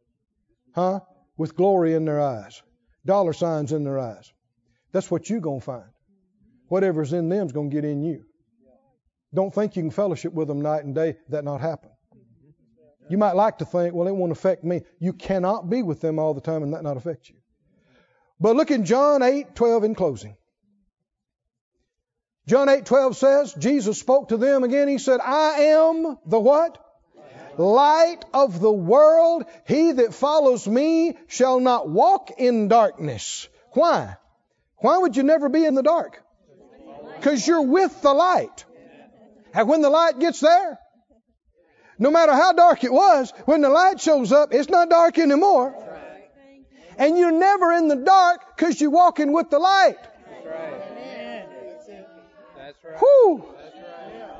Huh? 0.74 1.00
With 1.36 1.56
glory 1.56 1.94
in 1.94 2.04
their 2.04 2.20
eyes, 2.20 2.62
dollar 3.04 3.32
signs 3.32 3.72
in 3.72 3.84
their 3.84 3.98
eyes. 3.98 4.32
That's 4.92 5.10
what 5.10 5.28
you're 5.28 5.40
going 5.40 5.60
to 5.60 5.64
find. 5.64 5.90
Whatever's 6.68 7.12
in 7.12 7.28
them's 7.28 7.52
going 7.52 7.70
to 7.70 7.74
get 7.74 7.84
in 7.84 8.02
you. 8.02 8.24
Don't 9.34 9.52
think 9.52 9.76
you 9.76 9.82
can 9.82 9.90
fellowship 9.90 10.32
with 10.32 10.48
them 10.48 10.62
night 10.62 10.84
and 10.84 10.94
day, 10.94 11.16
that 11.28 11.44
not 11.44 11.60
happen. 11.60 11.90
You 13.10 13.18
might 13.18 13.34
like 13.34 13.58
to 13.58 13.64
think, 13.64 13.94
well, 13.94 14.08
it 14.08 14.14
won't 14.14 14.32
affect 14.32 14.64
me. 14.64 14.82
You 14.98 15.12
cannot 15.12 15.68
be 15.68 15.82
with 15.82 16.00
them 16.00 16.18
all 16.18 16.32
the 16.32 16.40
time 16.40 16.62
and 16.62 16.72
that 16.72 16.82
not 16.82 16.96
affect 16.96 17.28
you. 17.28 17.36
But 18.40 18.56
look 18.56 18.70
in 18.70 18.84
John 18.84 19.22
8, 19.22 19.54
12 19.54 19.84
in 19.84 19.94
closing. 19.94 20.36
John 22.46 22.68
8, 22.68 22.84
12 22.84 23.16
says, 23.16 23.54
Jesus 23.54 23.98
spoke 23.98 24.28
to 24.28 24.36
them 24.36 24.64
again. 24.64 24.88
He 24.88 24.98
said, 24.98 25.20
I 25.20 25.60
am 25.60 26.18
the 26.26 26.38
what? 26.38 26.78
Light 27.56 28.24
of 28.34 28.60
the 28.60 28.72
world. 28.72 29.44
He 29.66 29.92
that 29.92 30.12
follows 30.12 30.66
me 30.66 31.16
shall 31.26 31.60
not 31.60 31.88
walk 31.88 32.32
in 32.36 32.68
darkness. 32.68 33.48
Why? 33.72 34.16
Why 34.78 34.98
would 34.98 35.16
you 35.16 35.22
never 35.22 35.48
be 35.48 35.64
in 35.64 35.74
the 35.74 35.82
dark? 35.82 36.20
Because 37.16 37.46
you're 37.46 37.62
with 37.62 38.02
the 38.02 38.12
light. 38.12 38.64
And 39.54 39.68
when 39.68 39.80
the 39.80 39.88
light 39.88 40.18
gets 40.18 40.40
there, 40.40 40.78
no 41.98 42.10
matter 42.10 42.32
how 42.32 42.52
dark 42.52 42.84
it 42.84 42.92
was, 42.92 43.32
when 43.46 43.62
the 43.62 43.70
light 43.70 44.00
shows 44.00 44.32
up, 44.32 44.52
it's 44.52 44.68
not 44.68 44.90
dark 44.90 45.18
anymore. 45.18 45.74
And 46.98 47.16
you're 47.16 47.32
never 47.32 47.72
in 47.72 47.88
the 47.88 47.96
dark 47.96 48.56
because 48.56 48.80
you're 48.80 48.90
walking 48.90 49.32
with 49.32 49.48
the 49.48 49.58
light. 49.58 49.96
Whew. 52.98 53.44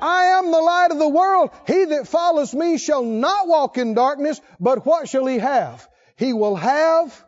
I 0.01 0.25
am 0.39 0.51
the 0.51 0.61
light 0.61 0.91
of 0.91 0.99
the 0.99 1.09
world. 1.09 1.51
He 1.67 1.85
that 1.87 2.07
follows 2.07 2.55
me 2.55 2.77
shall 2.79 3.03
not 3.03 3.49
walk 3.49 3.79
in 3.79 3.95
darkness, 3.95 4.41
but 4.61 4.85
what 4.85 5.09
shall 5.09 5.27
he 5.27 5.39
have? 5.39 5.89
He 6.17 6.33
will 6.33 6.57
have 6.57 7.25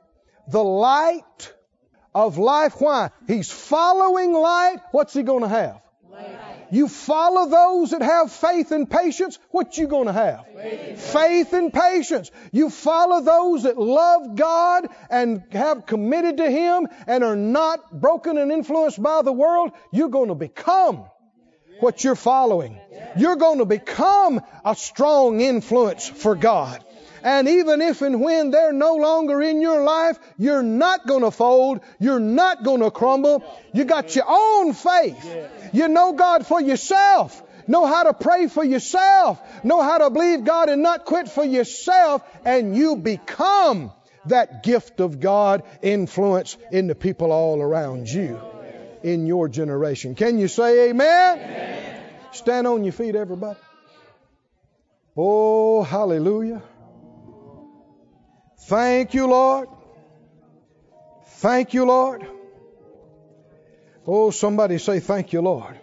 the 0.49 0.62
light 0.62 1.53
of 2.14 2.39
life. 2.39 2.74
Why? 2.79 3.11
He's 3.27 3.51
following 3.51 4.33
light. 4.33 4.79
What's 4.93 5.14
he 5.14 5.22
going 5.22 5.43
to 5.43 5.49
have? 5.49 5.81
You 6.70 6.89
follow 6.89 7.49
those 7.49 7.91
that 7.91 8.03
have 8.03 8.33
faith 8.33 8.72
and 8.72 8.91
patience, 8.91 9.39
what 9.51 9.79
you 9.79 9.87
going 9.87 10.07
to 10.07 10.12
have? 10.12 10.47
Faith. 10.55 11.12
faith 11.12 11.53
and 11.53 11.72
patience. 11.72 12.31
You 12.51 12.70
follow 12.70 13.20
those 13.20 13.62
that 13.62 13.79
love 13.79 14.35
God 14.35 14.89
and 15.09 15.45
have 15.53 15.87
committed 15.87 16.39
to 16.39 16.51
Him 16.51 16.89
and 17.07 17.22
are 17.22 17.37
not 17.37 18.01
broken 18.01 18.37
and 18.37 18.51
influenced 18.51 19.01
by 19.01 19.22
the 19.22 19.33
world, 19.33 19.70
you're 19.93 20.09
going 20.09 20.29
to 20.29 20.35
become 20.35 21.05
what 21.81 22.05
you're 22.05 22.14
following. 22.14 22.79
You're 23.16 23.37
going 23.37 23.59
to 23.59 23.64
become 23.64 24.41
a 24.64 24.74
strong 24.77 25.41
influence 25.41 26.07
for 26.09 26.35
God. 26.35 26.85
And 27.22 27.49
even 27.49 27.81
if 27.81 28.03
and 28.03 28.20
when 28.20 28.51
they're 28.51 28.72
no 28.72 28.95
longer 28.95 29.43
in 29.43 29.61
your 29.61 29.83
life, 29.83 30.18
you're 30.39 30.62
not 30.62 31.07
going 31.07 31.22
to 31.22 31.31
fold. 31.31 31.81
You're 31.99 32.20
not 32.20 32.62
going 32.62 32.83
to 32.83 32.91
crumble. 32.91 33.43
You 33.72 33.85
got 33.85 34.14
your 34.14 34.27
own 34.29 34.74
faith. 34.74 35.37
You 35.72 35.89
know 35.89 36.12
God 36.12 36.47
for 36.47 36.61
yourself. 36.61 37.43
Know 37.66 37.85
how 37.85 38.05
to 38.05 38.14
pray 38.14 38.47
for 38.47 38.62
yourself. 38.62 39.41
Know 39.64 39.83
how 39.83 39.99
to 39.99 40.11
believe 40.11 40.45
God 40.45 40.68
and 40.68 40.83
not 40.83 41.05
quit 41.05 41.29
for 41.29 41.45
yourself. 41.45 42.22
And 42.45 42.77
you 42.77 42.97
become 42.97 43.91
that 44.27 44.62
gift 44.62 45.01
of 45.01 45.18
God 45.18 45.64
influence 45.83 46.57
in 46.70 46.87
the 46.87 46.95
people 46.95 47.33
all 47.33 47.61
around 47.61 48.09
you 48.09 48.41
in 49.07 49.25
your 49.25 49.49
generation. 49.49 50.17
Can 50.17 50.37
you 50.39 50.49
say 50.49 50.91
amen? 50.91 51.39
amen. 51.39 52.03
Stand 52.33 52.67
on 52.67 52.83
your 52.83 52.93
feet, 52.93 53.15
everybody. 53.15 53.59
Oh, 55.17 55.85
hallelujah. 55.85 56.61
Thank 58.63 59.15
you, 59.15 59.29
Lord. 59.29 59.69
Thank 61.37 61.73
you, 61.73 61.85
Lord. 61.85 62.27
Oh, 64.05 64.33
somebody 64.33 64.79
say, 64.79 64.99
Thank 64.99 65.33
you, 65.33 65.41
Lord. 65.41 65.79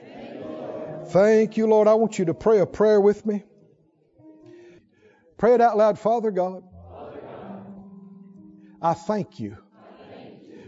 Thank 1.08 1.56
you, 1.56 1.68
Lord. 1.68 1.88
I 1.88 1.94
want 1.94 2.20
you 2.20 2.26
to 2.26 2.34
pray 2.34 2.60
a 2.60 2.66
prayer 2.66 3.00
with 3.00 3.26
me. 3.26 3.44
Pray 5.38 5.54
it 5.54 5.62
out 5.62 5.78
loud, 5.78 5.98
Father 5.98 6.32
God. 6.32 6.64
I 8.82 8.94
thank 8.94 9.40
you 9.40 9.58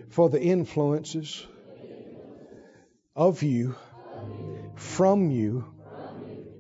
for 0.09 0.29
the 0.29 0.41
influences 0.41 1.45
of 3.15 3.43
you, 3.43 3.75
from 4.75 5.31
you, 5.31 5.65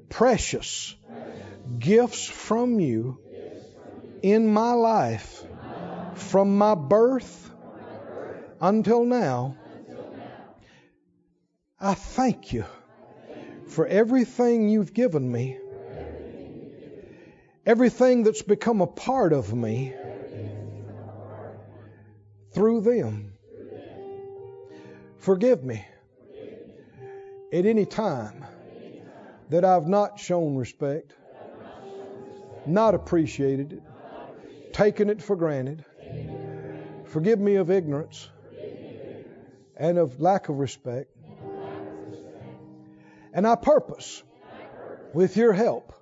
precious 0.09 0.95
gifts 1.79 2.25
from 2.25 2.79
you 2.79 3.19
in 4.21 4.47
my 4.47 4.71
life 4.73 5.43
from 6.15 6.57
my 6.57 6.75
birth 6.75 7.51
until 8.61 9.05
now. 9.05 9.55
I 11.79 11.93
thank 11.93 12.53
you 12.53 12.65
for 13.67 13.85
everything 13.85 14.69
you've 14.69 14.93
given 14.93 15.29
me, 15.29 15.57
everything 17.65 18.23
that's 18.23 18.41
become 18.41 18.81
a 18.81 18.87
part 18.87 19.33
of 19.33 19.53
me 19.53 19.93
through 22.53 22.81
them. 22.81 23.33
Forgive 25.17 25.63
me 25.63 25.85
at 27.55 27.65
any 27.65 27.85
time 27.85 28.43
that 29.49 29.63
I've 29.63 29.87
not 29.87 30.19
shown 30.19 30.57
respect, 30.57 31.13
not 32.65 32.95
appreciated 32.95 33.71
it, 33.71 34.73
taken 34.73 35.09
it 35.09 35.21
for 35.21 35.37
granted. 35.37 35.85
Forgive 37.05 37.39
me 37.39 37.55
of 37.55 37.71
ignorance 37.71 38.27
and 39.77 39.97
of 39.97 40.19
lack 40.19 40.49
of 40.49 40.59
respect. 40.59 41.09
And 43.31 43.47
I 43.47 43.55
purpose, 43.55 44.21
with 45.13 45.37
your 45.37 45.53
help, 45.53 45.93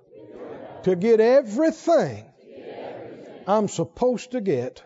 to 0.82 0.96
get 0.96 1.20
everything 1.20 2.24
I'm 3.46 3.68
supposed 3.68 4.32
to 4.32 4.40
get 4.40 4.82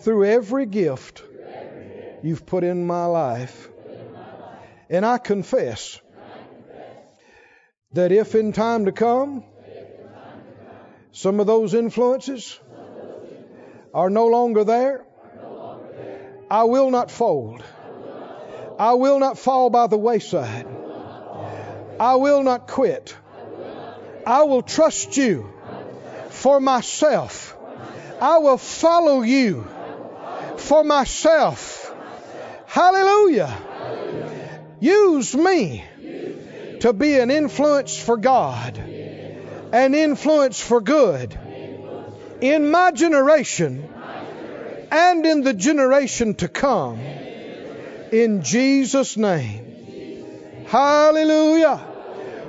through 0.00 0.24
every 0.24 0.64
gift 0.64 1.22
you've 2.22 2.46
put 2.46 2.64
in 2.64 2.86
my 2.86 3.04
life. 3.04 3.68
And 4.90 5.04
I 5.04 5.18
confess 5.18 6.00
that 7.92 8.12
if 8.12 8.34
in 8.34 8.52
time 8.52 8.84
to 8.86 8.92
come 8.92 9.44
some 11.14 11.38
of 11.38 11.46
those 11.46 11.74
influences 11.74 12.58
are 13.94 14.10
no 14.10 14.26
longer 14.26 14.64
there. 14.64 15.04
I 16.50 16.64
will 16.64 16.90
not 16.90 17.08
fold. 17.08 17.62
I 18.80 18.94
will 18.94 19.20
not 19.20 19.38
fall 19.38 19.70
by 19.70 19.86
the 19.86 19.96
wayside. 19.96 20.66
I 22.00 22.16
will 22.16 22.42
not 22.42 22.66
quit. 22.66 23.16
I 24.26 24.42
will 24.42 24.62
trust 24.62 25.16
you 25.16 25.52
for 26.30 26.58
myself. 26.58 27.56
I 28.20 28.38
will 28.38 28.58
follow 28.58 29.22
you 29.22 29.68
for 30.56 30.82
myself. 30.82 31.94
Hallelujah. 32.66 33.56
Use 34.80 35.34
me 35.34 35.84
to 36.80 36.92
be 36.92 37.18
an 37.18 37.30
influence 37.30 37.98
for 37.98 38.16
God 38.16 38.80
an 39.74 39.92
influence 39.92 40.60
for 40.60 40.80
good 40.80 41.36
in 42.40 42.70
my 42.70 42.92
generation 42.92 43.88
and 44.92 45.26
in 45.26 45.40
the 45.40 45.52
generation 45.52 46.36
to 46.36 46.46
come. 46.46 47.00
In 48.12 48.42
Jesus' 48.42 49.16
name. 49.16 50.66
Hallelujah. 50.66 51.80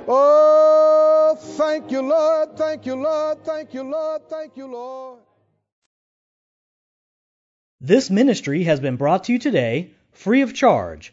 Oh, 0.06 1.36
thank 1.40 1.90
you, 1.90 2.02
Lord. 2.02 2.56
Thank 2.56 2.86
you, 2.86 2.94
Lord. 2.94 3.44
Thank 3.44 3.74
you, 3.74 3.82
Lord. 3.82 4.28
Thank 4.30 4.56
you, 4.56 4.68
Lord. 4.68 5.18
This 7.80 8.08
ministry 8.08 8.62
has 8.64 8.78
been 8.78 8.94
brought 8.94 9.24
to 9.24 9.32
you 9.32 9.40
today 9.40 9.90
free 10.12 10.42
of 10.42 10.54
charge 10.54 11.12